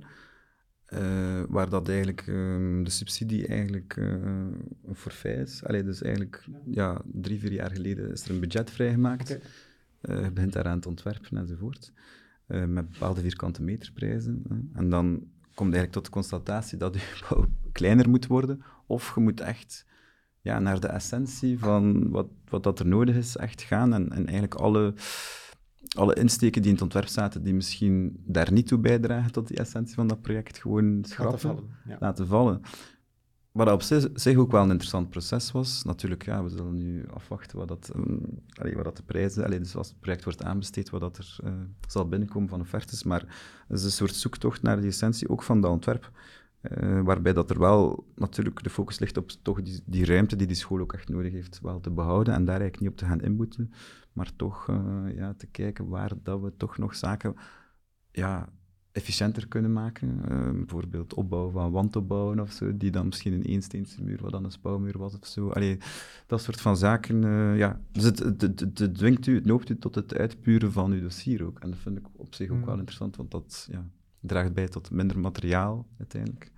uh, 0.88 1.43
waar 1.49 1.68
dat 1.68 1.88
eigenlijk 1.88 2.26
um, 2.26 2.84
de 2.84 2.90
subsidie 2.90 3.47
eigenlijk 3.47 3.97
uh, 3.97 4.07
een 4.84 4.95
forfait 4.95 5.49
is. 5.49 5.64
Allee, 5.64 5.84
dus 5.84 6.03
eigenlijk, 6.03 6.45
ja. 6.64 7.03
drie, 7.05 7.40
vier 7.40 7.53
jaar 7.53 7.70
geleden 7.70 8.12
is 8.12 8.24
er 8.24 8.30
een 8.30 8.40
budget 8.40 8.70
vrijgemaakt. 8.70 9.30
Okay. 9.30 9.43
Uh, 10.18 10.24
je 10.24 10.32
begint 10.32 10.53
daaraan 10.53 10.80
te 10.80 10.88
ontwerpen 10.88 11.38
enzovoort. 11.38 11.93
met 12.47 12.88
bepaalde 12.88 13.20
vierkante 13.20 13.62
meterprijzen. 13.62 14.43
en 14.74 14.88
dan 14.88 15.26
komt 15.55 15.74
eigenlijk 15.74 15.93
tot 15.93 16.05
de 16.05 16.11
constatatie 16.11 16.78
dat 16.78 16.95
je 16.95 17.47
kleiner 17.72 18.09
moet 18.09 18.26
worden, 18.26 18.62
of 18.86 19.14
je 19.14 19.20
moet 19.20 19.40
echt 19.40 19.86
ja, 20.40 20.59
naar 20.59 20.80
de 20.80 20.86
essentie 20.86 21.59
van 21.59 22.11
wat, 22.11 22.26
wat 22.49 22.62
dat 22.62 22.78
er 22.78 22.86
nodig 22.86 23.16
is, 23.16 23.36
echt 23.36 23.62
gaan 23.62 23.95
en, 23.95 24.11
en 24.11 24.26
eigenlijk 24.26 24.55
alle 24.55 24.95
alle 25.96 26.14
insteken 26.14 26.60
die 26.62 26.70
in 26.70 26.76
het 26.76 26.84
ontwerp 26.84 27.08
zaten, 27.08 27.42
die 27.42 27.54
misschien 27.54 28.22
daar 28.26 28.52
niet 28.52 28.66
toe 28.66 28.78
bijdragen 28.78 29.32
tot 29.32 29.48
die 29.48 29.56
essentie 29.56 29.94
van 29.94 30.06
dat 30.06 30.22
project, 30.22 30.58
gewoon 30.58 31.04
schrappen, 31.04 31.32
laten 31.32 31.48
vallen. 31.48 31.70
Ja. 31.86 31.96
Laten 32.00 32.26
vallen. 32.26 32.60
Wat 33.52 33.72
op 33.72 33.82
zich 34.14 34.36
ook 34.36 34.50
wel 34.50 34.62
een 34.62 34.70
interessant 34.70 35.10
proces 35.10 35.52
was. 35.52 35.82
Natuurlijk, 35.84 36.24
ja, 36.24 36.42
we 36.42 36.48
zullen 36.48 36.74
nu 36.74 37.06
afwachten 37.08 37.58
wat, 37.58 37.68
dat, 37.68 37.92
um, 37.96 38.20
allee, 38.54 38.74
wat 38.74 38.84
dat 38.84 38.96
de 38.96 39.02
prijzen, 39.02 39.44
allee, 39.44 39.58
dus 39.58 39.76
als 39.76 39.88
het 39.88 40.00
project 40.00 40.24
wordt 40.24 40.42
aanbesteed, 40.42 40.90
wat 40.90 41.00
dat 41.00 41.18
er 41.18 41.38
uh, 41.44 41.52
zal 41.88 42.08
binnenkomen 42.08 42.48
van 42.48 42.60
offertes. 42.60 43.02
Maar 43.02 43.20
het 43.68 43.78
is 43.78 43.84
een 43.84 43.90
soort 43.90 44.14
zoektocht 44.14 44.62
naar 44.62 44.80
die 44.80 44.90
essentie, 44.90 45.28
ook 45.28 45.42
van 45.42 45.60
dat 45.60 45.70
ontwerp. 45.70 46.10
Eh, 46.62 47.00
waarbij 47.00 47.32
dat 47.32 47.50
er 47.50 47.58
wel 47.58 48.06
natuurlijk 48.14 48.62
de 48.62 48.70
focus 48.70 48.98
ligt 48.98 49.16
op 49.16 49.30
toch 49.30 49.62
die, 49.62 49.80
die 49.86 50.04
ruimte 50.04 50.36
die 50.36 50.46
die 50.46 50.56
school 50.56 50.80
ook 50.80 50.92
echt 50.92 51.08
nodig 51.08 51.32
heeft, 51.32 51.60
wel 51.60 51.80
te 51.80 51.90
behouden 51.90 52.34
en 52.34 52.44
daar 52.44 52.60
eigenlijk 52.60 52.80
niet 52.80 52.90
op 52.90 52.96
te 52.96 53.04
gaan 53.04 53.20
inboeten, 53.20 53.72
maar 54.12 54.36
toch 54.36 54.68
uh, 54.68 54.76
ja, 55.14 55.34
te 55.34 55.46
kijken 55.46 55.88
waar 55.88 56.12
dat 56.22 56.40
we 56.40 56.52
toch 56.56 56.78
nog 56.78 56.94
zaken 56.94 57.34
ja, 58.10 58.52
efficiënter 58.92 59.48
kunnen 59.48 59.72
maken. 59.72 60.08
Uh, 60.30 60.50
bijvoorbeeld 60.50 61.14
opbouwen 61.14 61.52
van 61.52 61.70
wandopbouwen 61.70 62.40
of 62.40 62.52
zo, 62.52 62.76
die 62.76 62.90
dan 62.90 63.06
misschien 63.06 63.32
een 63.32 63.42
eensteense 63.42 64.02
muur, 64.02 64.18
wat 64.22 64.32
dan 64.32 64.44
een 64.44 64.52
spouwmuur 64.52 64.98
was 64.98 65.18
of 65.18 65.26
zo. 65.26 65.48
Allee, 65.48 65.78
dat 66.26 66.40
soort 66.42 66.60
van 66.60 66.76
zaken, 66.76 67.20
ja. 67.56 67.80
Dus 67.92 68.04
het, 68.04 68.18
het, 68.18 68.40
het, 68.40 68.78
het, 68.78 68.94
dwingt 68.94 69.26
u, 69.26 69.34
het 69.34 69.44
noopt 69.44 69.68
u 69.68 69.78
tot 69.78 69.94
het 69.94 70.14
uitpuren 70.14 70.72
van 70.72 70.92
uw 70.92 71.00
dossier 71.00 71.44
ook. 71.44 71.60
En 71.60 71.70
dat 71.70 71.78
vind 71.78 71.98
ik 71.98 72.06
op 72.12 72.34
zich 72.34 72.50
ook 72.50 72.64
wel 72.64 72.74
Mm. 72.74 72.78
interessant, 72.78 73.16
want 73.16 73.30
dat 73.30 73.68
ja, 73.70 73.90
draagt 74.22 74.52
bij 74.52 74.68
tot 74.68 74.90
minder 74.90 75.18
materiaal 75.18 75.86
uiteindelijk. 75.98 76.52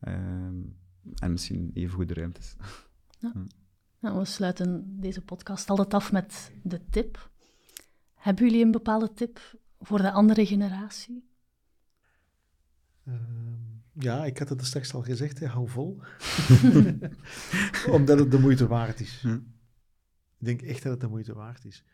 Ehm, 0.00 0.62
en 1.14 1.30
misschien 1.30 1.70
even 1.74 1.94
goede 1.94 2.14
ruimtes. 2.14 2.56
Nou, 4.00 4.18
we 4.18 4.24
sluiten 4.24 5.00
deze 5.00 5.22
podcast 5.22 5.70
altijd 5.70 5.94
af 5.94 6.12
met 6.12 6.52
de 6.62 6.80
tip. 6.90 7.30
Hebben 8.14 8.44
jullie 8.44 8.64
een 8.64 8.70
bepaalde 8.70 9.12
tip 9.12 9.40
voor 9.80 9.98
de 9.98 10.12
andere 10.12 10.46
generatie? 10.46 11.28
Ehm, 13.04 13.38
ja, 13.92 14.24
ik 14.24 14.38
had 14.38 14.48
het 14.48 14.60
er 14.60 14.66
straks 14.66 14.94
al 14.94 15.02
gezegd, 15.02 15.38
hè, 15.38 15.46
hou 15.46 15.68
vol. 15.68 16.00
Omdat 17.96 18.18
het 18.18 18.30
de 18.30 18.38
moeite 18.38 18.66
waard 18.66 19.00
is. 19.00 19.20
Hm. 19.20 19.38
Ik 20.38 20.46
denk 20.46 20.62
echt 20.62 20.82
dat 20.82 20.92
het 20.92 21.00
de 21.00 21.08
moeite 21.08 21.34
waard 21.34 21.64
is. 21.64 21.84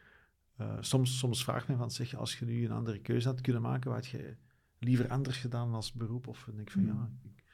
Eh, 0.56 0.76
soms, 0.80 1.18
soms 1.18 1.44
vraagt 1.44 1.68
men 1.68 1.76
van, 1.76 1.90
zeg, 1.90 2.14
als 2.14 2.38
je 2.38 2.44
nu 2.44 2.64
een 2.64 2.70
andere 2.70 3.00
keuze 3.00 3.28
had 3.28 3.40
kunnen 3.40 3.62
maken, 3.62 3.90
wat 3.90 4.06
je 4.06 4.36
liever 4.84 5.08
anders 5.08 5.36
gedaan 5.38 5.74
als 5.74 5.92
beroep? 5.92 6.26
Of 6.26 6.44
denk 6.46 6.60
ik 6.60 6.70
van, 6.70 6.84
ja, 6.84 7.10
ik, 7.22 7.44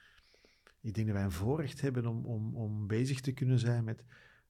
ik 0.80 0.94
denk 0.94 1.06
dat 1.06 1.16
wij 1.16 1.24
een 1.24 1.32
voorrecht 1.32 1.80
hebben 1.80 2.06
om, 2.06 2.24
om, 2.24 2.56
om 2.56 2.86
bezig 2.86 3.20
te 3.20 3.32
kunnen 3.32 3.58
zijn 3.58 3.84
met 3.84 4.04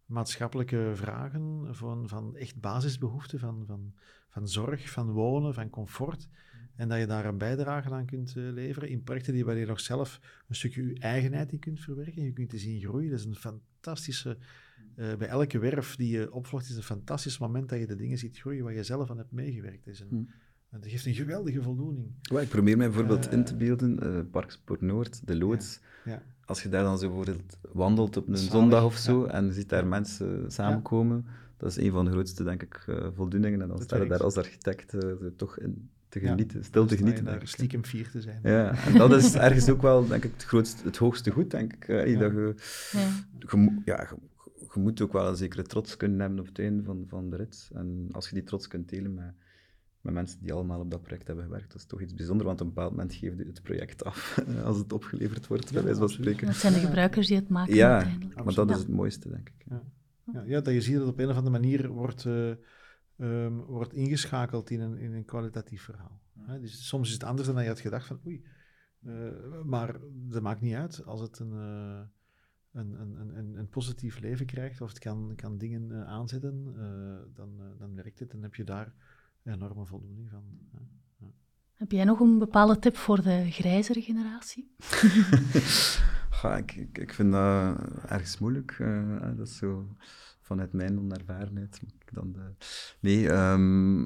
maatschappelijke 0.06 0.90
vragen 0.94 1.74
van, 1.74 2.08
van 2.08 2.36
echt 2.36 2.60
basisbehoeften, 2.60 3.38
van, 3.38 3.64
van, 3.66 3.94
van 4.28 4.48
zorg, 4.48 4.90
van 4.90 5.10
wonen, 5.10 5.54
van 5.54 5.70
comfort. 5.70 6.28
En 6.74 6.88
dat 6.88 6.98
je 6.98 7.06
daar 7.06 7.24
een 7.24 7.38
bijdrage 7.38 7.90
aan 7.90 8.06
kunt 8.06 8.36
eh, 8.36 8.42
leveren 8.42 8.88
in 8.88 9.02
projecten 9.02 9.32
die 9.32 9.44
waar 9.44 9.56
je 9.56 9.66
nog 9.66 9.80
zelf 9.80 10.20
een 10.48 10.54
stukje 10.54 10.86
je 10.86 10.98
eigenheid 10.98 11.52
in 11.52 11.58
kunt 11.58 11.80
verwerken. 11.80 12.24
Je 12.24 12.32
kunt 12.32 12.50
die 12.50 12.60
zien 12.60 12.80
groeien. 12.80 13.10
Dat 13.10 13.18
is 13.18 13.24
een 13.24 13.34
fantastische... 13.34 14.38
eh, 14.96 15.16
bij 15.16 15.28
elke 15.28 15.58
werf 15.58 15.96
die 15.96 16.10
je 16.18 16.32
opvolgt, 16.32 16.68
is 16.68 16.76
een 16.76 16.82
fantastisch 16.82 17.38
moment 17.38 17.68
dat 17.68 17.78
je 17.78 17.86
de 17.86 17.96
dingen 17.96 18.18
ziet 18.18 18.38
groeien 18.38 18.64
waar 18.64 18.74
je 18.74 18.82
zelf 18.82 19.10
aan 19.10 19.18
hebt 19.18 19.32
meegewerkt. 19.32 19.84
Dat, 19.84 19.94
is 19.94 20.00
een, 20.00 20.08
Hm. 20.08 20.24
En 20.70 20.80
dat 20.80 20.90
geeft 20.90 21.06
een 21.06 21.14
geweldige 21.14 21.62
voldoening. 21.62 22.06
Ik 22.40 22.48
probeer 22.48 22.76
mij 22.76 22.86
bijvoorbeeld 22.86 23.26
Eh, 23.26 23.32
in 23.32 23.44
te 23.44 23.56
beelden, 23.56 24.00
eh 24.02 24.20
Parkspoort 24.30 24.80
Noord, 24.80 25.26
de 25.26 25.36
loods. 25.36 25.80
Ja. 26.04 26.22
Als 26.44 26.62
je 26.62 26.68
daar 26.68 26.82
dan 26.84 26.98
zo 26.98 27.06
bijvoorbeeld 27.06 27.58
wandelt 27.72 28.16
op 28.16 28.28
een 28.28 28.36
Zalig, 28.36 28.52
zondag 28.52 28.84
of 28.84 28.96
zo 28.96 29.24
ja. 29.26 29.30
en 29.32 29.46
je 29.46 29.52
ziet 29.52 29.68
daar 29.68 29.86
mensen 29.86 30.52
samenkomen, 30.52 31.26
dat 31.56 31.70
is 31.70 31.76
een 31.76 31.90
van 31.90 32.04
de 32.04 32.10
grootste, 32.10 32.44
denk 32.44 32.62
ik, 32.62 32.84
eh, 32.88 33.06
voldoeningen. 33.14 33.62
En 33.62 33.68
dan 33.68 33.82
sta 33.82 33.96
je 33.96 34.06
daar 34.08 34.22
als 34.22 34.36
architect 34.36 34.94
eh, 34.94 35.10
toch 35.36 35.58
in 35.58 35.88
te 36.08 36.20
Ja. 36.20 36.28
genieten, 36.28 36.64
stil 36.64 36.86
te 36.86 36.96
genieten. 36.96 37.24
daar 37.24 37.40
stiekem 37.44 37.84
fier 37.84 38.10
te 38.10 38.20
zijn. 38.20 38.40
Ja, 38.42 38.74
en 38.86 38.94
dat 38.98 39.12
is 39.12 39.34
ergens 39.34 39.68
ook 39.70 39.82
wel, 39.82 40.06
denk 40.06 40.24
ik, 40.24 40.32
het, 40.32 40.44
grootste, 40.44 40.84
het 40.84 40.96
hoogste 40.96 41.30
goed, 41.30 41.50
denk 41.50 41.72
ik. 41.72 41.88
eh, 41.88 42.12
Ja. 42.12 42.18
Dat 42.18 42.32
je, 42.32 42.54
Ja. 42.92 43.08
je, 43.50 43.56
moet- 43.56 43.82
ja, 43.84 44.00
je, 44.10 44.16
je 44.74 44.80
moet 44.80 45.00
ook 45.00 45.12
wel 45.12 45.28
een 45.28 45.36
zekere 45.36 45.62
trots 45.62 45.96
kunnen 45.96 46.20
hebben 46.20 46.38
op 46.38 46.46
het 46.46 46.58
einde 46.58 46.82
van, 46.82 47.04
van 47.08 47.30
de 47.30 47.36
rit. 47.36 47.70
En 47.74 48.08
als 48.12 48.28
je 48.28 48.34
die 48.34 48.44
trots 48.44 48.66
kunt 48.68 48.88
delen 48.88 49.14
met, 49.14 49.24
met 50.00 50.14
mensen 50.14 50.40
die 50.40 50.52
allemaal 50.52 50.80
op 50.80 50.90
dat 50.90 51.02
project 51.02 51.26
hebben 51.26 51.44
gewerkt, 51.44 51.72
dat 51.72 51.80
is 51.80 51.86
toch 51.86 52.00
iets 52.00 52.14
bijzonders, 52.14 52.48
want 52.48 52.60
op 52.60 52.66
een 52.66 52.72
bepaald 52.74 52.90
moment 52.92 53.14
geef 53.14 53.36
je 53.38 53.44
het 53.44 53.62
project 53.62 54.04
af 54.04 54.38
als 54.64 54.78
het 54.78 54.92
opgeleverd 54.92 55.46
wordt, 55.46 55.72
bij 55.72 55.82
wijze 55.82 55.98
van 55.98 56.08
spreken. 56.08 56.46
Dat 56.46 56.56
zijn 56.56 56.72
de 56.72 56.78
gebruikers 56.78 57.26
die 57.26 57.36
het 57.36 57.48
maken 57.48 57.74
Ja, 57.74 57.92
uiteindelijk. 57.94 58.44
maar 58.44 58.54
dat 58.54 58.70
is 58.70 58.78
het 58.78 58.88
mooiste, 58.88 59.28
denk 59.28 59.48
ik. 59.48 59.64
Ja, 60.32 60.42
ja, 60.46 60.60
dat 60.60 60.74
je 60.74 60.80
ziet 60.80 60.94
dat 60.94 61.02
het 61.02 61.12
op 61.12 61.18
een 61.18 61.28
of 61.28 61.36
andere 61.36 61.58
manier 61.60 61.88
wordt, 61.88 62.26
eh, 62.26 62.50
ehm, 63.16 63.52
wordt 63.56 63.92
ingeschakeld 63.92 64.70
in 64.70 64.80
een, 64.80 64.96
in 64.98 65.12
een 65.12 65.24
kwalitatief 65.24 65.82
verhaal. 65.82 66.20
Hè, 66.38 66.60
dus 66.60 66.86
soms 66.88 67.06
is 67.08 67.14
het 67.14 67.24
anders 67.24 67.48
dan 67.48 67.62
je 67.62 67.68
had 67.68 67.80
gedacht 67.80 68.06
van 68.06 68.20
oei. 68.26 68.44
eh, 69.04 69.12
maar 69.64 69.96
dat 70.12 70.42
maakt 70.42 70.60
niet 70.60 70.74
uit 70.74 71.04
als 71.04 71.20
het 71.20 71.38
een, 71.38 71.52
eh, 71.52 72.00
een, 72.72 73.00
een, 73.00 73.20
een- 73.20 73.36
een, 73.38 73.54
een 73.58 73.68
positief 73.68 74.18
leven 74.20 74.46
krijgt 74.46 74.80
of 74.80 74.88
het 74.88 74.98
kan, 74.98 75.32
kan 75.36 75.58
dingen 75.58 76.06
aanzetten, 76.06 76.74
eh, 76.76 77.34
dan, 77.34 77.50
dan 77.78 77.94
werkt 77.94 78.18
het 78.18 78.32
en 78.32 78.42
heb 78.42 78.54
je 78.54 78.64
daar 78.64 78.94
enorme 79.44 79.86
voldoening 79.86 80.30
van. 80.30 80.42
hè. 80.72 80.78
Heb 81.74 81.92
jij 81.92 82.04
nog 82.04 82.20
een 82.20 82.38
bepaalde 82.38 82.78
tip 82.78 82.96
voor 82.96 83.22
de 83.22 83.50
grijzere 83.50 84.00
generatie? 84.02 84.74
Ga, 86.30 86.56
ik, 86.56 86.72
ik, 86.72 86.98
ik 86.98 87.12
vind 87.14 87.32
dat 87.32 87.78
ergens 88.08 88.38
moeilijk. 88.38 88.76
eh, 88.78 89.20
dat 89.36 89.46
is 89.48 89.56
zo 89.56 89.86
vanuit 90.40 90.72
mijn 90.72 90.98
onervarenheid. 90.98 91.80
Dan 92.12 92.32
de... 92.32 92.52
Nee, 93.00 93.30
ehm, 93.30 94.02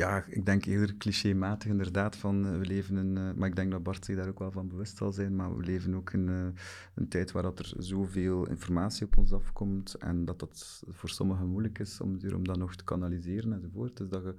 ja, 0.00 0.24
ik 0.28 0.46
denk 0.46 0.64
eerder 0.64 0.96
clichématig 0.96 1.70
inderdaad 1.70 2.16
van 2.16 2.46
eh, 2.46 2.58
we 2.58 2.66
leven 2.66 2.96
in, 2.96 3.16
eh, 3.16 3.32
maar 3.36 3.48
ik 3.48 3.56
denk 3.56 3.70
dat 3.70 3.82
Bart 3.82 4.04
zich 4.04 4.16
daar 4.16 4.28
ook 4.28 4.38
wel 4.38 4.50
van 4.50 4.68
bewust 4.68 4.96
zal 4.96 5.12
zijn, 5.12 5.36
maar 5.36 5.56
we 5.56 5.64
leven 5.64 5.94
ook 5.94 6.12
in 6.12 6.28
eh, 6.28 6.62
een 6.94 7.08
tijd 7.08 7.32
waar 7.32 7.42
dat 7.42 7.58
er 7.58 7.72
zoveel 7.78 8.48
informatie 8.48 9.06
op 9.06 9.16
ons 9.16 9.32
afkomt 9.32 9.94
en 9.94 10.24
dat 10.24 10.38
dat 10.38 10.82
voor 10.88 11.08
sommigen 11.08 11.46
moeilijk 11.46 11.78
is 11.78 12.00
om, 12.00 12.18
om 12.34 12.44
dat 12.44 12.58
nog 12.58 12.76
te 12.76 12.84
kanaliseren 12.84 13.52
enzovoort. 13.52 13.96
Dus 13.96 14.08
dat 14.08 14.22
je 14.22 14.34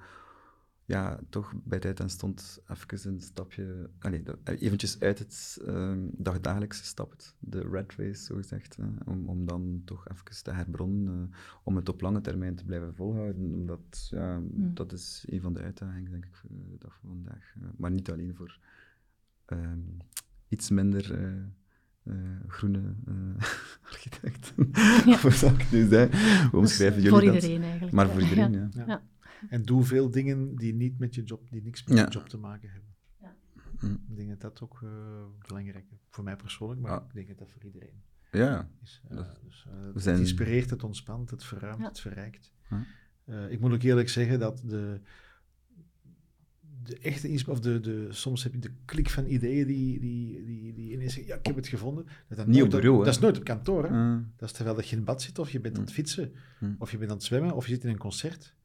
ja, 0.91 1.19
toch 1.29 1.53
bij 1.63 1.79
tijd 1.79 1.99
en 1.99 2.09
stond 2.09 2.59
even 2.67 3.11
een 3.13 3.21
stapje, 3.21 3.89
allee, 3.99 4.23
dat- 4.23 4.37
eventjes 4.43 4.99
uit 4.99 5.19
het 5.19 5.59
ehm, 5.65 5.99
dagdagelijkse 6.11 6.83
stapt, 6.85 7.35
de 7.39 7.59
red 7.71 7.93
race 7.95 8.23
zogezegd, 8.23 8.75
hè, 8.75 8.83
om, 9.05 9.29
om 9.29 9.45
dan 9.45 9.81
toch 9.85 10.07
even 10.07 10.43
te 10.43 10.51
herbronnen, 10.51 11.29
eh, 11.31 11.37
om 11.63 11.75
het 11.75 11.89
op 11.89 12.01
lange 12.01 12.21
termijn 12.21 12.55
te 12.55 12.65
blijven 12.65 12.95
volhouden, 12.95 13.53
omdat 13.53 14.07
ja, 14.09 14.35
Hmm. 14.35 14.73
dat 14.73 14.91
is 14.93 15.25
een 15.29 15.41
van 15.41 15.53
de 15.53 15.61
uitdagingen, 15.61 16.11
denk 16.11 16.25
ik, 16.25 16.35
voor 16.35 16.49
de 16.49 16.75
dag 16.79 16.97
van 17.01 17.09
vandaag. 17.09 17.53
eh, 17.55 17.67
maar 17.77 17.91
niet 17.91 18.11
alleen 18.11 18.35
voor 18.35 18.59
ehm, 19.45 19.79
iets 20.47 20.69
minder 20.69 21.13
eh, 21.13 21.31
eh, 22.03 22.15
groene 22.47 22.93
eh, 23.05 23.13
architecten, 23.91 24.69
Ja. 25.05 25.19
hoe 25.21 25.31
zou 25.31 25.53
ik 25.53 25.71
nu 25.71 25.83
omschrijven 26.51 27.01
Dus 27.01 27.03
jullie 27.03 27.09
voor 27.09 27.21
dat? 27.21 27.33
iedereen 27.33 27.61
eigenlijk. 27.63 27.93
Maar 27.93 28.09
voor 28.09 28.21
iedereen, 28.21 28.51
ja. 28.53 28.69
Ja. 28.71 28.83
Ja. 28.87 29.01
En 29.49 29.61
doe 29.63 29.83
veel 29.83 30.09
dingen 30.11 30.55
die 30.55 30.73
niet 30.73 30.99
met 30.99 31.15
je 31.15 31.23
job, 31.23 31.49
die 31.51 31.61
niks 31.63 31.83
met 31.83 31.97
Ja. 31.97 32.03
je 32.05 32.09
job 32.11 32.29
te 32.29 32.37
maken 32.37 32.69
hebben. 32.69 32.89
Hm. 33.79 33.85
Ik 34.09 34.15
denk 34.15 34.29
dat 34.29 34.41
dat 34.41 34.61
ook 34.61 34.79
eh, 34.83 34.89
belangrijk 35.47 35.85
is. 35.91 35.97
Voor 36.09 36.23
mij 36.23 36.35
persoonlijk, 36.35 36.81
maar 36.81 36.91
Ja. 36.91 37.05
ik 37.07 37.13
denk 37.13 37.27
dat 37.27 37.37
dat 37.37 37.51
voor 37.51 37.63
iedereen 37.63 38.01
Ja, 38.31 38.69
is. 38.83 39.01
Eh, 39.09 39.15
Dat- 39.17 39.39
dus, 39.43 39.65
eh, 39.67 39.73
zijn- 39.95 40.15
Het 40.15 40.23
inspireert, 40.25 40.69
het 40.69 40.83
ontspant, 40.83 41.29
het 41.29 41.43
verruimt, 41.43 41.79
Ja. 41.81 41.87
het 41.87 41.99
verrijkt. 41.99 42.51
Ja. 42.69 42.83
Eh, 43.25 43.51
ik 43.51 43.59
moet 43.59 43.71
ook 43.73 43.81
eerlijk 43.81 44.09
zeggen 44.09 44.39
dat 44.39 44.61
de, 44.65 45.01
de 46.83 46.97
echte 46.99 47.51
of 47.51 47.59
de, 47.59 47.79
de, 47.79 48.07
soms 48.09 48.43
heb 48.43 48.53
je 48.53 48.59
de 48.59 48.71
klik 48.85 49.09
van 49.09 49.25
ideeën 49.25 49.67
die, 49.67 49.99
die, 49.99 50.45
die, 50.45 50.73
die 50.73 50.91
ineens 50.91 51.13
zeggen, 51.13 51.31
ja, 51.33 51.39
ik 51.39 51.45
heb 51.45 51.55
het 51.55 51.67
gevonden. 51.67 52.05
Dat, 52.27 52.37
dat 52.37 52.47
Niet 52.47 52.55
nooit 52.57 52.73
op 52.73 52.79
bureau, 52.79 52.97
hè? 52.99 53.05
Dat 53.05 53.13
is 53.15 53.19
nooit 53.21 53.37
op 53.37 53.43
kantoor, 53.43 53.83
hè. 53.89 54.15
Dat 54.35 54.49
is 54.49 54.51
terwijl 54.51 54.75
dat 54.75 54.87
je 54.89 54.95
in 54.95 55.03
bad 55.03 55.21
zit, 55.21 55.39
of 55.39 55.49
je 55.49 55.59
bent 55.59 55.75
aan 55.75 55.81
het 55.81 55.89
Hm. 55.89 55.95
fietsen, 55.95 56.33
Hm. 56.59 56.73
of 56.77 56.91
je 56.91 56.97
bent 56.97 57.09
aan 57.09 57.15
het 57.17 57.25
zwemmen, 57.25 57.55
of 57.55 57.67
je 57.67 57.73
zit 57.73 57.83
in 57.83 57.89
een 57.89 57.97
concert. 57.97 58.55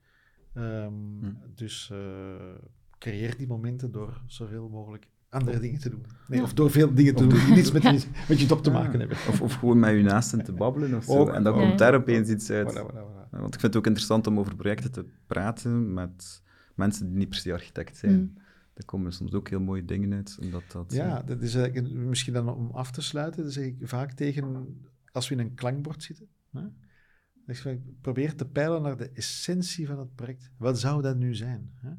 Ehm, 0.57 0.93
Hm. 1.21 1.33
Dus 1.55 1.91
eh, 1.93 1.99
creëer 2.99 3.37
die 3.37 3.47
momenten 3.47 3.91
door 3.93 4.23
zoveel 4.27 4.69
mogelijk 4.69 5.07
andere 5.29 5.59
dingen 5.61 5.81
te 5.81 5.91
doen. 5.91 6.05
Nee, 6.29 6.39
Ja. 6.39 6.45
Of 6.45 6.55
door 6.55 6.71
veel 6.71 6.95
dingen 6.95 7.15
te 7.15 7.25
Of 7.25 7.31
doen 7.31 7.45
die 7.45 7.55
niets 7.55 7.73
met, 7.73 7.83
Ja. 7.83 7.91
je, 7.91 8.03
met 8.29 8.41
je 8.41 8.47
job 8.47 8.63
te 8.63 8.71
Ja. 8.71 8.79
maken 8.79 8.99
hebben. 8.99 9.17
Of, 9.17 9.41
of 9.41 9.55
gewoon 9.55 9.79
met 9.79 9.97
je 9.97 10.03
naasten 10.03 10.45
te 10.45 10.53
babbelen 10.63 10.95
of 10.95 11.05
zo. 11.05 11.13
Ook. 11.19 11.29
En 11.33 11.43
dan 11.43 11.53
komt 11.53 11.79
daar 11.79 11.95
opeens 11.95 12.29
iets 12.29 12.51
uit. 12.51 12.73
Voilà, 12.73 12.81
voilà, 12.81 12.95
voilà. 12.95 13.31
Want 13.31 13.55
ik 13.55 13.61
vind 13.61 13.63
het 13.63 13.77
ook 13.77 13.87
interessant 13.87 14.27
om 14.27 14.39
over 14.39 14.57
projecten 14.57 14.93
te 14.93 15.05
praten 15.27 15.95
met 15.95 16.43
mensen 16.75 17.07
die 17.09 17.17
niet 17.17 17.29
per 17.29 17.39
se 17.39 17.53
architect 17.53 17.97
zijn. 17.97 18.21
Mm. 18.21 18.33
Daar 18.75 18.85
komen 18.85 19.13
soms 19.13 19.33
ook 19.35 19.49
heel 19.49 19.61
mooie 19.61 19.85
dingen 19.85 20.13
uit. 20.15 20.39
Omdat 20.41 20.63
dat, 20.73 20.93
Ja, 20.93 21.21
eh, 21.21 21.27
dat 21.27 21.43
is 21.43 21.55
eigenlijk 21.55 21.95
misschien 21.95 22.33
dan 22.33 22.49
om 22.55 22.71
af 22.71 22.91
te 22.91 23.01
sluiten, 23.03 23.43
dan 23.43 23.53
zeg 23.53 23.65
ik 23.65 23.77
vaak 23.81 24.13
tegen, 24.13 24.77
als 25.13 25.29
we 25.29 25.35
in 25.35 25.41
een 25.41 25.55
klankbord 25.55 26.03
zitten, 26.03 26.27
hè, 26.53 26.61
zeg 27.55 27.73
ik 27.73 28.01
probeer 28.01 28.35
te 28.35 28.49
peilen 28.49 28.83
naar 28.83 28.97
de 28.97 29.11
essentie 29.11 29.87
van 29.87 29.99
het 29.99 30.15
project. 30.15 30.51
Wat 30.57 30.79
zou 30.79 31.03
dat 31.03 31.17
nu 31.17 31.35
zijn? 31.35 31.73
Hè? 31.75 31.91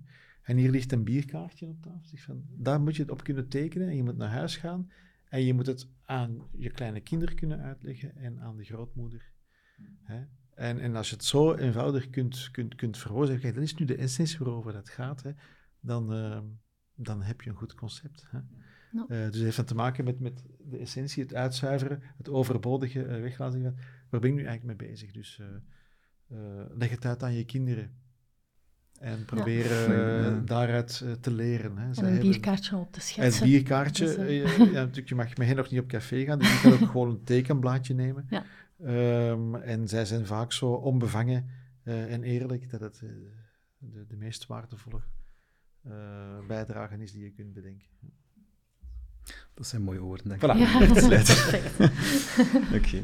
En 0.41 0.57
hier 0.57 0.71
ligt 0.71 0.91
een 0.91 1.03
bierkaartje 1.03 1.67
op 1.67 1.81
tafel. 1.81 2.17
Van, 2.17 2.43
daar 2.49 2.81
moet 2.81 2.95
je 2.95 3.01
het 3.01 3.11
op 3.11 3.23
kunnen 3.23 3.47
tekenen 3.47 3.87
en 3.87 3.95
je 3.95 4.03
moet 4.03 4.17
naar 4.17 4.29
huis 4.29 4.57
gaan 4.57 4.91
en 5.29 5.43
je 5.43 5.53
moet 5.53 5.65
het 5.65 5.87
aan 6.05 6.41
je 6.57 6.71
kleine 6.71 7.01
kinderen 7.01 7.35
kunnen 7.35 7.59
uitleggen 7.59 8.15
en 8.15 8.39
aan 8.39 8.57
de 8.57 8.63
grootmoeder. 8.63 9.31
Hè? 10.01 10.23
En, 10.55 10.79
en 10.79 10.95
als 10.95 11.09
je 11.09 11.15
het 11.15 11.25
zo 11.25 11.53
eenvoudig 11.53 12.09
kunt, 12.09 12.49
kunt, 12.51 12.75
kunt 12.75 12.97
verwoorden, 12.97 13.39
kijk, 13.39 13.53
dat 13.53 13.63
is 13.63 13.75
nu 13.75 13.85
de 13.85 13.95
essentie 13.95 14.37
waarover 14.37 14.73
dat 14.73 14.89
gaat, 14.89 15.23
hè, 15.23 15.31
dan, 15.79 16.13
eh, 16.13 16.39
dan 16.95 17.21
heb 17.21 17.41
je 17.41 17.49
een 17.49 17.55
goed 17.55 17.75
concept. 17.75 18.27
Hè? 18.29 18.39
Eh, 19.01 19.07
dus 19.07 19.41
het 19.41 19.55
heeft 19.55 19.67
te 19.67 19.75
maken 19.75 20.03
met, 20.03 20.19
met 20.19 20.43
de 20.59 20.77
essentie, 20.77 21.23
het 21.23 21.33
uitzuiveren, 21.33 22.01
het 22.17 22.29
overbodige 22.29 22.99
uh, 22.99 23.21
weglaten. 23.21 23.77
Waar 24.09 24.19
ben 24.21 24.29
ik 24.29 24.35
nu 24.35 24.43
eigenlijk 24.45 24.79
mee 24.79 24.89
bezig? 24.89 25.11
Dus 25.11 25.39
eh, 25.39 25.47
eh, 26.37 26.65
leg 26.77 26.89
het 26.89 27.05
uit 27.05 27.23
aan 27.23 27.33
je 27.33 27.45
kinderen. 27.45 27.91
En 28.99 29.25
proberen 29.25 29.93
Ja. 29.93 30.25
eh, 30.37 30.45
daaruit 30.45 31.03
te 31.21 31.31
leren. 31.31 31.77
Hè. 31.77 31.83
En 31.83 31.89
een 31.97 32.03
hebben- 32.03 32.19
bierkaartje 32.29 32.75
op 32.75 32.91
te 32.91 32.99
En 32.99 32.99
het 32.99 33.03
schetsen. 33.03 33.45
bierkaartje, 33.45 34.05
Dus, 34.05 34.15
ja, 34.57 34.65
natuurlijk, 34.71 35.09
je 35.09 35.15
mag 35.15 35.37
met 35.37 35.47
hen 35.47 35.55
nog 35.55 35.69
niet 35.71 35.79
op 35.79 35.87
café 35.87 36.23
gaan, 36.25 36.39
dus 36.39 36.53
je 36.53 36.61
kan 36.69 36.71
ook 36.81 36.89
gewoon 36.91 37.09
een 37.09 37.23
tekenblaadje 37.23 37.93
nemen. 37.93 38.27
Ja. 38.29 38.45
Ehm, 38.83 39.55
en 39.55 39.87
zij 39.87 40.05
zijn 40.05 40.25
vaak 40.25 40.51
zo 40.51 40.71
onbevangen 40.71 41.49
eh, 41.83 42.13
en 42.13 42.23
eerlijk 42.23 42.69
dat 42.69 42.79
het 42.79 42.99
de, 43.79 44.05
de 44.07 44.15
meest 44.17 44.45
waardevolle 44.47 45.01
eh 45.83 45.91
bijdrage 46.47 46.97
is 46.97 47.11
die 47.11 47.23
je 47.23 47.31
kunt 47.31 47.53
bedenken. 47.53 47.87
Dat 49.53 49.67
zijn 49.67 49.81
mooie 49.81 49.99
woorden, 49.99 50.27
denk 50.29 50.41
Voilà. 50.41 50.59
ik. 50.61 50.67
Ja, 50.67 50.95
sluiten. 50.99 51.35
perfect. 51.51 52.75
Oké. 52.75 53.03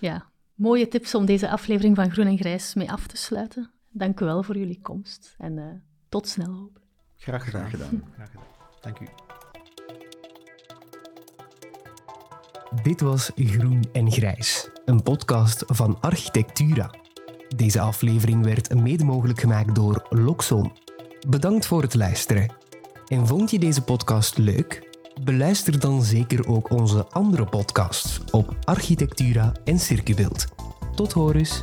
Ja, 0.00 0.30
mooie 0.62 0.88
tips 0.88 1.14
om 1.14 1.24
deze 1.24 1.48
aflevering 1.50 1.96
van 1.96 2.10
Groen 2.10 2.26
en 2.26 2.38
Grijs 2.38 2.74
mee 2.74 2.90
af 2.90 3.06
te 3.06 3.16
sluiten. 3.16 3.70
Dank 3.90 4.20
u 4.20 4.24
wel 4.24 4.42
voor 4.42 4.56
jullie 4.56 4.80
komst 4.82 5.34
en 5.38 5.58
eh, 5.58 5.64
tot 6.08 6.28
snel 6.28 6.52
hopelijk. 6.52 6.86
Graag 7.16 7.44
gedaan. 7.44 7.68
Graag 7.68 7.70
gedaan. 7.70 8.04
Graag 8.14 8.30
gedaan. 8.30 8.46
Dank 8.80 9.00
u. 9.00 9.06
Dit 12.82 13.00
was 13.00 13.30
Groen 13.34 13.84
en 13.92 14.12
Grijs, 14.12 14.70
een 14.84 15.02
podcast 15.02 15.64
van 15.66 16.00
Architectura. 16.00 16.90
Deze 17.56 17.80
aflevering 17.80 18.44
werd 18.44 18.74
mede 18.74 19.04
mogelijk 19.04 19.40
gemaakt 19.40 19.74
door 19.74 20.06
Loxon. 20.08 20.72
Bedankt 21.28 21.66
voor 21.66 21.82
het 21.82 21.94
luisteren. 21.94 22.54
En 23.06 23.26
vond 23.26 23.50
je 23.50 23.58
deze 23.58 23.82
podcast 23.82 24.38
leuk? 24.38 24.91
Beluister 25.24 25.80
dan 25.80 26.02
zeker 26.02 26.48
ook 26.48 26.70
onze 26.70 27.06
andere 27.10 27.44
podcasts 27.44 28.20
op 28.30 28.56
Architectura 28.64 29.52
en 29.64 29.78
Circubeeld. 29.78 30.46
Tot 30.94 31.12
horens! 31.12 31.62